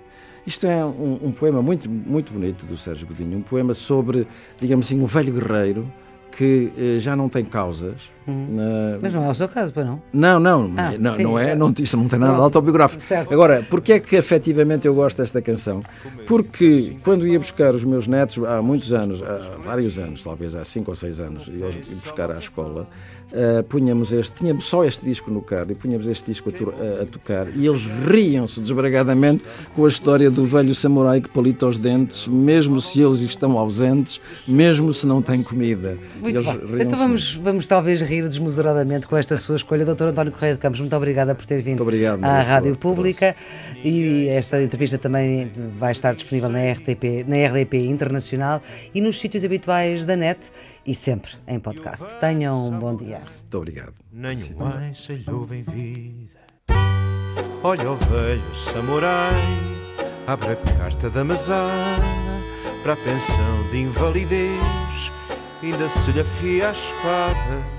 Isto 0.47 0.65
é 0.65 0.83
um, 0.83 1.19
um, 1.23 1.31
poema 1.33 1.62
muito, 1.62 1.89
muito 1.89 2.31
bonito 2.31 2.65
do 2.65 2.77
Sérgio 2.77 3.05
Godinho, 3.05 3.38
um 3.38 3.41
poema 3.41 3.73
sobre, 3.73 4.25
digamos 4.57 4.86
assim, 4.86 4.98
um 5.02 5.06
velho 5.06 5.33
guerreiro 5.33 5.91
que 6.31 6.71
eh, 6.77 7.00
já 7.00 7.15
não 7.15 7.27
tem 7.27 7.43
causas. 7.43 8.04
Uh, 8.27 9.00
Mas 9.02 9.13
não 9.13 9.25
é 9.25 9.29
o 9.29 9.33
seu 9.33 9.50
caso, 9.50 9.73
para 9.73 9.83
não? 9.83 10.02
Não, 10.13 10.39
não, 10.39 10.73
ah, 10.77 10.93
não, 11.00 11.15
sim, 11.15 11.23
não 11.23 11.39
é, 11.39 11.56
não, 11.56 11.73
isso 11.79 11.98
não 11.98 12.08
tem 12.08 12.19
nada 12.19 12.35
de 12.35 12.41
autobiográfico. 12.41 13.02
Certo. 13.02 13.33
Agora, 13.33 13.62
porquê 13.69 13.93
é 13.93 14.00
que 14.00 14.15
efetivamente 14.15 14.85
eu 14.85 14.93
gosto 14.93 15.17
desta 15.17 15.41
canção? 15.41 15.83
Porque 16.25 16.95
quando 17.04 17.27
ia 17.27 17.39
buscar 17.39 17.73
os 17.73 17.83
meus 17.83 18.08
netos, 18.08 18.37
há 18.45 18.62
muitos 18.62 18.93
anos, 18.93 19.21
há 19.23 19.58
vários 19.63 19.98
anos, 19.98 20.23
talvez 20.23 20.56
há 20.56 20.63
cinco 20.63 20.91
ou 20.91 20.95
seis 20.95 21.19
anos, 21.19 21.48
ia 21.48 21.67
buscar 22.02 22.31
à 22.31 22.37
escola, 22.37 22.87
uh, 23.32 23.63
punhamos 23.63 24.12
este, 24.12 24.40
tínhamos 24.40 24.65
só 24.65 24.84
este 24.84 25.06
disco 25.06 25.32
no 25.32 25.42
carro 25.42 25.71
e 25.71 25.75
punhamos 25.75 26.08
este 26.08 26.25
disco 26.25 26.50
a, 26.50 27.00
a, 27.00 27.04
a 27.04 27.06
tocar 27.06 27.48
e 27.56 27.65
eles 27.65 27.88
riam-se 28.06 28.60
desbragadamente 28.62 29.44
com 29.75 29.86
a 29.86 29.88
história 29.88 30.30
do 30.30 30.46
velho 30.46 30.73
samurai 30.73 31.21
que 31.21 31.30
palita 31.30 31.67
os 31.67 31.78
dentes, 31.78 32.28
mesmo 32.28 32.82
se 32.82 33.02
eles 33.02 33.21
estão 33.21 33.58
ausentes, 33.58 34.21
mesmo 34.48 34.94
se 34.94 35.06
não 35.06 35.21
têm 35.21 35.44
comida. 35.44 35.98
Muito 36.21 36.44
bem. 36.44 36.82
Então 36.82 36.98
vamos, 36.98 37.36
vamos 37.36 37.67
talvez 37.67 38.02
rir 38.02 38.23
desmesuradamente 38.28 39.08
com 39.08 39.17
esta 39.17 39.38
sua 39.38 39.56
escolha. 39.56 39.86
Doutor 39.86 40.10
António 40.10 40.32
Correia 40.32 40.54
de 40.54 40.60
Campos, 40.60 40.80
muito 40.80 40.96
obrigada 40.96 41.34
por 41.36 41.46
ter 41.46 41.62
vindo 41.62 41.82
obrigado, 41.82 42.23
à 42.23 42.42
Rádio 42.42 42.75
Pública 42.75 43.36
e 43.84 44.28
esta 44.28 44.62
entrevista 44.62 44.98
também 44.98 45.52
vai 45.78 45.92
estar 45.92 46.13
disponível 46.13 46.50
na 46.50 46.60
RTP, 46.71 47.25
na 47.28 47.48
RDP 47.48 47.78
Internacional 47.86 48.62
e 48.94 49.02
nos 49.02 49.19
sítios 49.19 49.44
habituais 49.44 50.06
da 50.06 50.15
net 50.15 50.40
e 50.86 50.96
sempre 50.96 51.32
em 51.48 51.60
podcast. 51.60 52.17
Tenham 52.17 52.67
um 52.67 52.80
bom 52.80 52.96
dia. 52.96 53.16
Muito 53.19 53.57
obrigado. 53.57 53.93
Nenhum 54.11 54.93
se 54.93 55.13
lhe 55.13 55.31
ouve 55.31 55.57
em 55.57 55.63
vida. 55.63 56.47
Olha 57.63 57.91
o 57.91 57.95
velho 57.95 58.55
samurai, 58.55 59.33
abre 60.25 60.51
a 60.51 60.55
carta 60.55 61.09
da 61.09 61.23
mesada 61.23 62.17
para 62.83 62.93
a 62.93 62.97
pensão 62.97 63.69
de 63.71 63.79
invalidez, 63.79 65.11
ainda 65.61 65.89
se 65.89 66.11
lhe 66.11 66.21
afia 66.21 66.69
a 66.69 66.71
espada. 66.71 67.77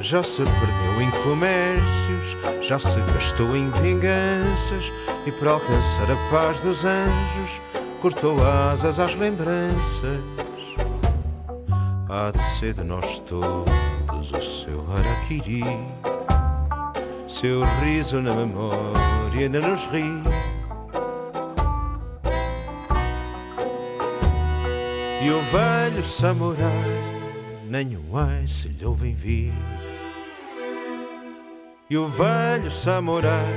Já 0.00 0.22
se 0.22 0.42
perdeu 0.42 1.02
em 1.02 1.10
comércios, 1.22 2.36
já 2.62 2.78
se 2.78 2.98
gastou 3.12 3.54
em 3.54 3.70
vinganças, 3.70 4.90
e 5.26 5.30
para 5.30 5.52
alcançar 5.52 6.10
a 6.10 6.16
paz 6.30 6.60
dos 6.60 6.84
anjos, 6.84 7.60
cortou 8.00 8.42
asas 8.44 8.98
às 8.98 9.14
lembranças. 9.14 10.20
Há 12.12 12.32
de 12.32 12.42
ser 12.42 12.74
de 12.74 12.82
nós 12.82 13.20
todos 13.20 14.32
o 14.32 14.40
seu 14.40 14.84
araquiri, 14.90 15.62
seu 17.28 17.62
riso 17.80 18.20
na 18.20 18.34
memória 18.34 19.38
ainda 19.38 19.60
nos 19.60 19.86
ri. 19.86 20.20
E 25.22 25.30
o 25.30 25.40
velho 25.52 26.04
samurai, 26.04 26.98
nenhum 27.68 28.16
ai 28.16 28.48
se 28.48 28.66
lhe 28.66 28.84
ouvem 28.84 29.14
vir. 29.14 29.54
E 31.88 31.96
o 31.96 32.08
velho 32.08 32.72
samurai, 32.72 33.54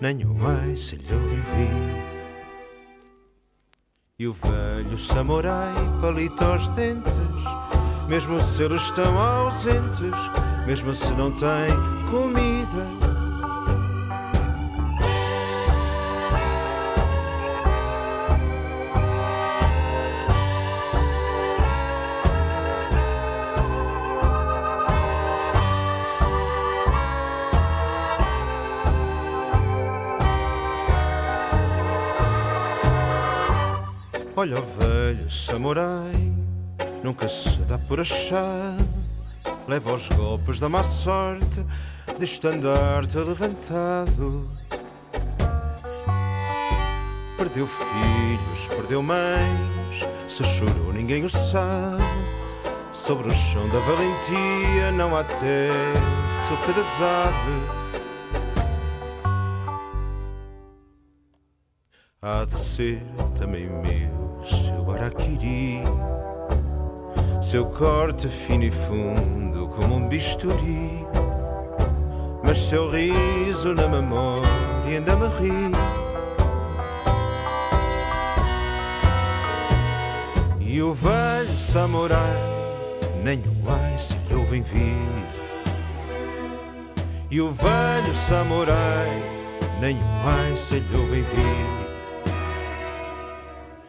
nenhum 0.00 0.38
ai 0.46 0.78
se 0.78 0.96
lhe 0.96 1.12
ouvem 1.12 1.42
vir. 1.42 2.05
E 4.18 4.26
o 4.26 4.32
velho 4.32 4.98
samurai 4.98 5.74
palita 6.00 6.52
os 6.52 6.68
dentes, 6.68 7.18
mesmo 8.08 8.40
se 8.40 8.62
eles 8.62 8.80
estão 8.80 9.18
ausentes, 9.18 10.08
mesmo 10.66 10.94
se 10.94 11.12
não 11.12 11.30
têm 11.32 11.68
comida. 12.10 12.95
Olha 34.46 34.60
velho 34.60 35.28
samurai, 35.28 36.12
nunca 37.02 37.28
se 37.28 37.58
dá 37.62 37.76
por 37.76 37.98
achar. 37.98 38.76
Leva 39.66 39.94
os 39.94 40.08
golpes 40.10 40.60
da 40.60 40.68
má 40.68 40.84
sorte, 40.84 41.66
de 42.16 42.24
estandarte 42.24 43.18
levantado. 43.18 44.48
Perdeu 47.36 47.66
filhos, 47.66 48.68
perdeu 48.68 49.02
mães, 49.02 50.06
se 50.28 50.44
chorou 50.44 50.92
ninguém 50.92 51.24
o 51.24 51.28
sabe. 51.28 52.04
Sobre 52.92 53.26
o 53.26 53.32
chão 53.32 53.68
da 53.70 53.80
valentia 53.80 54.92
não 54.92 55.16
há 55.16 55.24
teto 55.24 56.56
que 56.64 56.72
desabe. 56.72 57.86
Há 62.22 62.44
de 62.44 62.60
ser 62.60 63.02
também 63.36 63.68
meu 63.68 64.15
seu 64.42 64.90
araquiri, 64.92 65.82
seu 67.42 67.66
corte 67.66 68.28
fino 68.28 68.64
e 68.64 68.70
fundo 68.70 69.68
como 69.68 69.96
um 69.96 70.08
bisturi, 70.08 71.06
mas 72.42 72.58
seu 72.58 72.90
riso 72.90 73.74
na 73.74 73.88
memória 73.88 74.46
ainda 74.86 75.16
me 75.16 75.26
ri. 75.28 75.96
E 80.60 80.82
o 80.82 80.92
velho 80.92 81.56
samurai, 81.56 82.36
nem 83.22 83.38
o 83.38 83.70
ai 83.70 83.96
se 83.96 84.14
lhe 84.28 84.34
ouvem 84.34 84.62
vir. 84.62 85.36
E 87.30 87.40
o 87.40 87.50
velho 87.50 88.14
samurai, 88.14 89.22
nem 89.80 89.96
o 89.96 90.28
ai 90.28 90.56
se 90.56 90.78
lhe 90.78 90.96
ouvem 90.96 91.22
vir. 91.22 91.85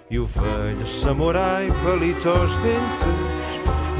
E 0.10 0.18
o 0.20 0.26
velho 0.26 0.88
samurai 0.88 1.68
palita 1.84 2.32
os 2.32 2.56
dentes, 2.58 3.04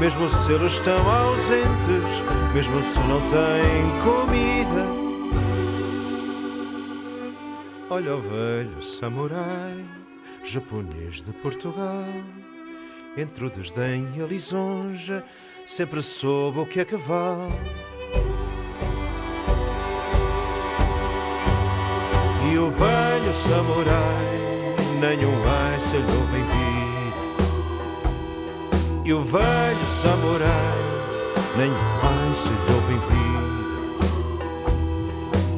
mesmo 0.00 0.26
se 0.26 0.52
eles 0.52 0.72
estão 0.72 1.06
ausentes, 1.06 2.22
mesmo 2.54 2.82
se 2.82 2.98
não 3.00 3.20
têm 3.28 4.00
comida. 4.02 4.86
Olha 7.90 8.16
o 8.16 8.22
velho 8.22 8.82
samurai, 8.82 9.84
japonês 10.44 11.20
de 11.20 11.32
Portugal, 11.32 12.06
entre 13.14 13.44
o 13.44 13.50
desdém 13.50 14.08
e 14.16 14.22
a 14.22 14.26
lisonja, 14.26 15.22
sempre 15.66 16.00
soube 16.00 16.60
o 16.60 16.66
que 16.66 16.80
é 16.80 16.86
cavalo. 16.86 17.52
E 22.50 22.56
o 22.56 22.70
velho 22.70 23.34
samurai 23.34 24.37
nenhum 25.00 25.42
ai 25.46 25.80
se 25.80 25.96
lhe 25.96 26.12
ouvem 26.20 26.44
vir. 26.52 27.12
E 29.04 29.12
o 29.12 29.22
velho 29.22 29.86
samurai, 29.86 30.78
nenhum 31.56 32.34
se 32.34 32.50
lhe 32.50 32.72
ouvem 32.74 32.98
vir. 33.08 33.38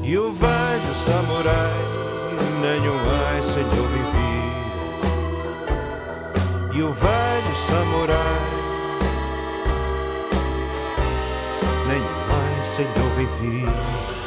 E 0.05 0.18
o 0.18 0.32
velho 0.32 0.95
samurai, 0.95 1.78
nenhum 2.61 3.43
se 3.43 3.59
lhe 3.59 3.80
ouvem 3.80 4.05
vir. 4.12 4.30
E 6.78 6.82
o 6.82 6.93
velho 6.93 7.57
samurai, 7.57 8.41
nenhum 11.88 12.62
se 12.62 12.82
lhe 12.82 13.03
ouvem 13.03 13.28
vir. 13.41 14.20